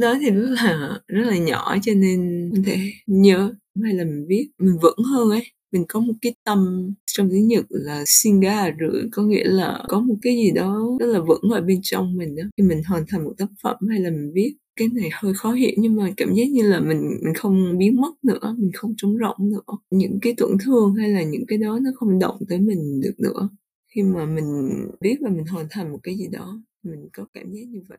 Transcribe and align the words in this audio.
đó 0.00 0.14
thì 0.20 0.30
rất 0.30 0.50
là 0.50 1.00
rất 1.08 1.24
là 1.26 1.38
nhỏ 1.38 1.76
cho 1.82 1.92
nên 1.94 2.50
mình 2.52 2.62
thể 2.62 2.78
nhớ 3.06 3.54
hay 3.82 3.94
là 3.94 4.04
mình 4.04 4.26
viết 4.28 4.50
mình 4.58 4.78
vững 4.82 4.98
hơn 5.04 5.30
ấy. 5.30 5.42
Mình 5.72 5.84
có 5.88 6.00
một 6.00 6.12
cái 6.22 6.34
tâm 6.44 6.90
trong 7.06 7.28
tiếng 7.30 7.48
Nhật 7.48 7.64
là 7.68 8.04
singa 8.06 8.70
rưỡi 8.80 9.02
có 9.12 9.22
nghĩa 9.22 9.44
là 9.44 9.84
có 9.88 10.00
một 10.00 10.14
cái 10.22 10.36
gì 10.36 10.50
đó 10.50 10.96
rất 11.00 11.06
là 11.06 11.20
vững 11.20 11.50
ở 11.52 11.60
bên 11.60 11.80
trong 11.82 12.16
mình 12.16 12.36
đó 12.36 12.42
khi 12.56 12.62
mình 12.62 12.82
hoàn 12.88 13.04
thành 13.08 13.24
một 13.24 13.34
tác 13.38 13.48
phẩm 13.62 13.76
hay 13.90 14.00
là 14.00 14.10
mình 14.10 14.32
viết, 14.34 14.54
cái 14.76 14.88
này 14.88 15.10
hơi 15.12 15.34
khó 15.34 15.52
hiểu 15.52 15.70
nhưng 15.76 15.96
mà 15.96 16.10
cảm 16.16 16.34
giác 16.34 16.44
như 16.50 16.62
là 16.62 16.80
mình 16.80 17.00
mình 17.24 17.34
không 17.34 17.78
biến 17.78 18.00
mất 18.00 18.12
nữa, 18.24 18.54
mình 18.58 18.70
không 18.74 18.94
trống 18.96 19.16
rỗng 19.18 19.50
nữa. 19.50 19.76
Những 19.90 20.18
cái 20.22 20.34
tổn 20.36 20.50
thương 20.64 20.94
hay 20.94 21.08
là 21.08 21.22
những 21.22 21.46
cái 21.48 21.58
đó 21.58 21.78
nó 21.82 21.90
không 21.94 22.18
động 22.18 22.38
tới 22.48 22.58
mình 22.58 23.00
được 23.00 23.14
nữa. 23.18 23.48
Khi 23.94 24.02
mà 24.02 24.26
mình 24.26 24.70
biết 25.00 25.16
và 25.20 25.30
mình 25.30 25.44
hoàn 25.46 25.66
thành 25.70 25.92
một 25.92 25.98
cái 26.02 26.16
gì 26.16 26.28
đó, 26.32 26.62
mình 26.82 27.08
có 27.12 27.26
cảm 27.34 27.52
giác 27.52 27.62
như 27.68 27.80
vậy. 27.88 27.98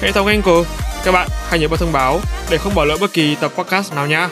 hệ 0.00 0.12
thống 0.12 0.26
Anchor 0.26 0.66
các 1.04 1.12
bạn 1.12 1.28
hãy 1.48 1.58
nhớ 1.58 1.68
bật 1.68 1.76
thông 1.80 1.92
báo 1.92 2.20
để 2.50 2.58
không 2.58 2.74
bỏ 2.74 2.84
lỡ 2.84 2.96
bất 3.00 3.12
kỳ 3.12 3.36
tập 3.40 3.52
podcast 3.56 3.94
nào 3.94 4.06
nhé. 4.06 4.28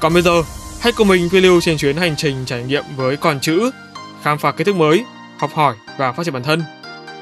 Còn 0.00 0.12
bây 0.14 0.22
giờ, 0.22 0.42
hãy 0.80 0.92
cùng 0.96 1.08
mình 1.08 1.28
phiêu 1.28 1.40
lưu 1.40 1.60
trên 1.60 1.78
chuyến 1.78 1.96
hành 1.96 2.16
trình 2.16 2.36
trải 2.46 2.62
nghiệm 2.62 2.84
với 2.96 3.16
con 3.16 3.40
chữ, 3.40 3.70
khám 4.22 4.38
phá 4.38 4.52
kiến 4.52 4.64
thức 4.64 4.76
mới, 4.76 5.04
học 5.38 5.50
hỏi 5.54 5.76
và 5.98 6.12
phát 6.12 6.24
triển 6.24 6.34
bản 6.34 6.42
thân. 6.42 6.62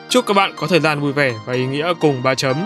Chúc 0.09 0.27
các 0.27 0.35
bạn 0.35 0.55
có 0.57 0.67
thời 0.67 0.81
gian 0.81 1.01
vui 1.01 1.13
vẻ 1.13 1.33
và 1.47 1.53
ý 1.53 1.67
nghĩa 1.67 1.93
cùng 2.01 2.23
ba 2.23 2.35
chấm. 2.35 2.57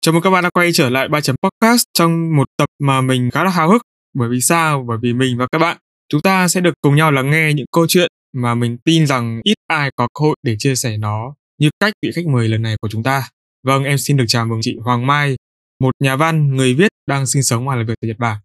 Chào 0.00 0.12
mừng 0.12 0.22
các 0.22 0.30
bạn 0.30 0.44
đã 0.44 0.50
quay 0.50 0.70
trở 0.72 0.90
lại 0.90 1.08
ba 1.08 1.20
chấm 1.20 1.36
podcast 1.42 1.84
trong 1.94 2.36
một 2.36 2.48
tập 2.56 2.68
mà 2.80 3.00
mình 3.00 3.30
khá 3.30 3.44
là 3.44 3.50
háo 3.50 3.70
hức. 3.70 3.82
Bởi 4.14 4.28
vì 4.28 4.40
sao? 4.40 4.84
Bởi 4.88 4.98
vì 5.02 5.12
mình 5.12 5.38
và 5.38 5.46
các 5.52 5.58
bạn 5.58 5.76
chúng 6.08 6.20
ta 6.20 6.48
sẽ 6.48 6.60
được 6.60 6.74
cùng 6.80 6.96
nhau 6.96 7.12
lắng 7.12 7.30
nghe 7.30 7.52
những 7.54 7.66
câu 7.72 7.86
chuyện 7.88 8.10
mà 8.34 8.54
mình 8.54 8.78
tin 8.84 9.06
rằng 9.06 9.40
ít 9.44 9.54
ai 9.66 9.90
có 9.96 10.08
cơ 10.14 10.22
hội 10.22 10.36
để 10.42 10.56
chia 10.58 10.74
sẻ 10.74 10.96
nó 10.96 11.34
như 11.58 11.70
cách 11.80 11.92
vị 12.02 12.10
khách 12.14 12.26
mời 12.26 12.48
lần 12.48 12.62
này 12.62 12.76
của 12.80 12.88
chúng 12.88 13.02
ta. 13.02 13.28
Vâng, 13.62 13.84
em 13.84 13.98
xin 13.98 14.16
được 14.16 14.24
chào 14.28 14.46
mừng 14.46 14.60
chị 14.62 14.76
Hoàng 14.80 15.06
Mai, 15.06 15.36
một 15.80 15.94
nhà 16.00 16.16
văn, 16.16 16.56
người 16.56 16.74
viết 16.74 16.88
đang 17.06 17.26
sinh 17.26 17.42
sống 17.42 17.66
và 17.66 17.76
làm 17.76 17.86
việc 17.86 17.94
tại 18.00 18.08
Nhật 18.08 18.18
Bản. 18.18 18.38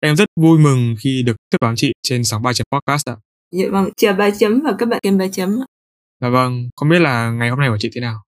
Em 0.00 0.16
rất 0.16 0.28
vui 0.40 0.58
mừng 0.58 0.94
khi 1.00 1.22
được 1.22 1.36
tiếp 1.50 1.58
đón 1.60 1.76
chị 1.76 1.92
trên 2.02 2.24
sóng 2.24 2.42
ba 2.42 2.52
chấm 2.52 2.66
podcast 2.72 3.08
ạ. 3.08 3.16
Dạ 3.50 3.64
vâng, 3.70 3.88
chào 3.96 4.12
ba 4.12 4.30
chấm 4.30 4.62
và 4.64 4.74
các 4.78 4.86
bạn 4.86 5.00
kênh 5.02 5.18
ba 5.18 5.28
chấm. 5.28 5.58
Dạ 6.20 6.28
vâng, 6.28 6.68
không 6.76 6.88
biết 6.88 6.98
là 6.98 7.30
ngày 7.30 7.50
hôm 7.50 7.60
nay 7.60 7.68
của 7.68 7.78
chị 7.80 7.90
thế 7.94 8.00
nào? 8.00 8.22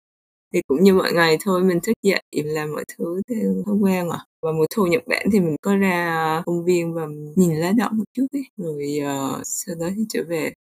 Thì 0.55 0.61
cũng 0.67 0.83
như 0.83 0.95
mọi 0.95 1.13
ngày 1.13 1.39
thôi, 1.45 1.65
mình 1.65 1.79
thức 1.83 1.93
dậy 2.03 2.23
làm 2.33 2.73
mọi 2.73 2.85
thứ 2.99 3.21
theo 3.29 3.63
thói 3.67 3.75
quen 3.75 4.09
à. 4.09 4.19
Và 4.43 4.53
mùa 4.53 4.67
thu 4.75 4.87
Nhật 4.87 5.03
Bản 5.07 5.27
thì 5.33 5.41
mình 5.41 5.57
có 5.63 5.77
ra 5.77 6.43
công 6.47 6.65
viên 6.65 6.95
và 6.95 7.03
nhìn 7.37 7.57
lá 7.57 7.73
đỏ 7.73 7.89
một 7.93 8.05
chút 8.17 8.27
ấy. 8.33 8.43
Rồi 8.57 8.99
uh, 9.01 9.41
sau 9.45 9.75
đó 9.81 9.87
thì 9.97 10.03
trở 10.09 10.21
về 10.29 10.53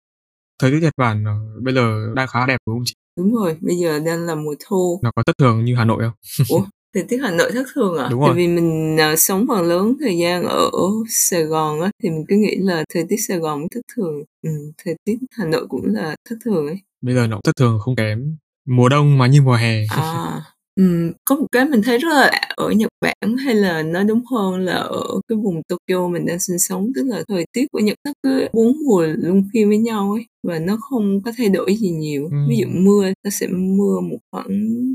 thời 0.60 0.72
tiết 0.72 0.80
Nhật 0.82 0.94
Bản 0.98 1.24
ờ, 1.26 1.34
bây 1.62 1.74
giờ 1.74 2.14
đang 2.16 2.28
khá 2.28 2.46
đẹp 2.46 2.58
đúng 2.68 2.76
không 2.76 2.84
chị? 2.86 2.94
Đúng 3.18 3.36
rồi, 3.36 3.58
bây 3.62 3.76
giờ 3.76 4.00
đang 4.00 4.26
là 4.26 4.36
mùa 4.36 4.56
thu. 4.66 5.00
Nó 5.04 5.12
có 5.16 5.24
thất 5.24 5.38
thường 5.38 5.66
như 5.66 5.76
Hà 5.76 5.86
Nội 5.86 6.04
không? 6.04 6.46
Ủa, 6.50 6.66
thời 6.94 7.04
tiết 7.04 7.18
Hà 7.24 7.32
Nội 7.32 7.52
thất 7.52 7.64
thường 7.76 7.98
à? 7.98 8.08
Đúng 8.12 8.20
rồi. 8.20 8.30
Tại 8.30 8.38
vì 8.38 8.48
mình 8.48 8.98
uh, 9.14 9.20
sống 9.20 9.46
phần 9.48 9.62
lớn 9.62 9.94
thời 10.00 10.18
gian 10.18 10.44
ở 10.44 10.70
Sài 11.10 11.44
Gòn 11.44 11.82
á, 11.82 11.92
thì 12.04 12.10
mình 12.10 12.26
cứ 12.28 12.36
nghĩ 12.36 12.56
là 12.60 12.84
thời 12.94 13.06
tiết 13.10 13.18
Sài 13.28 13.38
Gòn 13.38 13.60
cũng 13.62 13.70
thất 13.70 13.82
thường. 13.96 14.24
Ừ, 14.42 14.50
thời 14.86 14.96
tiết 15.06 15.18
Hà 15.32 15.46
Nội 15.46 15.66
cũng 15.70 15.86
là 15.86 16.16
thất 16.30 16.36
thường 16.46 16.68
ấy. 16.68 16.78
Bây 17.02 17.16
giờ 17.16 17.28
nó 17.28 17.36
cũng 17.36 17.42
thất 17.44 17.56
thường 17.56 17.80
không 17.80 17.96
kém. 17.96 18.36
Mùa 18.66 18.90
đông 18.90 19.18
mà 19.18 19.28
như 19.28 19.42
mùa 19.42 19.56
hè. 19.56 19.86
À, 19.90 20.42
Ừm, 20.76 21.12
có 21.26 21.36
một 21.36 21.48
cái 21.52 21.66
mình 21.66 21.82
thấy 21.84 21.98
rất 21.98 22.10
là 22.14 22.32
ở 22.56 22.70
Nhật 22.72 22.92
Bản 23.02 23.38
hay 23.38 23.56
là 23.56 23.84
nói 23.84 24.04
đúng 24.04 24.22
hơn 24.32 24.60
là 24.66 24.74
ở 24.74 25.04
cái 25.28 25.38
vùng 25.44 25.62
Tokyo 25.68 26.08
mình 26.08 26.26
đang 26.26 26.40
sinh 26.40 26.60
sống, 26.60 26.92
tức 26.96 27.04
là 27.08 27.24
thời 27.28 27.46
tiết 27.54 27.66
của 27.72 27.80
Nhật 27.80 27.98
nó 28.06 28.14
cứ 28.24 28.48
bốn 28.54 28.74
mùa 28.86 29.06
luân 29.18 29.44
phiên 29.54 29.70
với 29.70 29.78
nhau 29.78 30.12
ấy 30.12 30.26
và 30.48 30.60
nó 30.60 30.78
không 30.82 31.22
có 31.26 31.32
thay 31.38 31.50
đổi 31.50 31.76
gì 31.76 31.90
nhiều. 31.92 32.30
Ví 32.46 32.58
dụ 32.58 32.66
mưa, 32.72 33.12
nó 33.24 33.30
sẽ 33.30 33.48
mưa 33.48 34.00
một 34.00 34.18
khoảng 34.32 34.48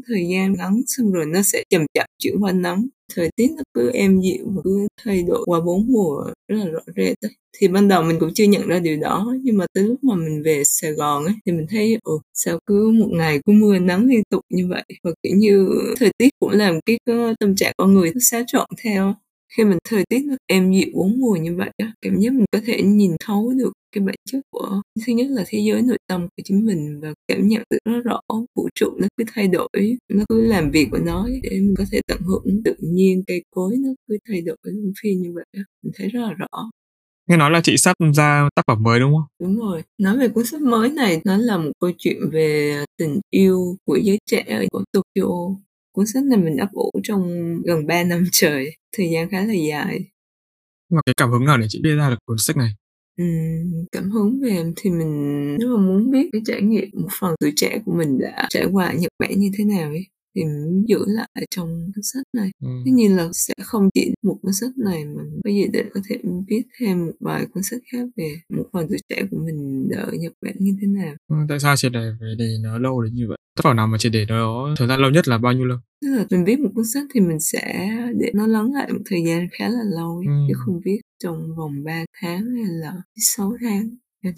thời 0.09 0.27
gian 0.33 0.53
ngắn 0.59 0.81
xong 0.87 1.13
rồi 1.13 1.25
nó 1.27 1.43
sẽ 1.43 1.65
chậm 1.71 1.83
chậm 1.95 2.07
chuyển 2.19 2.35
qua 2.41 2.53
nắng. 2.53 2.87
Thời 3.15 3.31
tiết 3.37 3.51
nó 3.57 3.63
cứ 3.75 3.91
êm 3.91 4.21
dịu 4.21 4.45
và 4.55 4.63
cứ 4.65 4.89
thay 5.05 5.23
đổi 5.23 5.43
qua 5.47 5.61
bốn 5.61 5.87
mùa 5.93 6.25
rất 6.49 6.57
là 6.57 6.65
rõ 6.67 6.81
rệt 6.97 7.17
ấy. 7.21 7.31
thì 7.59 7.69
ban 7.69 7.89
đầu 7.89 8.03
mình 8.03 8.17
cũng 8.21 8.35
chưa 8.35 8.45
nhận 8.45 8.69
ra 8.69 8.79
điều 8.79 8.97
đó, 9.01 9.35
nhưng 9.43 9.57
mà 9.57 9.67
tới 9.75 9.85
lúc 9.85 10.05
mà 10.05 10.15
mình 10.15 10.43
về 10.45 10.63
Sài 10.65 10.93
Gòn 10.93 11.25
ấy, 11.25 11.35
thì 11.47 11.53
mình 11.53 11.67
thấy, 11.71 11.99
ồ, 12.03 12.21
sao 12.35 12.59
cứ 12.67 12.91
một 12.91 13.09
ngày 13.11 13.41
cứ 13.47 13.53
mưa 13.53 13.79
nắng 13.79 14.07
liên 14.07 14.23
tục 14.31 14.41
như 14.51 14.67
vậy 14.69 14.85
và, 15.05 15.11
kiểu 15.23 15.37
như, 15.37 15.69
thời 15.99 16.11
tiết 16.19 16.29
cũng 16.41 16.51
làm 16.51 16.79
cái 16.87 16.99
tâm 17.41 17.57
trạng 17.57 17.73
con 17.77 17.95
người 17.95 18.11
nó 18.15 18.21
xáo 18.21 18.43
trộn 18.47 18.67
theo 18.85 19.15
khi 19.57 19.65
mình 19.65 19.79
thời 19.89 20.05
tiết 20.09 20.21
nó 20.27 20.35
êm 20.47 20.73
dịu 20.73 20.87
bốn 20.95 21.21
mùa 21.21 21.37
như 21.37 21.57
vậy 21.57 21.71
á, 21.77 21.93
cảm 22.03 22.21
giác 22.21 22.33
mình 22.33 22.45
có 22.53 22.59
thể 22.67 22.83
nhìn 22.83 23.17
thấu 23.21 23.53
được 23.59 23.73
cái 23.93 24.05
bản 24.05 24.15
chất 24.31 24.41
của 24.51 24.83
thứ 25.07 25.13
nhất 25.13 25.27
là 25.31 25.45
thế 25.49 25.59
giới 25.59 25.83
nội 25.83 25.99
tâm 26.07 26.23
của 26.23 26.43
chính 26.45 26.67
mình 26.67 27.01
và 27.01 27.15
cảm 27.29 27.49
nhận 27.49 27.63
được 27.71 27.79
rất 27.85 28.01
rõ 28.05 28.21
vũ 28.57 28.69
trụ 28.75 28.87
nó 29.01 29.09
cứ 29.17 29.25
thay 29.35 29.49
đổi 29.49 29.99
nó 30.09 30.25
cứ 30.29 30.47
làm 30.47 30.71
việc 30.71 30.89
của 30.91 30.99
nó 30.99 31.29
để 31.43 31.51
mình 31.51 31.75
có 31.79 31.85
thể 31.93 32.01
tận 32.07 32.19
hưởng 32.21 32.63
tự 32.65 32.75
nhiên 32.81 33.23
cây 33.27 33.43
cối 33.51 33.77
nó 33.79 33.89
cứ 34.09 34.19
thay 34.29 34.41
đổi 34.41 34.57
luân 34.63 34.93
phiên 35.03 35.23
như 35.23 35.33
vậy 35.35 35.45
mình 35.83 35.93
thấy 35.97 36.09
rất 36.09 36.21
là 36.21 36.33
rõ 36.33 36.71
Nghe 37.29 37.37
nói 37.37 37.51
là 37.51 37.61
chị 37.61 37.77
sắp 37.77 37.97
ra 38.15 38.49
tác 38.55 38.63
phẩm 38.67 38.83
mới 38.83 39.01
đúng 39.01 39.13
không? 39.15 39.27
Đúng 39.41 39.59
rồi. 39.59 39.83
Nói 39.99 40.19
về 40.19 40.29
cuốn 40.29 40.45
sách 40.47 40.61
mới 40.61 40.91
này, 40.91 41.21
nó 41.25 41.37
là 41.37 41.57
một 41.57 41.71
câu 41.81 41.91
chuyện 41.99 42.17
về 42.33 42.77
tình 42.97 43.21
yêu 43.31 43.77
của 43.85 43.99
giới 44.03 44.19
trẻ 44.27 44.45
ở 44.49 44.65
Tokyo. 44.93 45.29
Cuốn 45.93 46.07
sách 46.07 46.25
này 46.25 46.39
mình 46.39 46.57
ấp 46.57 46.69
ủ 46.73 46.91
trong 47.03 47.55
gần 47.65 47.87
3 47.87 48.05
năm 48.05 48.25
trời, 48.33 48.77
thời 48.97 49.11
gian 49.11 49.31
khá 49.31 49.45
là 49.45 49.53
dài. 49.53 50.01
Mà 50.91 51.01
cái 51.07 51.15
cảm 51.17 51.31
hứng 51.31 51.45
nào 51.45 51.59
để 51.59 51.67
chị 51.69 51.81
viết 51.85 51.95
ra 51.95 52.11
được 52.11 52.19
cuốn 52.27 52.37
sách 52.39 52.57
này? 52.57 52.71
Ừ, 53.19 53.25
cảm 53.93 54.11
hứng 54.11 54.41
về 54.41 54.51
em 54.51 54.73
thì 54.77 54.91
mình 54.91 55.57
rất 55.59 55.67
là 55.69 55.77
muốn 55.77 56.11
biết 56.11 56.29
cái 56.33 56.43
trải 56.47 56.63
nghiệm 56.63 56.89
một 56.93 57.09
phần 57.21 57.35
tuổi 57.41 57.53
trẻ 57.57 57.79
của 57.85 57.93
mình 57.93 58.19
đã 58.19 58.47
trải 58.51 58.67
qua 58.73 58.87
ở 58.87 58.93
Nhật 58.93 59.13
Bản 59.19 59.31
như 59.37 59.51
thế 59.59 59.65
nào 59.65 59.89
ấy 59.89 60.07
thì 60.39 60.45
giữ 60.87 60.99
lại 61.07 61.47
trong 61.51 61.69
cuốn 61.95 62.03
sách 62.03 62.23
này. 62.37 62.51
Ừ. 62.63 62.69
tất 62.85 62.91
nhiên 62.95 63.17
là 63.17 63.29
sẽ 63.33 63.55
không 63.63 63.89
chỉ 63.95 64.13
một 64.23 64.37
cuốn 64.43 64.53
sách 64.53 64.71
này 64.77 65.05
mà 65.05 65.23
có 65.45 65.51
gì 65.51 65.65
để 65.73 65.85
có 65.95 66.01
thể 66.09 66.17
viết 66.49 66.63
thêm 66.79 67.07
một 67.07 67.13
vài 67.21 67.47
cuốn 67.55 67.63
sách 67.63 67.81
khác 67.93 68.09
về 68.17 68.37
một 68.57 68.65
phần 68.73 68.87
tuổi 68.89 68.99
trẻ 69.09 69.23
của 69.31 69.39
mình 69.47 69.89
ở 69.97 70.13
Nhật 70.13 70.33
Bản 70.43 70.55
như 70.59 70.77
thế 70.81 70.87
nào. 70.87 71.15
Ừ, 71.29 71.37
tại 71.49 71.61
sao 71.61 71.77
chị 71.77 71.89
để 71.93 72.13
phải 72.21 72.29
để 72.39 72.57
nó 72.63 72.79
lâu 72.79 73.03
đến 73.03 73.15
như 73.15 73.29
vậy? 73.29 73.39
Tác 73.57 73.63
phẩm 73.65 73.77
nào 73.77 73.87
mà 73.87 73.99
chị 73.99 74.09
để 74.09 74.25
nó 74.29 74.75
thời 74.79 74.89
gian 74.89 75.01
lâu 75.01 75.11
nhất 75.11 75.29
là 75.29 75.39
bao 75.39 75.53
nhiêu 75.53 75.67
lâu? 75.67 75.79
Tức 76.03 76.09
là 76.09 76.27
mình 76.31 76.45
viết 76.45 76.61
một 76.61 76.71
cuốn 76.75 76.85
sách 76.85 77.05
thì 77.15 77.21
mình 77.21 77.41
sẽ 77.41 77.91
để 78.17 78.31
nó 78.35 78.47
lắng 78.47 78.73
lại 78.75 78.93
một 78.93 79.03
thời 79.07 79.23
gian 79.27 79.49
khá 79.53 79.69
là 79.69 79.83
lâu 79.97 80.17
ấy, 80.17 80.27
ừ. 80.27 80.47
chứ 80.49 80.55
không 80.57 80.81
viết 80.85 81.01
trong 81.25 81.57
vòng 81.57 81.85
3 81.85 82.05
tháng 82.21 82.55
hay 82.55 82.65
là 82.67 82.93
6 83.17 83.53
tháng. 83.61 83.89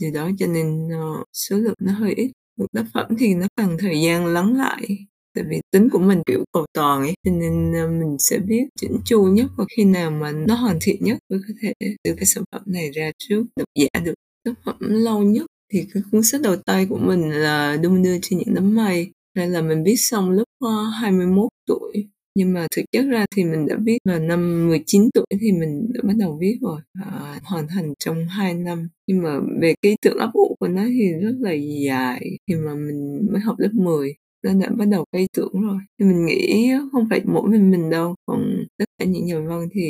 Từ 0.00 0.06
đó 0.14 0.30
cho 0.38 0.46
nên 0.46 0.86
uh, 0.86 1.26
số 1.32 1.56
lượng 1.56 1.74
nó 1.80 1.92
hơi 1.92 2.14
ít. 2.14 2.30
Một 2.58 2.66
tác 2.72 2.84
phẩm 2.94 3.06
thì 3.18 3.34
nó 3.34 3.46
cần 3.56 3.76
thời 3.78 4.00
gian 4.00 4.26
lắng 4.26 4.56
lại 4.56 4.98
tại 5.34 5.44
vì 5.48 5.60
tính 5.70 5.88
của 5.90 5.98
mình 5.98 6.22
kiểu 6.26 6.44
cầu 6.52 6.66
toàn 6.72 7.00
ấy 7.00 7.14
cho 7.24 7.32
nên 7.32 7.72
ờ, 7.72 7.88
mình 7.88 8.16
sẽ 8.18 8.38
biết 8.38 8.64
chỉnh 8.80 8.98
chu 9.04 9.24
nhất 9.24 9.46
và 9.56 9.64
khi 9.76 9.84
nào 9.84 10.10
mà 10.10 10.32
nó 10.32 10.54
hoàn 10.54 10.78
thiện 10.82 11.04
nhất 11.04 11.18
mới 11.30 11.40
có 11.48 11.54
thể 11.62 11.72
đưa 12.04 12.14
cái 12.14 12.26
sản 12.26 12.44
phẩm 12.52 12.62
này 12.66 12.90
ra 12.90 13.10
trước 13.18 13.44
độc 13.56 13.68
giả 13.74 14.00
được 14.04 14.14
tác 14.44 14.52
phẩm 14.64 14.76
lâu 14.80 15.22
nhất. 15.22 15.46
Thì 15.72 15.86
cái 15.94 16.02
cuốn 16.12 16.22
sách 16.22 16.40
đầu 16.40 16.56
tay 16.56 16.86
của 16.86 16.98
mình 16.98 17.30
là 17.30 17.76
đung 17.82 18.02
đưa 18.02 18.18
trên 18.22 18.38
những 18.38 18.54
đám 18.54 18.74
mây. 18.74 19.10
Đây 19.36 19.48
là 19.48 19.62
mình 19.62 19.84
viết 19.84 19.96
xong 19.96 20.30
lúc 20.30 20.48
ờ, 20.60 20.84
21 21.00 21.48
tuổi. 21.66 22.08
Nhưng 22.34 22.52
mà 22.52 22.66
thực 22.76 22.82
chất 22.92 23.02
ra 23.02 23.26
thì 23.36 23.44
mình 23.44 23.66
đã 23.66 23.76
viết 23.84 23.98
vào 24.04 24.18
năm 24.18 24.68
19 24.68 25.10
tuổi 25.14 25.26
thì 25.40 25.52
mình 25.52 25.92
đã 25.94 26.00
bắt 26.04 26.14
đầu 26.18 26.38
viết 26.40 26.58
rồi 26.60 26.80
à, 26.92 27.40
hoàn 27.44 27.68
thành 27.68 27.94
trong 27.98 28.26
2 28.26 28.54
năm. 28.54 28.88
Nhưng 29.06 29.22
mà 29.22 29.38
về 29.60 29.74
cái 29.82 29.96
tượng 30.02 30.18
ấp 30.18 30.30
ủ 30.32 30.56
của 30.60 30.68
nó 30.68 30.84
thì 30.84 31.12
rất 31.12 31.34
là 31.40 31.52
dài 31.86 32.38
khi 32.46 32.54
mà 32.54 32.74
mình 32.74 33.28
mới 33.32 33.40
học 33.40 33.56
lớp 33.58 33.70
10 33.72 34.14
nó 34.42 34.52
đã 34.60 34.68
bắt 34.78 34.84
đầu 34.88 35.04
gây 35.12 35.26
tưởng 35.36 35.60
rồi. 35.60 35.78
Thì 35.98 36.06
mình 36.06 36.26
nghĩ 36.26 36.72
không 36.92 37.06
phải 37.10 37.20
mỗi 37.24 37.50
mình 37.50 37.70
mình 37.70 37.90
đâu 37.90 38.14
còn 38.26 38.66
tất 38.78 38.84
cả 38.98 39.04
những 39.04 39.26
nhà 39.26 39.40
văn 39.48 39.68
thì 39.74 39.80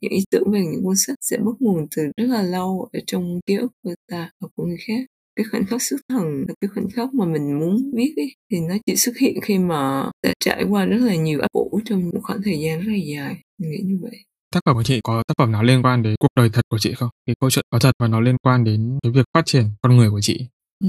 những 0.00 0.12
ý 0.12 0.24
tưởng 0.30 0.52
về 0.52 0.60
những 0.60 0.84
cuốn 0.84 0.96
sách 0.96 1.18
sẽ 1.20 1.36
bắt 1.38 1.54
nguồn 1.60 1.86
từ 1.96 2.02
rất 2.16 2.26
là 2.26 2.42
lâu 2.42 2.88
ở 2.92 3.00
trong 3.06 3.40
ký 3.46 3.54
ức 3.56 3.72
của 3.82 3.94
ta 4.10 4.30
hoặc 4.40 4.48
của 4.56 4.64
người 4.64 4.78
khác. 4.86 5.06
Cái 5.36 5.44
khoảnh 5.50 5.64
khắc 5.66 5.82
xuất 5.82 5.96
thần 6.08 6.44
là 6.48 6.54
cái 6.60 6.68
khoảnh 6.74 6.90
khắc 6.90 7.14
mà 7.14 7.24
mình 7.24 7.58
muốn 7.58 7.90
viết 7.94 8.14
ấy, 8.16 8.34
thì 8.50 8.60
nó 8.60 8.74
chỉ 8.86 8.96
xuất 8.96 9.16
hiện 9.16 9.40
khi 9.42 9.58
mà 9.58 10.10
đã 10.22 10.32
trải 10.40 10.64
qua 10.70 10.84
rất 10.84 10.98
là 10.98 11.14
nhiều 11.14 11.40
áp 11.40 11.52
ủ 11.52 11.80
trong 11.84 12.10
một 12.14 12.20
khoảng 12.22 12.42
thời 12.44 12.60
gian 12.60 12.80
rất 12.80 12.92
là 12.92 12.98
dài. 12.98 13.36
Mình 13.58 13.70
nghĩ 13.70 13.78
như 13.84 13.98
vậy. 14.02 14.24
Tác 14.54 14.60
phẩm 14.64 14.76
của 14.76 14.82
chị 14.82 15.00
có 15.04 15.22
tác 15.26 15.34
phẩm 15.38 15.52
nào 15.52 15.62
liên 15.62 15.82
quan 15.82 16.02
đến 16.02 16.14
cuộc 16.20 16.28
đời 16.36 16.50
thật 16.52 16.62
của 16.68 16.78
chị 16.78 16.94
không? 16.94 17.08
Cái 17.26 17.36
câu 17.40 17.50
chuyện 17.50 17.64
có 17.70 17.78
thật 17.78 17.92
và 17.98 18.08
nó 18.08 18.20
liên 18.20 18.36
quan 18.42 18.64
đến 18.64 18.98
cái 19.02 19.12
việc 19.12 19.24
phát 19.34 19.46
triển 19.46 19.64
con 19.82 19.96
người 19.96 20.10
của 20.10 20.20
chị. 20.20 20.46
Ừ. 20.84 20.88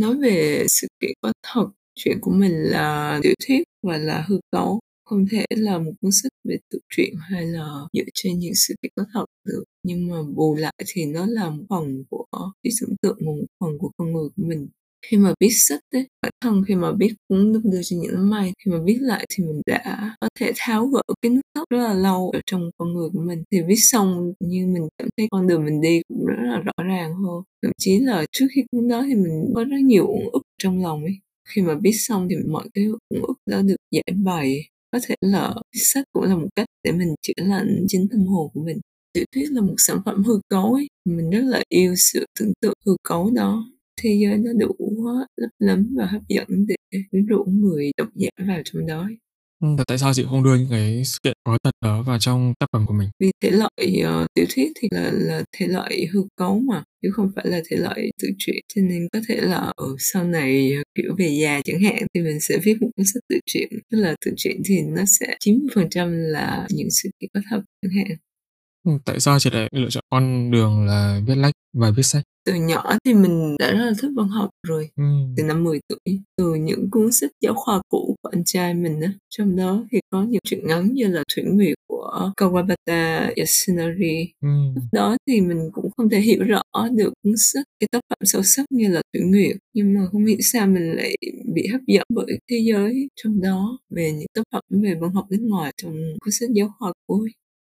nói 0.00 0.16
về 0.22 0.66
sự 0.68 0.86
kiện 1.00 1.12
có 1.20 1.32
thật 1.42 1.66
chuyện 1.96 2.18
của 2.20 2.30
mình 2.30 2.52
là 2.52 3.18
tiểu 3.22 3.34
thuyết 3.46 3.62
và 3.82 3.96
là 3.96 4.24
hư 4.28 4.40
cấu 4.50 4.80
không 5.04 5.26
thể 5.30 5.44
là 5.50 5.78
một 5.78 5.92
cuốn 6.00 6.10
sách 6.12 6.32
về 6.44 6.56
tự 6.70 6.78
truyện 6.88 7.14
hay 7.30 7.46
là 7.46 7.68
dựa 7.92 8.04
trên 8.14 8.38
những 8.38 8.54
sự 8.54 8.74
kiện 8.82 8.92
có 8.96 9.04
thật 9.12 9.24
được. 9.44 9.64
Nhưng 9.82 10.08
mà 10.08 10.16
bù 10.34 10.54
lại 10.54 10.74
thì 10.86 11.04
nó 11.04 11.26
là 11.26 11.50
một 11.50 11.64
phần 11.68 12.04
của 12.10 12.24
trí 12.62 12.70
tưởng 12.80 12.96
tượng 13.02 13.18
một 13.24 13.36
phần 13.60 13.78
của 13.78 13.90
con 13.96 14.12
người 14.12 14.28
của 14.36 14.42
mình. 14.48 14.68
Khi 15.06 15.16
mà 15.16 15.34
viết 15.40 15.48
sách 15.50 15.80
ấy, 15.90 16.06
bản 16.22 16.32
thân 16.40 16.64
khi 16.68 16.74
mà 16.74 16.92
viết 16.98 17.14
cuốn 17.28 17.52
đúc 17.52 17.62
đưa 17.64 17.82
cho 17.82 17.96
những 17.96 18.14
nắm 18.14 18.30
may 18.30 18.52
khi 18.64 18.70
mà 18.70 18.78
viết 18.84 18.98
lại 19.00 19.26
thì 19.28 19.44
mình 19.44 19.62
đã 19.66 20.16
có 20.20 20.28
thể 20.40 20.52
tháo 20.56 20.86
gỡ 20.86 21.02
cái 21.22 21.30
nút 21.30 21.44
thắt 21.54 21.64
rất 21.70 21.78
là 21.78 21.94
lâu 21.94 22.30
ở 22.30 22.40
trong 22.46 22.70
con 22.78 22.94
người 22.94 23.08
của 23.12 23.20
mình. 23.20 23.42
Thì 23.50 23.58
viết 23.68 23.76
xong 23.76 24.32
như 24.40 24.66
mình 24.66 24.88
cảm 24.98 25.08
thấy 25.16 25.26
con 25.30 25.46
đường 25.46 25.64
mình 25.64 25.80
đi 25.80 26.00
cũng 26.08 26.26
rất 26.26 26.36
là 26.42 26.58
rõ 26.58 26.84
ràng 26.84 27.14
hơn. 27.14 27.42
Thậm 27.62 27.72
chí 27.78 27.98
là 28.00 28.24
trước 28.32 28.46
khi 28.54 28.62
cuốn 28.72 28.88
đó 28.88 29.04
thì 29.08 29.14
mình 29.14 29.52
có 29.54 29.64
rất 29.64 29.80
nhiều 29.84 30.06
uẩn 30.06 30.28
ức 30.32 30.42
trong 30.62 30.82
lòng 30.82 31.02
ấy 31.04 31.18
khi 31.46 31.62
mà 31.62 31.74
viết 31.82 31.92
xong 31.92 32.28
thì 32.30 32.36
mọi 32.48 32.68
cái 32.74 32.86
uẩn 32.86 33.22
ức 33.22 33.34
đó 33.46 33.62
được 33.62 33.76
giải 33.90 34.16
bày. 34.24 34.68
Có 34.92 34.98
thể 35.08 35.14
là 35.20 35.54
viết 35.74 35.80
sách 35.82 36.04
cũng 36.12 36.24
là 36.24 36.36
một 36.36 36.48
cách 36.56 36.66
để 36.84 36.92
mình 36.92 37.14
chữa 37.22 37.32
lành 37.36 37.84
chính 37.88 38.08
tâm 38.10 38.26
hồn 38.26 38.50
của 38.54 38.60
mình. 38.64 38.80
Tiểu 39.12 39.24
thuyết 39.34 39.46
là 39.50 39.60
một 39.60 39.74
sản 39.78 39.98
phẩm 40.04 40.22
hư 40.24 40.40
cấu 40.48 40.74
ấy. 40.74 40.86
Mình 41.04 41.30
rất 41.30 41.42
là 41.44 41.62
yêu 41.68 41.94
sự 41.96 42.24
tưởng 42.40 42.52
tượng 42.60 42.74
hư 42.86 42.96
cấu 43.02 43.30
đó. 43.30 43.64
Thế 44.02 44.18
giới 44.22 44.36
nó 44.36 44.52
đủ 44.52 44.74
lấp 45.36 45.50
lấm 45.58 45.94
và 45.96 46.06
hấp 46.06 46.22
dẫn 46.28 46.66
để 46.66 46.98
quyến 47.10 47.26
rũ 47.26 47.44
người 47.44 47.90
độc 47.96 48.08
giả 48.14 48.28
vào 48.38 48.60
trong 48.64 48.86
đó 48.86 49.08
Ừ, 49.62 49.68
tại 49.86 49.98
sao 49.98 50.14
chị 50.14 50.24
không 50.30 50.44
đưa 50.44 50.54
những 50.54 50.70
cái 50.70 51.02
sự 51.04 51.18
kiện 51.22 51.32
có 51.44 51.58
thật 51.64 51.70
đó 51.80 52.02
vào 52.02 52.18
trong 52.18 52.54
tác 52.58 52.66
phẩm 52.72 52.86
của 52.86 52.94
mình? 52.94 53.08
Vì 53.20 53.30
thể 53.42 53.50
loại 53.50 54.02
uh, 54.22 54.26
tiểu 54.34 54.46
thuyết 54.54 54.72
thì 54.80 54.88
là 54.90 55.10
là 55.12 55.44
thể 55.56 55.66
loại 55.66 56.06
hư 56.12 56.20
cấu 56.36 56.60
mà, 56.60 56.82
chứ 57.02 57.10
không 57.12 57.30
phải 57.36 57.46
là 57.48 57.60
thể 57.70 57.76
loại 57.76 58.10
tự 58.22 58.28
truyện. 58.38 58.64
Cho 58.74 58.82
nên 58.82 59.08
có 59.12 59.20
thể 59.28 59.36
là 59.40 59.72
ở 59.76 59.86
sau 59.98 60.24
này 60.24 60.72
uh, 60.80 60.84
kiểu 60.94 61.14
về 61.18 61.38
già 61.42 61.60
chẳng 61.64 61.80
hạn 61.80 62.06
thì 62.14 62.20
mình 62.20 62.40
sẽ 62.40 62.58
viết 62.64 62.76
một 62.80 62.88
cuốn 62.96 63.06
sách 63.06 63.22
tự 63.28 63.36
truyện. 63.46 63.68
Tức 63.90 63.98
là 63.98 64.14
tự 64.24 64.32
truyện 64.36 64.62
thì 64.64 64.80
nó 64.82 65.02
sẽ 65.20 65.36
90% 65.40 66.12
là 66.12 66.66
những 66.70 66.90
sự 66.90 67.08
kiện 67.20 67.30
có 67.34 67.40
thật 67.50 67.60
chẳng 67.82 67.92
hạn. 67.96 68.16
Ừ, 68.84 68.92
tại 69.04 69.20
sao 69.20 69.38
chị 69.38 69.50
lại 69.50 69.68
lựa 69.72 69.90
chọn 69.90 70.04
con 70.10 70.50
đường 70.50 70.86
là 70.86 71.20
viết 71.26 71.34
lách 71.36 71.54
và 71.72 71.90
viết 71.90 72.02
sách? 72.02 72.24
Từ 72.46 72.54
nhỏ 72.54 72.92
thì 73.04 73.14
mình 73.14 73.56
đã 73.58 73.72
rất 73.72 73.84
là 73.84 73.92
thích 74.02 74.10
văn 74.16 74.28
học 74.28 74.50
rồi 74.68 74.88
ừ. 74.96 75.04
từ 75.36 75.42
năm 75.42 75.64
10 75.64 75.80
tuổi 75.88 76.20
từ 76.36 76.54
những 76.54 76.90
cuốn 76.90 77.12
sách 77.12 77.30
giáo 77.40 77.54
khoa 77.56 77.80
cũ 77.88 78.16
của 78.22 78.28
anh 78.32 78.42
trai 78.44 78.74
mình 78.74 79.00
á 79.00 79.12
trong 79.30 79.56
đó 79.56 79.84
thì 79.92 80.00
có 80.10 80.22
những 80.22 80.40
truyện 80.44 80.66
ngắn 80.66 80.94
như 80.94 81.06
là 81.06 81.22
thủy 81.34 81.44
nguyệt 81.46 81.74
của 81.88 82.30
Kawabata 82.36 83.32
Yasunari 83.36 84.32
ừ. 84.42 84.48
lúc 84.74 84.84
đó 84.92 85.16
thì 85.28 85.40
mình 85.40 85.70
cũng 85.72 85.90
không 85.96 86.08
thể 86.08 86.20
hiểu 86.20 86.44
rõ 86.44 86.62
được 86.92 87.12
cuốn 87.22 87.34
sách 87.36 87.64
cái 87.80 87.88
tác 87.92 88.00
phẩm 88.08 88.18
sâu 88.24 88.42
sắc 88.44 88.66
như 88.70 88.88
là 88.88 89.02
thủy 89.12 89.22
nguyệt 89.24 89.56
nhưng 89.74 89.94
mà 89.94 90.00
không 90.12 90.24
hiểu 90.24 90.38
sao 90.40 90.66
mình 90.66 90.92
lại 90.92 91.14
bị 91.54 91.66
hấp 91.72 91.80
dẫn 91.86 92.06
bởi 92.14 92.38
thế 92.50 92.56
giới 92.72 93.08
trong 93.22 93.40
đó 93.40 93.78
về 93.90 94.12
những 94.12 94.28
tác 94.34 94.42
phẩm 94.52 94.62
về 94.82 94.94
văn 95.00 95.10
học 95.14 95.26
nước 95.30 95.40
ngoài 95.40 95.72
trong 95.82 95.92
cuốn 96.20 96.32
sách 96.32 96.50
giáo 96.54 96.74
khoa 96.78 96.92
cũ 97.06 97.26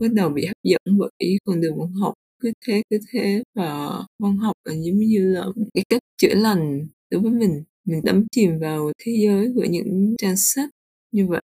bắt 0.02 0.14
đầu 0.14 0.30
bị 0.30 0.46
hấp 0.46 0.58
dẫn 0.64 0.98
bởi 0.98 1.38
con 1.46 1.62
đường 1.62 1.80
văn 1.80 1.94
học 1.94 2.14
cứ 2.40 2.52
thế 2.68 2.82
cứ 2.90 2.98
thế. 3.12 3.44
Và 3.56 3.90
văn 4.20 4.38
học 4.38 4.56
là 4.66 4.74
giống 4.74 4.98
như 4.98 5.34
là 5.34 5.46
một 5.46 5.66
cái 5.74 5.84
cách 5.90 6.02
chữa 6.18 6.34
lành 6.36 6.88
đối 7.12 7.22
với 7.22 7.32
mình. 7.32 7.64
Mình 7.86 8.02
đắm 8.04 8.26
chìm 8.32 8.60
vào 8.60 8.92
thế 9.06 9.12
giới 9.24 9.52
của 9.56 9.66
những 9.70 10.16
trang 10.18 10.38
sách 10.38 10.70
như 11.12 11.28
vậy. 11.28 11.42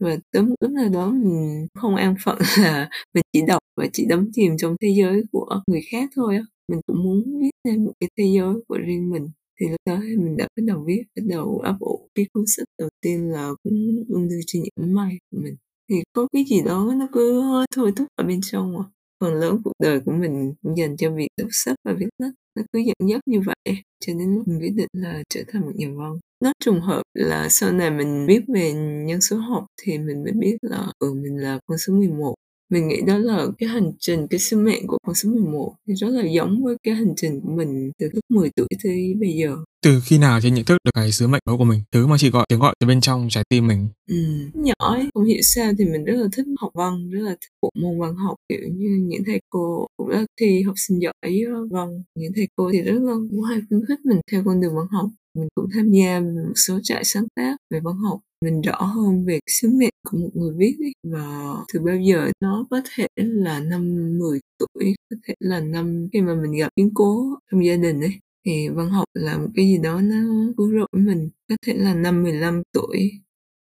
Và 0.00 0.16
tới 0.32 0.42
một 0.42 0.54
lúc 0.60 0.70
nào 0.70 0.88
đó, 0.88 1.10
mình 1.10 1.66
không 1.74 1.96
an 1.96 2.14
phận 2.24 2.38
là 2.58 2.90
mình 3.14 3.24
chỉ 3.32 3.42
đọc 3.46 3.62
và 3.76 3.86
chỉ 3.92 4.06
đắm 4.08 4.30
chìm 4.32 4.56
trong 4.58 4.76
thế 4.80 4.88
giới 4.98 5.22
của 5.32 5.62
người 5.66 5.80
khác 5.90 6.10
thôi 6.16 6.36
á. 6.36 6.42
Mình 6.68 6.80
cũng 6.86 7.02
muốn 7.04 7.40
viết 7.42 7.50
nên 7.64 7.84
một 7.84 7.92
cái 8.00 8.10
thế 8.18 8.24
giới 8.36 8.54
của 8.68 8.78
riêng 8.78 9.10
mình. 9.10 9.28
Thì 9.60 9.66
lúc 9.68 9.80
đó 9.86 9.98
thì 10.02 10.16
mình 10.16 10.36
đã 10.36 10.48
bắt 10.56 10.62
đầu 10.66 10.84
viết, 10.86 11.02
bắt 11.16 11.22
đầu 11.28 11.58
ấp 11.58 11.76
ủ 11.80 12.08
cái 12.14 12.26
cuốn 12.32 12.44
sách 12.46 12.66
đầu 12.78 12.88
tiên 13.00 13.30
là 13.30 13.50
cũng 13.62 14.04
ung 14.08 14.28
thư 14.28 14.36
trên 14.46 14.62
những 14.62 14.94
may 14.94 15.18
của 15.30 15.38
mình. 15.42 15.56
Thì 15.90 15.96
có 16.12 16.28
cái 16.32 16.44
gì 16.44 16.60
đó 16.64 16.92
nó 16.96 17.08
cứ 17.12 17.42
thôi 17.76 17.92
thúc 17.96 18.08
ở 18.16 18.24
bên 18.24 18.40
trong 18.42 18.78
à 18.78 18.84
phần 19.22 19.34
lớn 19.34 19.60
cuộc 19.64 19.72
đời 19.82 20.00
của 20.00 20.12
mình 20.12 20.54
cũng 20.62 20.76
dành 20.76 20.96
cho 20.96 21.10
việc 21.10 21.28
đọc 21.38 21.48
sách 21.52 21.76
và 21.84 21.92
viết 21.98 22.08
lách, 22.18 22.32
nó 22.56 22.62
cứ 22.72 22.78
dẫn 22.78 23.08
dắt 23.10 23.20
như 23.26 23.40
vậy, 23.40 23.76
cho 24.00 24.12
đến 24.12 24.34
lúc 24.34 24.48
mình 24.48 24.60
quyết 24.60 24.74
định 24.76 24.88
là 24.92 25.22
trở 25.28 25.40
thành 25.48 25.62
một 25.62 25.72
nhà 25.74 25.88
văn. 25.96 26.18
Nó 26.44 26.52
trùng 26.64 26.80
hợp 26.80 27.02
là 27.14 27.48
sau 27.48 27.72
này 27.72 27.90
mình 27.90 28.26
biết 28.26 28.40
về 28.54 28.72
nhân 29.06 29.20
số 29.20 29.36
học 29.36 29.66
thì 29.82 29.98
mình 29.98 30.22
mới 30.22 30.32
biết 30.32 30.56
là 30.62 30.86
ừ 30.98 31.12
mình 31.12 31.36
là 31.36 31.58
con 31.66 31.78
số 31.78 31.92
11 31.92 32.34
mình 32.72 32.88
nghĩ 32.88 33.00
đó 33.06 33.18
là 33.18 33.46
cái 33.58 33.68
hành 33.68 33.92
trình 33.98 34.26
cái 34.28 34.40
sứ 34.40 34.56
mệnh 34.56 34.86
của 34.86 34.98
con 35.06 35.14
số 35.14 35.30
11 35.30 35.74
thì 35.88 35.94
rất 35.94 36.08
là 36.08 36.22
giống 36.34 36.64
với 36.64 36.76
cái 36.82 36.94
hành 36.94 37.14
trình 37.16 37.40
của 37.40 37.50
mình 37.50 37.90
từ 37.98 38.08
lúc 38.12 38.24
10 38.28 38.50
tuổi 38.56 38.66
tới 38.82 39.14
bây 39.20 39.32
giờ. 39.32 39.56
Từ 39.82 40.00
khi 40.04 40.18
nào 40.18 40.40
chị 40.42 40.50
nhận 40.50 40.64
thức 40.64 40.78
được 40.84 40.90
cái 40.94 41.12
sứ 41.12 41.26
mệnh 41.26 41.42
đó 41.46 41.56
của 41.56 41.64
mình? 41.64 41.80
Thứ 41.92 42.06
mà 42.06 42.16
chị 42.18 42.30
gọi 42.30 42.46
tiếng 42.48 42.58
gọi 42.58 42.74
từ 42.80 42.86
bên 42.86 43.00
trong 43.00 43.28
trái 43.30 43.44
tim 43.48 43.66
mình. 43.66 43.88
Ừ. 44.08 44.16
nhỏ 44.54 44.74
ấy 44.78 45.08
không 45.14 45.24
hiểu 45.24 45.42
sao 45.42 45.72
thì 45.78 45.84
mình 45.84 46.04
rất 46.04 46.14
là 46.14 46.28
thích 46.32 46.46
học 46.60 46.70
văn 46.74 47.10
rất 47.10 47.20
là 47.20 47.30
thích 47.30 47.50
bộ 47.62 47.70
môn 47.74 48.00
văn 48.00 48.14
học 48.16 48.36
kiểu 48.48 48.68
như 48.72 48.88
những 49.02 49.22
thầy 49.26 49.40
cô 49.50 49.86
cũng 49.96 50.10
đã 50.10 50.24
thi 50.40 50.62
học 50.62 50.74
sinh 50.76 50.98
giỏi 51.02 51.44
văn. 51.70 51.88
Những 52.14 52.32
thầy 52.36 52.48
cô 52.56 52.70
thì 52.72 52.82
rất 52.82 52.98
là 53.00 53.12
cũng 53.30 53.42
hay 53.42 53.60
khuyến 53.68 53.80
khích 53.88 54.00
mình 54.04 54.20
theo 54.32 54.42
con 54.46 54.60
đường 54.60 54.74
văn 54.76 54.86
học 54.90 55.10
mình 55.34 55.48
cũng 55.54 55.66
tham 55.74 55.90
gia 55.90 56.20
một 56.20 56.52
số 56.56 56.78
trại 56.82 57.04
sáng 57.04 57.26
tác 57.34 57.56
về 57.70 57.80
văn 57.80 57.96
học. 57.96 58.20
Mình 58.44 58.60
rõ 58.60 58.82
hơn 58.82 59.24
về 59.26 59.38
sứ 59.46 59.68
mệnh 59.68 59.94
của 60.10 60.18
một 60.18 60.30
người 60.34 60.54
viết 60.56 60.76
ấy. 60.80 60.92
và 61.02 61.54
từ 61.72 61.80
bao 61.80 61.96
giờ 61.96 62.30
nó 62.40 62.66
có 62.70 62.80
thể 62.94 63.06
là 63.16 63.60
năm 63.60 63.94
10 64.18 64.40
tuổi, 64.58 64.94
có 65.10 65.16
thể 65.26 65.34
là 65.40 65.60
năm 65.60 66.08
khi 66.12 66.20
mà 66.20 66.34
mình 66.34 66.52
gặp 66.52 66.68
biến 66.76 66.90
cố 66.94 67.36
trong 67.50 67.64
gia 67.66 67.76
đình 67.76 68.00
ấy, 68.00 68.18
thì 68.46 68.68
văn 68.68 68.90
học 68.90 69.04
là 69.14 69.38
một 69.38 69.48
cái 69.54 69.66
gì 69.66 69.78
đó 69.78 70.00
nó 70.00 70.16
cứu 70.56 70.70
rỗi 70.72 70.88
mình. 70.92 71.28
Có 71.48 71.56
thể 71.66 71.74
là 71.76 71.94
năm 71.94 72.22
15 72.22 72.62
tuổi, 72.72 73.10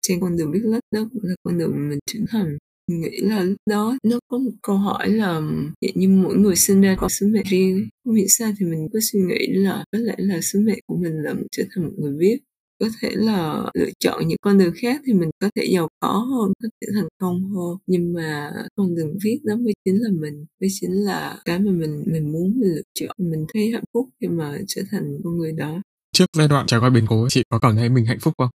trên 0.01 0.21
con 0.21 0.37
đường 0.37 0.51
viết 0.51 0.61
lách 0.63 0.83
đó 0.91 1.01
cũng 1.13 1.23
là 1.23 1.35
con 1.43 1.57
đường 1.57 1.89
mình 1.89 1.99
trưởng 2.05 2.25
thành 2.29 2.57
mình 2.91 3.01
nghĩ 3.01 3.17
là 3.21 3.43
lúc 3.43 3.57
đó 3.69 3.97
nó 4.03 4.19
có 4.27 4.37
một 4.37 4.51
câu 4.61 4.77
hỏi 4.77 5.09
là 5.09 5.41
như 5.95 6.09
mỗi 6.09 6.35
người 6.35 6.55
sinh 6.55 6.81
ra 6.81 6.95
có 6.99 7.09
sứ 7.09 7.27
mệnh 7.27 7.43
riêng, 7.49 7.87
không 8.05 8.15
hiểu 8.15 8.27
sao 8.29 8.51
thì 8.59 8.65
mình 8.65 8.87
có 8.93 8.99
suy 9.11 9.19
nghĩ 9.19 9.47
là 9.47 9.83
có 9.91 9.99
lẽ 9.99 10.15
là 10.17 10.41
sứ 10.41 10.59
mệnh 10.59 10.79
của 10.87 10.95
mình 10.95 11.13
là 11.13 11.33
trở 11.51 11.63
thành 11.75 11.83
một 11.83 11.91
người 11.97 12.13
viết. 12.17 12.37
Có 12.79 12.89
thể 13.01 13.09
là 13.13 13.65
lựa 13.73 13.89
chọn 13.99 14.27
những 14.27 14.37
con 14.41 14.57
đường 14.57 14.73
khác 14.81 15.01
thì 15.05 15.13
mình 15.13 15.29
có 15.39 15.49
thể 15.55 15.65
giàu 15.73 15.87
có 15.99 16.11
hơn, 16.11 16.53
có 16.63 16.69
thể 16.81 16.87
thành 16.95 17.07
công 17.17 17.53
hơn. 17.53 17.77
Nhưng 17.87 18.13
mà 18.13 18.51
con 18.75 18.95
đường 18.95 19.17
viết 19.23 19.39
đó 19.43 19.55
mới 19.55 19.73
chính 19.85 19.95
là 20.01 20.09
mình, 20.21 20.45
mới 20.61 20.69
chính 20.71 20.91
là 20.91 21.37
cái 21.45 21.59
mà 21.59 21.71
mình 21.71 22.03
mình 22.07 22.31
muốn, 22.31 22.59
mình 22.59 22.69
lựa 22.75 22.81
chọn. 22.93 23.15
Mình 23.17 23.45
thấy 23.53 23.71
hạnh 23.71 23.83
phúc 23.93 24.09
khi 24.21 24.27
mà 24.27 24.57
trở 24.67 24.81
thành 24.91 25.17
con 25.23 25.37
người 25.37 25.51
đó. 25.51 25.81
Trước 26.13 26.25
giai 26.37 26.47
đoạn 26.47 26.67
trải 26.67 26.79
qua 26.79 26.89
biến 26.89 27.05
cố, 27.09 27.27
chị 27.29 27.43
có 27.49 27.59
cảm 27.59 27.75
thấy 27.75 27.89
mình 27.89 28.05
hạnh 28.05 28.19
phúc 28.21 28.33
không? 28.37 28.49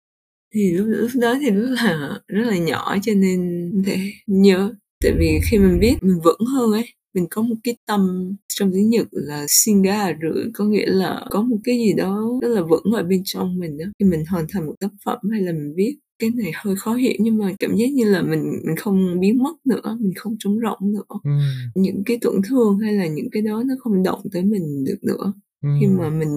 Thì 0.55 0.73
lúc, 0.73 0.87
lúc 0.89 1.11
đó 1.21 1.35
thì 1.41 1.51
rất 1.51 1.71
là 1.71 2.21
rất 2.29 2.45
là 2.47 2.59
nhỏ 2.59 2.97
cho 3.03 3.13
nên 3.15 3.71
thể 3.87 3.99
nhớ. 4.27 4.75
Tại 5.03 5.13
vì 5.19 5.41
khi 5.51 5.59
mình 5.59 5.79
viết 5.81 5.95
mình 6.03 6.21
vững 6.25 6.47
hơn 6.47 6.73
ấy 6.73 6.85
mình 7.15 7.27
có 7.31 7.43
một 7.43 7.55
cái 7.65 7.77
tâm 7.87 8.33
trong 8.49 8.71
tiếng 8.73 8.91
Nhật 8.91 9.07
là 9.11 9.47
singa 9.49 10.13
rưỡi 10.23 10.45
có 10.55 10.65
nghĩa 10.65 10.87
là 10.87 11.27
có 11.31 11.43
một 11.43 11.57
cái 11.65 11.79
gì 11.79 11.93
đó 11.93 12.39
rất 12.43 12.49
là 12.49 12.63
vững 12.63 12.93
ở 12.95 13.03
bên 13.03 13.23
trong 13.25 13.59
mình 13.59 13.79
đó 13.79 13.85
khi 13.99 14.07
mình 14.07 14.25
hoàn 14.29 14.47
thành 14.49 14.67
một 14.67 14.75
tác 14.81 14.91
phẩm 15.05 15.19
hay 15.33 15.41
là 15.41 15.53
mình 15.53 15.73
viết 15.77 15.97
cái 16.19 16.31
này 16.31 16.53
hơi 16.55 16.77
khó 16.77 16.95
hiểu 16.95 17.13
nhưng 17.19 17.39
mà 17.39 17.53
cảm 17.59 17.77
giác 17.77 17.93
như 17.93 18.05
là 18.05 18.23
mình 18.23 18.43
mình 18.67 18.77
không 18.77 19.21
biến 19.21 19.43
mất 19.43 19.55
nữa 19.67 19.99
mình 20.01 20.13
không 20.17 20.37
trống 20.39 20.59
rỗng 20.61 20.93
nữa. 20.93 21.19
Ừ. 21.25 21.31
những 21.75 22.03
cái 22.07 22.19
tổn 22.21 22.35
thương 22.49 22.79
hay 22.79 22.93
là 22.93 23.07
những 23.07 23.31
cái 23.33 23.43
đó 23.43 23.63
nó 23.67 23.75
không 23.79 24.03
động 24.03 24.21
tới 24.33 24.43
mình 24.43 24.85
được 24.85 24.99
nữa. 25.03 25.33
Ừ. 25.63 25.69
khi 25.81 25.87
mà 25.87 26.11
mình 26.11 26.29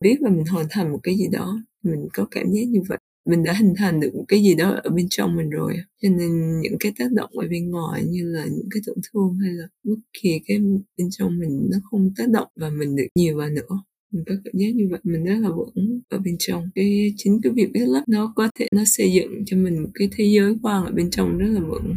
viết 0.00 0.16
và 0.20 0.30
mình 0.30 0.44
hoàn 0.50 0.66
thành 0.70 0.92
một 0.92 1.00
cái 1.02 1.16
gì 1.16 1.28
đó 1.32 1.58
mình 1.82 2.08
có 2.12 2.26
cảm 2.30 2.46
giác 2.52 2.62
như 2.68 2.80
vậy 2.88 2.98
mình 3.28 3.42
đã 3.42 3.52
hình 3.52 3.74
thành 3.76 4.00
được 4.00 4.10
một 4.14 4.24
cái 4.28 4.42
gì 4.42 4.54
đó 4.54 4.76
ở 4.82 4.90
bên 4.90 5.06
trong 5.10 5.36
mình 5.36 5.50
rồi. 5.50 5.76
Cho 6.02 6.08
nên 6.08 6.60
những 6.60 6.76
cái 6.80 6.92
tác 6.98 7.12
động 7.12 7.30
ở 7.38 7.48
bên 7.50 7.70
ngoài 7.70 8.04
như 8.04 8.24
là 8.24 8.44
những 8.44 8.68
cái 8.70 8.82
tổn 8.86 8.96
thương 9.12 9.38
hay 9.38 9.52
là 9.52 9.64
bất 9.84 9.96
kỳ 10.22 10.40
cái 10.46 10.58
bên 10.98 11.08
trong 11.10 11.38
mình 11.38 11.68
nó 11.70 11.78
không 11.90 12.12
tác 12.16 12.28
động 12.28 12.48
và 12.56 12.70
mình 12.70 12.96
được 12.96 13.06
nhiều 13.14 13.38
vào 13.38 13.48
nữa. 13.48 13.82
Mình 14.12 14.24
có 14.26 14.34
cảm 14.44 14.52
giác 14.54 14.74
như 14.74 14.84
vậy. 14.90 15.00
Mình 15.02 15.24
rất 15.24 15.38
là 15.38 15.48
vững 15.48 16.00
ở 16.08 16.18
bên 16.18 16.36
trong. 16.38 16.70
Cái 16.74 17.14
chính 17.16 17.40
cái 17.42 17.52
việc 17.52 17.68
viết 17.74 17.86
lách 17.86 18.08
nó 18.08 18.32
có 18.36 18.48
thể 18.58 18.68
nó 18.72 18.82
xây 18.86 19.12
dựng 19.12 19.44
cho 19.46 19.56
mình 19.56 19.82
một 19.82 19.90
cái 19.94 20.08
thế 20.12 20.24
giới 20.24 20.54
quan 20.62 20.84
ở 20.84 20.90
bên 20.92 21.10
trong 21.10 21.38
rất 21.38 21.48
là 21.48 21.60
vững. 21.60 21.96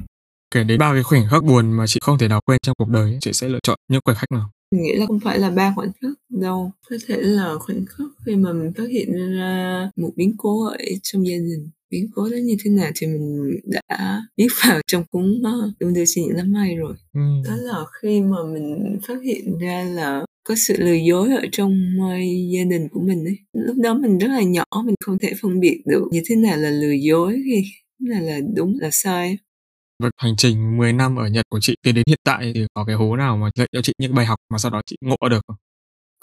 Kể 0.51 0.63
đến 0.63 0.79
ba 0.79 0.93
cái 0.93 1.03
khoảnh 1.03 1.23
khắc 1.29 1.43
buồn 1.43 1.71
mà 1.71 1.87
chị 1.87 1.99
không 2.03 2.17
thể 2.17 2.27
nào 2.27 2.41
quên 2.45 2.59
trong 2.63 2.75
cuộc 2.77 2.89
đời 2.89 3.17
chị 3.21 3.33
sẽ 3.33 3.47
lựa 3.49 3.59
chọn 3.63 3.77
những 3.91 4.01
khoảnh 4.05 4.15
khắc 4.15 4.31
nào? 4.31 4.49
Mình 4.73 4.83
nghĩ 4.83 4.93
là 4.93 5.05
không 5.05 5.19
phải 5.19 5.39
là 5.39 5.49
ba 5.49 5.73
khoảnh 5.75 5.91
khắc 6.01 6.11
đâu. 6.29 6.71
Có 6.89 6.95
thể 7.07 7.17
là 7.21 7.55
khoảnh 7.59 7.85
khắc 7.85 8.07
khi 8.25 8.35
mà 8.35 8.53
mình 8.53 8.73
phát 8.77 8.89
hiện 8.89 9.11
ra 9.37 9.89
một 9.95 10.11
biến 10.15 10.33
cố 10.37 10.65
ở 10.65 10.77
trong 11.03 11.27
gia 11.27 11.35
đình. 11.37 11.69
Biến 11.89 12.09
cố 12.15 12.29
đó 12.29 12.37
như 12.43 12.55
thế 12.63 12.71
nào 12.71 12.91
thì 12.95 13.07
mình 13.07 13.51
đã 13.65 14.21
viết 14.37 14.47
vào 14.65 14.81
trong 14.87 15.03
cuốn 15.11 15.41
đừng 15.79 15.93
đưa 15.93 16.05
xin 16.05 16.23
những 16.23 16.37
năm 16.37 16.51
may 16.51 16.75
rồi. 16.75 16.95
Ừ. 17.13 17.19
đó 17.45 17.55
là 17.55 17.83
khi 18.01 18.21
mà 18.21 18.37
mình 18.53 18.99
phát 19.07 19.17
hiện 19.23 19.57
ra 19.57 19.83
là 19.83 20.25
có 20.43 20.55
sự 20.57 20.75
lừa 20.77 20.93
dối 20.93 21.35
ở 21.35 21.45
trong 21.51 21.73
uh, 21.99 22.19
gia 22.53 22.63
đình 22.63 22.87
của 22.91 22.99
mình 22.99 23.25
ấy. 23.25 23.37
Lúc 23.53 23.75
đó 23.77 23.93
mình 23.93 24.17
rất 24.17 24.27
là 24.27 24.41
nhỏ 24.41 24.63
mình 24.85 24.95
không 25.05 25.19
thể 25.19 25.33
phân 25.41 25.59
biệt 25.59 25.81
được 25.85 26.03
như 26.11 26.21
thế 26.25 26.35
nào 26.35 26.57
là 26.57 26.69
lừa 26.69 26.91
dối 26.91 27.41
khi 27.45 27.63
nào 27.99 28.21
là 28.21 28.39
đúng 28.55 28.77
là 28.79 28.89
sai 28.91 29.37
và 30.03 30.09
hành 30.17 30.35
trình 30.37 30.77
10 30.77 30.93
năm 30.93 31.15
ở 31.15 31.27
Nhật 31.27 31.45
của 31.49 31.59
chị 31.61 31.75
tiến 31.83 31.95
đến 31.95 32.03
hiện 32.07 32.19
tại 32.23 32.51
thì 32.55 32.65
có 32.73 32.85
cái 32.85 32.95
hố 32.95 33.15
nào 33.15 33.37
mà 33.37 33.49
dạy 33.55 33.67
cho 33.71 33.81
chị 33.81 33.93
những 33.97 34.15
bài 34.15 34.25
học 34.25 34.39
mà 34.49 34.57
sau 34.57 34.71
đó 34.71 34.81
chị 34.85 34.95
ngộ 35.01 35.29
được 35.29 35.41
không? 35.47 35.57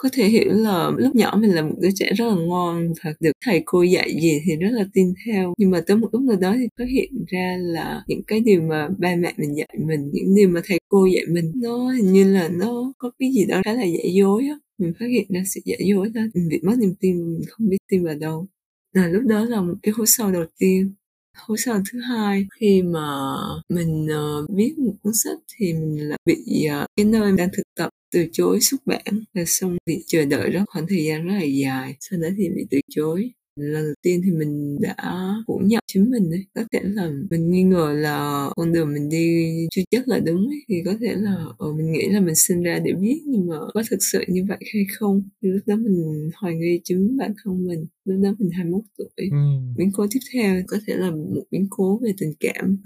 có 0.01 0.09
thể 0.13 0.27
hiểu 0.27 0.51
là 0.53 0.91
lúc 0.97 1.15
nhỏ 1.15 1.37
mình 1.41 1.55
là 1.55 1.61
một 1.61 1.75
đứa 1.81 1.89
trẻ 1.95 2.13
rất 2.17 2.25
là 2.25 2.35
ngoan 2.35 2.93
và 3.03 3.13
được 3.19 3.31
thầy 3.45 3.61
cô 3.65 3.83
dạy 3.83 4.13
gì 4.21 4.39
thì 4.45 4.55
rất 4.55 4.69
là 4.71 4.85
tin 4.93 5.13
theo. 5.25 5.53
Nhưng 5.57 5.71
mà 5.71 5.81
tới 5.87 5.97
một 5.97 6.09
lúc 6.11 6.21
nào 6.21 6.37
đó 6.41 6.55
thì 6.57 6.67
phát 6.79 6.85
hiện 6.89 7.25
ra 7.27 7.57
là 7.59 8.03
những 8.07 8.23
cái 8.27 8.39
điều 8.39 8.61
mà 8.61 8.87
ba 8.97 9.15
mẹ 9.15 9.33
mình 9.37 9.57
dạy 9.57 9.77
mình, 9.87 10.09
những 10.13 10.35
điều 10.35 10.49
mà 10.49 10.61
thầy 10.65 10.79
cô 10.89 11.05
dạy 11.05 11.25
mình, 11.29 11.51
nó 11.55 11.89
hình 11.91 12.13
như 12.13 12.33
là 12.33 12.49
nó 12.49 12.93
có 12.97 13.11
cái 13.19 13.31
gì 13.31 13.45
đó 13.45 13.61
khá 13.65 13.73
là 13.73 13.83
giả 13.83 14.03
dối 14.13 14.47
á. 14.47 14.55
Mình 14.77 14.93
phát 14.99 15.05
hiện 15.11 15.25
ra 15.29 15.41
sự 15.45 15.61
giả 15.65 15.75
dối 15.85 16.09
đó, 16.13 16.21
mình 16.33 16.49
bị 16.49 16.59
mất 16.63 16.75
niềm 16.79 16.93
tin, 16.99 17.15
mình 17.25 17.41
không 17.49 17.69
biết 17.69 17.77
tin 17.91 18.05
vào 18.05 18.15
đâu. 18.15 18.47
Là 18.93 19.07
lúc 19.07 19.23
đó 19.27 19.45
là 19.45 19.61
một 19.61 19.75
cái 19.83 19.93
hố 19.97 20.03
sâu 20.07 20.31
đầu 20.31 20.45
tiên. 20.59 20.93
Khổ 21.37 21.55
sở 21.57 21.81
thứ 21.91 21.99
hai 21.99 22.47
khi 22.59 22.81
mà 22.81 23.35
mình 23.69 24.05
uh, 24.05 24.49
viết 24.55 24.73
một 24.77 24.93
cuốn 25.03 25.13
sách 25.13 25.37
thì 25.55 25.73
mình 25.73 26.09
là 26.09 26.17
bị 26.25 26.67
uh, 26.81 26.85
cái 26.95 27.05
nơi 27.05 27.31
đang 27.37 27.49
thực 27.57 27.63
tập 27.75 27.89
từ 28.11 28.25
chối 28.33 28.59
xuất 28.61 28.81
bản. 28.85 29.23
Và 29.33 29.43
xong 29.45 29.77
bị 29.85 30.03
chờ 30.07 30.25
đợi 30.25 30.49
rất 30.49 30.63
khoảng 30.67 30.87
thời 30.87 31.03
gian 31.05 31.27
rất 31.27 31.33
là 31.33 31.43
dài. 31.43 31.95
Sau 31.99 32.19
đó 32.19 32.27
thì 32.37 32.49
bị 32.49 32.65
từ 32.71 32.79
chối 32.89 33.31
lần 33.55 33.83
đầu 33.83 33.93
tiên 34.01 34.21
thì 34.25 34.31
mình 34.31 34.77
đã 34.81 34.95
phủ 35.47 35.61
nhận 35.63 35.83
chính 35.87 36.11
mình 36.11 36.31
ấy. 36.31 36.45
Có 36.55 36.63
thể 36.71 36.79
là 36.83 37.11
mình 37.29 37.51
nghi 37.51 37.63
ngờ 37.63 37.93
là 37.93 38.49
con 38.55 38.73
đường 38.73 38.93
mình 38.93 39.09
đi 39.09 39.55
chưa 39.71 39.81
chắc 39.91 40.07
là 40.07 40.19
đúng 40.19 40.47
ấy. 40.47 40.63
thì 40.67 40.75
có 40.85 40.93
thể 41.01 41.15
là 41.15 41.45
ờ, 41.57 41.73
mình 41.73 41.91
nghĩ 41.91 42.09
là 42.09 42.19
mình 42.19 42.35
sinh 42.35 42.63
ra 42.63 42.79
để 42.79 42.93
viết 42.99 43.21
nhưng 43.25 43.47
mà 43.47 43.55
có 43.73 43.83
thực 43.89 44.03
sự 44.11 44.23
như 44.27 44.45
vậy 44.47 44.57
hay 44.73 44.85
không? 44.97 45.29
Thì 45.41 45.49
lúc 45.49 45.61
đó 45.65 45.75
mình 45.75 46.29
hoài 46.35 46.55
nghi 46.55 46.81
chính 46.83 47.17
bản 47.17 47.33
thân 47.43 47.67
mình. 47.67 47.85
Lúc 48.05 48.23
đó 48.23 48.35
mình 48.39 48.49
21 48.51 48.81
tuổi. 48.97 49.09
Ừ. 49.17 49.37
biến 49.77 49.91
cố 49.93 50.07
tiếp 50.11 50.19
theo 50.33 50.61
có 50.67 50.77
thể 50.87 50.93
là 50.95 51.11
một 51.11 51.43
biến 51.51 51.67
cố 51.69 51.99
về 52.03 52.13
tình 52.17 52.33
cảm. 52.39 52.77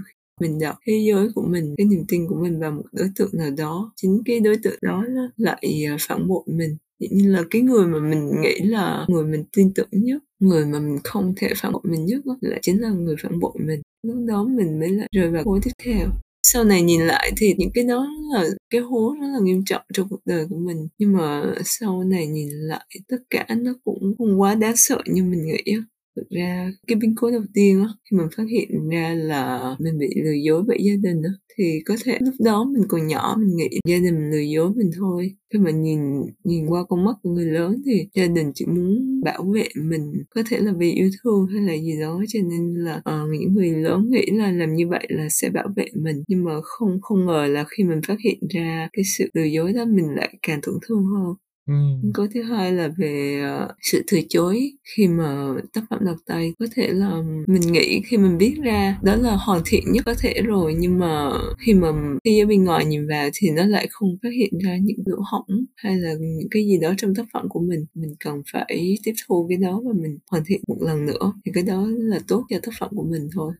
Mình 0.41 0.59
đặt 0.59 0.75
thế 0.87 1.03
giới 1.07 1.27
của 1.35 1.45
mình 1.49 1.75
cái 1.77 1.87
niềm 1.87 2.03
tin 2.07 2.27
của 2.27 2.35
mình 2.35 2.59
vào 2.59 2.71
một 2.71 2.83
đối 2.91 3.07
tượng 3.15 3.29
nào 3.33 3.49
đó. 3.57 3.93
Chính 3.95 4.21
cái 4.25 4.39
đối 4.39 4.57
tượng 4.63 4.79
đó 4.81 5.05
lại 5.37 5.85
à, 5.87 5.97
phản 5.99 6.27
bội 6.27 6.43
mình 6.47 6.77
Vậy 6.99 7.09
như 7.11 7.31
là 7.31 7.43
cái 7.51 7.61
người 7.61 7.87
mà 7.87 7.99
mình 7.99 8.41
nghĩ 8.41 8.59
là 8.59 9.05
người 9.07 9.23
mình 9.23 9.43
tin 9.55 9.73
tưởng 9.73 9.87
nhất, 9.91 10.23
người 10.39 10.65
mà 10.65 10.79
mình 10.79 10.97
không 11.03 11.33
thể 11.37 11.53
phản 11.57 11.71
bội 11.71 11.81
mình 11.85 12.05
nhất 12.05 12.21
lại 12.41 12.59
chính 12.61 12.81
là 12.81 12.89
người 12.89 13.15
phản 13.23 13.39
bội 13.39 13.53
mình. 13.65 13.81
Lúc 14.03 14.15
đó 14.27 14.43
mình 14.43 14.79
mới 14.79 14.89
lại 14.89 15.07
rơi 15.11 15.29
vào 15.29 15.43
hố 15.45 15.59
tiếp 15.63 15.71
theo. 15.83 16.07
Sau 16.43 16.63
này 16.63 16.81
nhìn 16.83 17.01
lại 17.01 17.31
thì 17.37 17.55
những 17.57 17.71
cái 17.73 17.83
đó 17.83 18.07
là 18.33 18.47
cái 18.69 18.81
hố 18.81 19.15
rất 19.21 19.27
là 19.27 19.39
nghiêm 19.41 19.63
trọng 19.65 19.81
trong 19.93 20.07
cuộc 20.09 20.19
đời 20.25 20.45
của 20.49 20.57
mình. 20.57 20.87
Nhưng 20.97 21.13
mà 21.13 21.43
sau 21.65 22.03
này 22.03 22.27
nhìn 22.27 22.49
lại, 22.49 22.85
tất 23.07 23.17
cả 23.29 23.45
nó 23.57 23.73
cũng 23.83 24.15
không 24.17 24.41
quá 24.41 24.55
đáng 24.55 24.75
sợ 24.75 25.01
như 25.05 25.23
mình 25.23 25.45
nghĩ 25.45 25.75
thực 26.15 26.29
ra 26.29 26.71
cái 26.87 26.95
biến 26.95 27.13
cố 27.15 27.31
đầu 27.31 27.43
tiên 27.53 27.81
á 27.81 27.87
khi 28.11 28.17
mình 28.17 28.27
phát 28.37 28.43
hiện 28.49 28.89
ra 28.89 29.13
là 29.17 29.75
mình 29.79 29.97
bị 29.99 30.07
lừa 30.23 30.35
dối 30.45 30.63
bởi 30.67 30.77
gia 30.83 30.93
đình 31.01 31.21
á 31.23 31.31
thì 31.57 31.81
có 31.85 31.95
thể 32.03 32.17
lúc 32.21 32.33
đó 32.39 32.63
mình 32.63 32.83
còn 32.87 33.07
nhỏ 33.07 33.35
mình 33.39 33.55
nghĩ 33.55 33.79
gia 33.87 33.95
đình 33.95 34.15
mình 34.15 34.31
lừa 34.31 34.39
dối 34.39 34.71
mình 34.75 34.91
thôi. 34.97 35.35
Khi 35.53 35.59
mà 35.59 35.71
nhìn 35.71 35.99
nhìn 36.43 36.65
qua 36.67 36.83
con 36.89 37.05
mắt 37.05 37.15
của 37.23 37.29
người 37.29 37.45
lớn 37.45 37.81
thì 37.85 38.07
gia 38.13 38.27
đình 38.27 38.51
chỉ 38.55 38.65
muốn 38.65 39.21
bảo 39.23 39.43
vệ 39.43 39.67
mình 39.75 40.23
có 40.29 40.43
thể 40.49 40.59
là 40.59 40.73
vì 40.77 40.91
yêu 40.91 41.09
thương 41.23 41.47
hay 41.47 41.61
là 41.61 41.73
gì 41.73 41.99
đó. 42.01 42.23
Cho 42.27 42.39
nên 42.49 42.73
là 42.75 42.97
uh, 42.97 43.29
những 43.39 43.53
người 43.53 43.69
lớn 43.69 44.09
nghĩ 44.09 44.25
là 44.31 44.51
làm 44.51 44.73
như 44.73 44.87
vậy 44.87 45.07
là 45.09 45.27
sẽ 45.29 45.49
bảo 45.49 45.67
vệ 45.75 45.85
mình. 45.95 46.23
Nhưng 46.27 46.43
mà 46.43 46.51
không 46.63 47.01
không 47.01 47.25
ngờ 47.25 47.45
là 47.49 47.65
khi 47.69 47.83
mình 47.83 48.01
phát 48.07 48.17
hiện 48.23 48.39
ra 48.49 48.89
cái 48.93 49.03
sự 49.17 49.29
lừa 49.33 49.43
dối 49.43 49.73
đó 49.73 49.85
mình 49.85 50.07
lại 50.15 50.37
càng 50.41 50.59
tổn 50.63 50.75
thương 50.87 51.03
hơn. 51.05 51.35
Ừ. 51.67 51.73
Có 52.13 52.27
thứ 52.33 52.41
hai 52.43 52.71
là 52.71 52.87
về 52.97 53.41
ờ, 53.43 53.67
sự 53.81 54.03
từ 54.11 54.19
chối 54.29 54.71
khi 54.95 55.07
mà 55.07 55.53
tác 55.73 55.81
phẩm 55.89 55.99
đầu 56.05 56.15
tay. 56.25 56.53
Có 56.59 56.65
thể 56.75 56.87
là 56.87 57.21
mình 57.47 57.61
nghĩ 57.61 58.01
khi 58.05 58.17
mình 58.17 58.37
viết 58.37 58.55
ra 58.63 58.97
đó 59.03 59.15
là 59.15 59.35
hoàn 59.35 59.61
thiện 59.65 59.83
nhất 59.91 60.03
có 60.05 60.13
thể 60.19 60.33
rồi, 60.45 60.75
nhưng 60.79 60.99
mà 60.99 61.31
khi 61.59 61.73
mà 61.73 61.87
khi 62.23 62.39
ở 62.39 62.45
bên 62.45 62.63
ngoài 62.63 62.85
nhìn 62.85 63.07
vào 63.07 63.29
thì 63.33 63.49
nó 63.51 63.65
lại 63.65 63.87
không 63.91 64.17
phát 64.23 64.29
hiện 64.37 64.49
ra 64.65 64.77
những 64.81 64.97
lỗ 65.05 65.17
hỏng 65.31 65.65
hay 65.75 65.97
là 65.97 66.13
những 66.19 66.47
cái 66.51 66.63
gì 66.65 66.77
đó 66.81 66.93
trong 66.97 67.15
tác 67.15 67.25
phẩm 67.33 67.45
của 67.49 67.59
mình. 67.59 67.85
Mình 67.93 68.15
cần 68.19 68.41
phải 68.53 68.97
tiếp 69.03 69.13
thu 69.27 69.45
cái 69.49 69.57
đó 69.57 69.81
và 69.85 69.93
mình 70.01 70.17
hoàn 70.31 70.43
thiện 70.47 70.61
một 70.67 70.77
lần 70.79 71.05
nữa 71.05 71.33
thì 71.45 71.51
cái 71.55 71.63
đó 71.63 71.87
là 71.97 72.19
tốt 72.27 72.45
cho 72.49 72.57
tác 72.63 72.71
phẩm 72.79 72.89
của 72.95 73.03
mình 73.11 73.27
thôi 73.35 73.53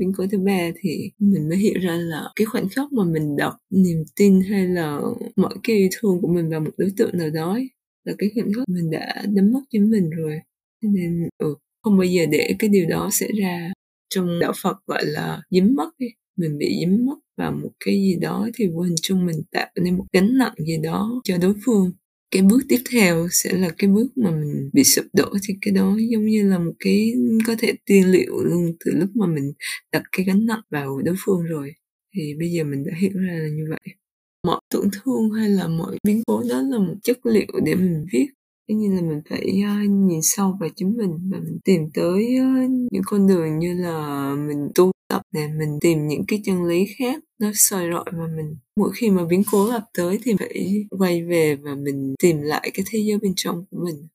biến 0.00 0.12
cố 0.16 0.26
thứ 0.30 0.38
ba 0.38 0.70
thì 0.80 1.10
mình 1.18 1.48
mới 1.48 1.58
hiểu 1.58 1.74
ra 1.82 1.96
là 1.96 2.22
cái 2.36 2.44
khoảnh 2.44 2.68
khắc 2.68 2.92
mà 2.92 3.04
mình 3.04 3.36
đặt 3.36 3.56
niềm 3.70 4.04
tin 4.16 4.40
hay 4.40 4.66
là 4.66 5.00
mọi 5.36 5.54
cái 5.62 5.76
yêu 5.76 5.88
thương 6.00 6.20
của 6.22 6.28
mình 6.28 6.50
vào 6.50 6.60
một 6.60 6.70
đối 6.76 6.90
tượng 6.96 7.18
nào 7.18 7.30
đó 7.30 7.52
ấy, 7.52 7.70
là 8.04 8.12
cái 8.18 8.30
khoảnh 8.34 8.52
khắc 8.56 8.68
mình 8.68 8.90
đã 8.90 9.22
đánh 9.34 9.52
mất 9.52 9.60
chính 9.70 9.90
mình 9.90 10.10
rồi 10.10 10.40
cho 10.82 10.88
nên 10.92 11.28
ừ, 11.38 11.54
không 11.82 11.98
bao 11.98 12.04
giờ 12.04 12.26
để 12.30 12.54
cái 12.58 12.70
điều 12.70 12.88
đó 12.88 13.08
xảy 13.12 13.32
ra 13.40 13.72
trong 14.14 14.40
đạo 14.40 14.52
phật 14.62 14.76
gọi 14.86 15.02
là 15.06 15.42
dính 15.50 15.74
mất 15.76 15.90
ấy. 15.98 16.08
mình 16.36 16.58
bị 16.58 16.76
dính 16.80 17.06
mất 17.06 17.16
vào 17.36 17.52
một 17.52 17.70
cái 17.84 17.94
gì 17.94 18.16
đó 18.20 18.48
thì 18.54 18.66
vô 18.74 18.80
hình 18.80 18.96
chung 19.02 19.26
mình 19.26 19.42
tạo 19.50 19.68
nên 19.82 19.96
một 19.98 20.04
gánh 20.12 20.38
nặng 20.38 20.54
gì 20.66 20.78
đó 20.82 21.20
cho 21.24 21.38
đối 21.38 21.54
phương 21.64 21.92
cái 22.30 22.42
bước 22.42 22.60
tiếp 22.68 22.80
theo 22.92 23.28
sẽ 23.30 23.52
là 23.52 23.70
cái 23.78 23.90
bước 23.90 24.08
mà 24.16 24.30
mình 24.30 24.70
bị 24.72 24.84
sụp 24.84 25.04
đổ 25.12 25.28
thì 25.48 25.54
cái 25.62 25.74
đó 25.74 25.96
giống 26.10 26.26
như 26.26 26.50
là 26.50 26.58
một 26.58 26.72
cái 26.78 27.12
có 27.46 27.54
thể 27.58 27.72
tiên 27.84 28.10
liệu 28.10 28.44
luôn 28.44 28.72
từ 28.84 28.92
lúc 28.94 29.08
mà 29.14 29.26
mình 29.26 29.52
đặt 29.92 30.02
cái 30.12 30.26
gánh 30.26 30.46
nặng 30.46 30.62
vào 30.70 31.02
đối 31.04 31.14
phương 31.18 31.42
rồi. 31.42 31.72
Thì 32.14 32.34
bây 32.38 32.50
giờ 32.50 32.64
mình 32.64 32.84
đã 32.84 32.92
hiểu 32.96 33.12
ra 33.14 33.32
là 33.32 33.48
như 33.48 33.64
vậy. 33.70 33.94
Mọi 34.46 34.60
tổn 34.70 34.88
thương 34.92 35.30
hay 35.30 35.48
là 35.48 35.68
mọi 35.68 35.96
biến 36.06 36.22
cố 36.26 36.42
đó 36.50 36.62
là 36.62 36.78
một 36.78 36.94
chất 37.02 37.26
liệu 37.26 37.60
để 37.64 37.74
mình 37.74 38.06
viết. 38.12 38.26
Thế 38.68 38.74
nhiên 38.74 38.96
là 38.96 39.02
mình 39.02 39.20
phải 39.30 39.62
uh, 39.62 39.90
nhìn 39.90 40.20
sâu 40.22 40.56
vào 40.60 40.68
chính 40.76 40.96
mình 40.96 41.10
và 41.32 41.38
mình 41.38 41.58
tìm 41.64 41.82
tới 41.94 42.36
uh, 42.40 42.70
những 42.92 43.02
con 43.04 43.26
đường 43.26 43.58
như 43.58 43.74
là 43.74 44.34
mình 44.48 44.68
tu 44.74 44.92
để 45.32 45.48
mình 45.58 45.78
tìm 45.80 46.08
những 46.08 46.24
cái 46.28 46.42
chân 46.44 46.64
lý 46.64 46.86
khác 46.98 47.22
nó 47.38 47.50
soi 47.54 47.88
rọi 47.92 48.04
vào 48.12 48.28
mình. 48.36 48.56
Mỗi 48.76 48.90
khi 48.94 49.10
mà 49.10 49.24
biến 49.24 49.42
cố 49.52 49.68
ập 49.68 49.84
tới 49.94 50.18
thì 50.22 50.34
phải 50.38 50.84
quay 50.98 51.24
về 51.24 51.56
và 51.56 51.74
mình 51.74 52.14
tìm 52.22 52.42
lại 52.42 52.70
cái 52.74 52.84
thế 52.90 52.98
giới 52.98 53.18
bên 53.18 53.32
trong 53.36 53.64
của 53.70 53.84
mình. 53.84 54.08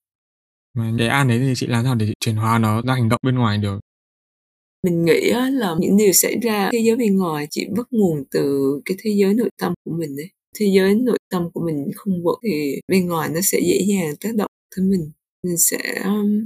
Mà 0.77 0.93
cái 0.97 1.07
an 1.07 1.27
đấy 1.27 1.39
thì 1.39 1.53
chị 1.55 1.67
làm 1.67 1.83
sao 1.83 1.95
để 1.95 2.13
chuyển 2.19 2.35
hóa 2.35 2.59
nó 2.59 2.81
ra 2.81 2.93
hành 2.93 3.09
động 3.09 3.19
bên 3.23 3.35
ngoài 3.35 3.57
được? 3.57 3.79
Mình 4.83 5.05
nghĩ 5.05 5.31
là 5.51 5.75
những 5.79 5.97
điều 5.97 6.11
xảy 6.11 6.39
ra 6.41 6.69
thế 6.73 6.79
giới 6.79 6.95
bên 6.95 7.17
ngoài 7.17 7.47
chỉ 7.49 7.67
bắt 7.77 7.87
nguồn 7.91 8.23
từ 8.31 8.73
cái 8.85 8.97
thế 9.03 9.11
giới 9.17 9.33
nội 9.33 9.49
tâm 9.61 9.73
của 9.85 9.91
mình 9.91 10.15
đấy. 10.15 10.29
Thế 10.59 10.65
giới 10.75 10.95
nội 10.95 11.17
tâm 11.29 11.49
của 11.53 11.61
mình 11.65 11.91
không 11.95 12.23
vững 12.23 12.39
thì 12.43 12.79
bên 12.87 13.07
ngoài 13.07 13.29
nó 13.33 13.41
sẽ 13.43 13.59
dễ 13.59 13.79
dàng 13.87 14.15
tác 14.21 14.35
động 14.35 14.51
tới 14.75 14.85
mình. 14.85 15.11
Mình 15.43 15.57
sẽ 15.57 15.77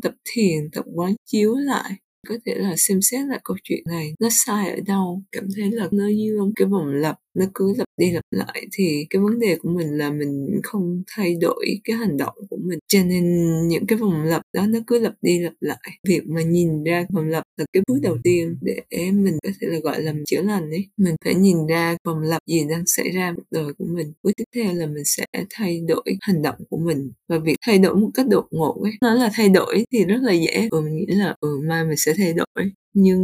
tập 0.01 0.13
thiền 0.29 0.69
tập 0.71 0.85
quán 0.95 1.15
chiếu 1.25 1.55
lại 1.55 1.91
có 2.27 2.35
thể 2.45 2.55
là 2.55 2.73
xem 2.77 3.01
xét 3.01 3.25
lại 3.27 3.39
câu 3.43 3.57
chuyện 3.63 3.83
này, 3.85 4.13
nó 4.19 4.27
sai 4.31 4.69
ở 4.71 4.79
đâu, 4.87 5.21
cảm 5.31 5.47
thấy 5.55 5.71
là 5.71 5.87
nó 5.91 6.03
như 6.07 6.37
ông 6.39 6.51
cái 6.55 6.67
vòng 6.67 6.87
lặp 6.93 7.15
nó 7.39 7.45
cứ 7.55 7.73
lặp 7.77 7.87
đi 7.97 8.11
lặp 8.11 8.23
lại. 8.31 8.67
Thì 8.71 9.05
cái 9.09 9.21
vấn 9.21 9.39
đề 9.39 9.55
của 9.55 9.69
mình 9.69 9.97
là 9.97 10.11
mình 10.11 10.59
không 10.63 11.03
thay 11.07 11.35
đổi 11.41 11.65
cái 11.83 11.97
hành 11.97 12.17
động 12.17 12.35
của 12.49 12.57
mình. 12.57 12.79
Cho 12.87 12.99
nên 13.03 13.23
những 13.67 13.85
cái 13.87 13.97
vòng 13.99 14.23
lặp 14.23 14.41
đó 14.53 14.65
nó 14.67 14.79
cứ 14.87 14.99
lặp 14.99 15.13
đi 15.21 15.39
lặp 15.39 15.53
lại. 15.59 15.99
Việc 16.07 16.21
mà 16.27 16.41
nhìn 16.41 16.83
ra 16.83 17.05
vòng 17.13 17.29
lặp 17.29 17.43
là 17.57 17.65
cái 17.73 17.83
bước 17.87 17.99
đầu 18.01 18.17
tiên 18.23 18.57
để 18.61 18.81
mình 19.11 19.37
có 19.43 19.49
thể 19.61 19.67
là, 19.67 19.79
gọi 19.79 20.01
là 20.01 20.13
chữa 20.25 20.41
lành 20.41 20.69
ấy. 20.71 20.87
Mình 20.97 21.15
phải 21.25 21.35
nhìn 21.35 21.67
ra 21.67 21.97
vòng 22.05 22.21
lặp 22.21 22.41
gì 22.47 22.63
đang 22.69 22.85
xảy 22.85 23.09
ra 23.09 23.33
cuộc 23.35 23.43
đời 23.51 23.73
của 23.77 23.85
mình. 23.85 24.13
Bước 24.23 24.31
tiếp 24.37 24.43
theo 24.55 24.73
là 24.73 24.85
mình 24.85 25.05
sẽ 25.05 25.25
thay 25.49 25.81
đổi 25.87 26.03
hành 26.21 26.41
động 26.41 26.55
của 26.69 26.77
mình. 26.77 27.11
Và 27.29 27.37
việc 27.39 27.55
thay 27.65 27.79
đổi 27.79 27.95
một 27.95 28.09
cách 28.13 28.27
đột 28.27 28.47
ngột 28.51 28.81
ấy, 28.83 28.91
nó 29.01 29.13
là 29.13 29.29
thay 29.33 29.49
đổi 29.49 29.85
thì 29.91 30.05
rất 30.05 30.19
là 30.21 30.33
dễ. 30.33 30.67
Ừ 30.71 30.81
mình 30.81 30.95
nghĩ 30.95 31.05
là 31.07 31.35
ừ 31.39 31.59
mai 31.63 31.83
mình 31.85 31.97
sẽ 31.97 32.13
thay 32.17 32.33
đổi 32.33 32.71
nhưng 32.93 33.19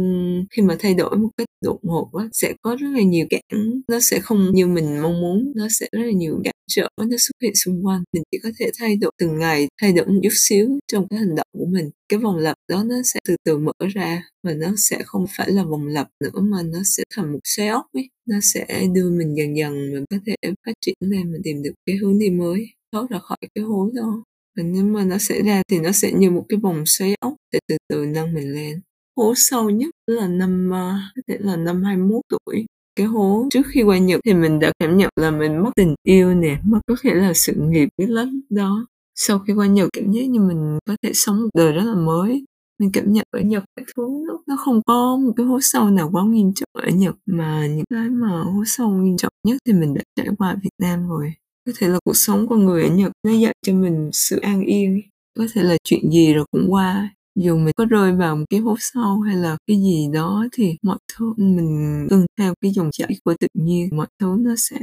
khi 0.50 0.62
mà 0.62 0.76
thay 0.78 0.94
đổi 0.94 1.16
một 1.16 1.28
cách 1.36 1.46
đột 1.64 1.78
ngột 1.82 2.10
á, 2.12 2.28
sẽ 2.32 2.54
có 2.62 2.76
rất 2.80 2.88
là 2.94 3.02
nhiều 3.02 3.26
cản 3.30 3.42
nó 3.88 4.00
sẽ 4.00 4.20
không 4.20 4.50
như 4.54 4.66
mình 4.66 5.02
mong 5.02 5.20
muốn, 5.20 5.52
nó 5.56 5.68
sẽ 5.80 5.86
rất 5.92 6.02
là 6.04 6.12
nhiều 6.12 6.40
cản 6.44 6.54
trở, 6.70 6.88
nó 6.96 7.16
xuất 7.18 7.34
hiện 7.42 7.54
xung 7.54 7.86
quanh. 7.86 8.02
Mình 8.12 8.22
chỉ 8.30 8.38
có 8.42 8.50
thể 8.58 8.70
thay 8.78 8.96
đổi 8.96 9.10
từng 9.18 9.38
ngày, 9.38 9.68
thay 9.80 9.92
đổi 9.92 10.06
một 10.06 10.20
chút 10.22 10.32
xíu 10.32 10.78
trong 10.92 11.08
cái 11.08 11.18
hành 11.18 11.34
động 11.34 11.46
của 11.52 11.66
mình. 11.66 11.90
Cái 12.08 12.20
vòng 12.20 12.36
lặp 12.36 12.56
đó 12.68 12.84
nó 12.84 12.96
sẽ 13.04 13.20
từ 13.28 13.36
từ 13.44 13.58
mở 13.58 13.72
ra 13.94 14.22
và 14.42 14.54
nó 14.54 14.74
sẽ 14.76 15.02
không 15.04 15.24
phải 15.36 15.50
là 15.50 15.64
vòng 15.64 15.86
lặp 15.86 16.08
nữa 16.20 16.40
mà 16.40 16.62
nó 16.62 16.78
sẽ 16.84 17.02
thành 17.14 17.32
một 17.32 17.38
xoáy 17.44 17.68
ốc 17.68 17.86
ấy. 17.92 18.08
Nó 18.26 18.36
sẽ 18.42 18.66
đưa 18.94 19.10
mình 19.10 19.36
dần 19.36 19.56
dần 19.56 19.92
mình 19.92 20.04
có 20.10 20.16
thể 20.26 20.34
phát 20.66 20.72
triển 20.80 20.94
lên 21.00 21.32
và 21.32 21.38
tìm 21.44 21.62
được 21.62 21.72
cái 21.86 21.96
hướng 21.96 22.18
đi 22.18 22.30
mới, 22.30 22.66
thoát 22.92 23.10
ra 23.10 23.18
khỏi 23.18 23.38
cái 23.54 23.64
hố 23.64 23.90
đó. 23.94 24.24
Và 24.56 24.62
nếu 24.62 24.84
mà 24.84 25.04
nó 25.04 25.18
xảy 25.18 25.42
ra 25.42 25.62
thì 25.70 25.78
nó 25.78 25.92
sẽ 25.92 26.12
như 26.12 26.30
một 26.30 26.46
cái 26.48 26.58
vòng 26.62 26.82
xoáy 26.86 27.14
ốc 27.20 27.34
để 27.52 27.58
từ 27.68 27.76
từ 27.88 28.06
nâng 28.06 28.34
mình 28.34 28.52
lên 28.52 28.80
hố 29.16 29.34
sâu 29.36 29.70
nhất 29.70 29.90
là 30.06 30.28
năm 30.28 30.70
ờ, 30.72 30.94
có 31.16 31.22
thể 31.28 31.36
là 31.40 31.56
năm 31.56 31.82
21 31.82 32.20
tuổi. 32.28 32.66
Cái 32.96 33.06
hố 33.06 33.46
trước 33.50 33.62
khi 33.68 33.82
qua 33.82 33.98
Nhật 33.98 34.20
thì 34.24 34.34
mình 34.34 34.60
đã 34.60 34.72
cảm 34.78 34.96
nhận 34.96 35.10
là 35.16 35.30
mình 35.30 35.62
mất 35.62 35.70
tình 35.76 35.94
yêu 36.02 36.34
nè 36.34 36.58
mất 36.64 36.78
có 36.86 36.96
thể 37.02 37.14
là 37.14 37.32
sự 37.34 37.52
nghiệp 37.56 37.88
cái 37.98 38.06
lắm. 38.06 38.40
Đó 38.50 38.86
sau 39.14 39.38
khi 39.38 39.52
qua 39.52 39.66
Nhật 39.66 39.88
cảm 39.92 40.12
giác 40.12 40.22
như 40.28 40.40
mình 40.40 40.78
có 40.84 40.96
thể 41.02 41.10
sống 41.14 41.42
một 41.42 41.48
đời 41.54 41.72
rất 41.72 41.82
là 41.84 41.94
mới. 41.94 42.44
Mình 42.78 42.90
cảm 42.92 43.12
nhận 43.12 43.24
ở 43.30 43.40
Nhật 43.40 43.64
cái 43.76 43.84
thứ 43.96 44.08
nó, 44.28 44.38
nó 44.46 44.56
không 44.64 44.82
có 44.86 45.16
một 45.16 45.32
cái 45.36 45.46
hố 45.46 45.60
sâu 45.62 45.90
nào 45.90 46.10
quá 46.12 46.24
nghiêm 46.24 46.52
trọng 46.54 46.68
ở 46.72 46.88
Nhật 46.90 47.14
mà 47.26 47.66
những 47.66 47.84
cái 47.90 48.10
mà 48.10 48.42
hố 48.42 48.64
sâu 48.66 48.90
nghiêm 48.90 49.16
trọng 49.16 49.32
nhất 49.46 49.56
thì 49.66 49.72
mình 49.72 49.94
đã 49.94 50.02
trải 50.16 50.26
qua 50.38 50.48
ở 50.50 50.56
Việt 50.62 50.70
Nam 50.82 51.08
rồi. 51.08 51.32
Có 51.66 51.72
thể 51.78 51.88
là 51.88 51.98
cuộc 52.04 52.16
sống 52.16 52.48
con 52.48 52.64
người 52.66 52.82
ở 52.82 52.88
Nhật 52.88 53.12
nó 53.22 53.32
dạy 53.32 53.54
cho 53.66 53.72
mình 53.72 54.10
sự 54.12 54.38
an 54.40 54.62
yên. 54.62 55.00
Có 55.38 55.46
thể 55.54 55.62
là 55.62 55.76
chuyện 55.84 56.10
gì 56.12 56.34
rồi 56.34 56.44
cũng 56.50 56.66
qua 56.72 57.15
dù 57.36 57.58
mình 57.58 57.74
có 57.76 57.84
rơi 57.86 58.12
vào 58.16 58.36
một 58.36 58.44
cái 58.50 58.60
hố 58.60 58.76
sâu 58.80 59.20
hay 59.20 59.36
là 59.36 59.56
cái 59.66 59.76
gì 59.76 60.08
đó 60.14 60.46
thì 60.52 60.76
mọi 60.82 60.98
thứ, 61.14 61.34
mình 61.38 62.06
tuân 62.10 62.26
theo 62.38 62.54
cái 62.60 62.72
dòng 62.72 62.90
chảy 62.92 63.10
của 63.24 63.34
tự 63.40 63.48
nhiên, 63.54 63.88
mọi 63.96 64.06
thứ 64.20 64.36
nó 64.40 64.54
sẽ 64.58 64.78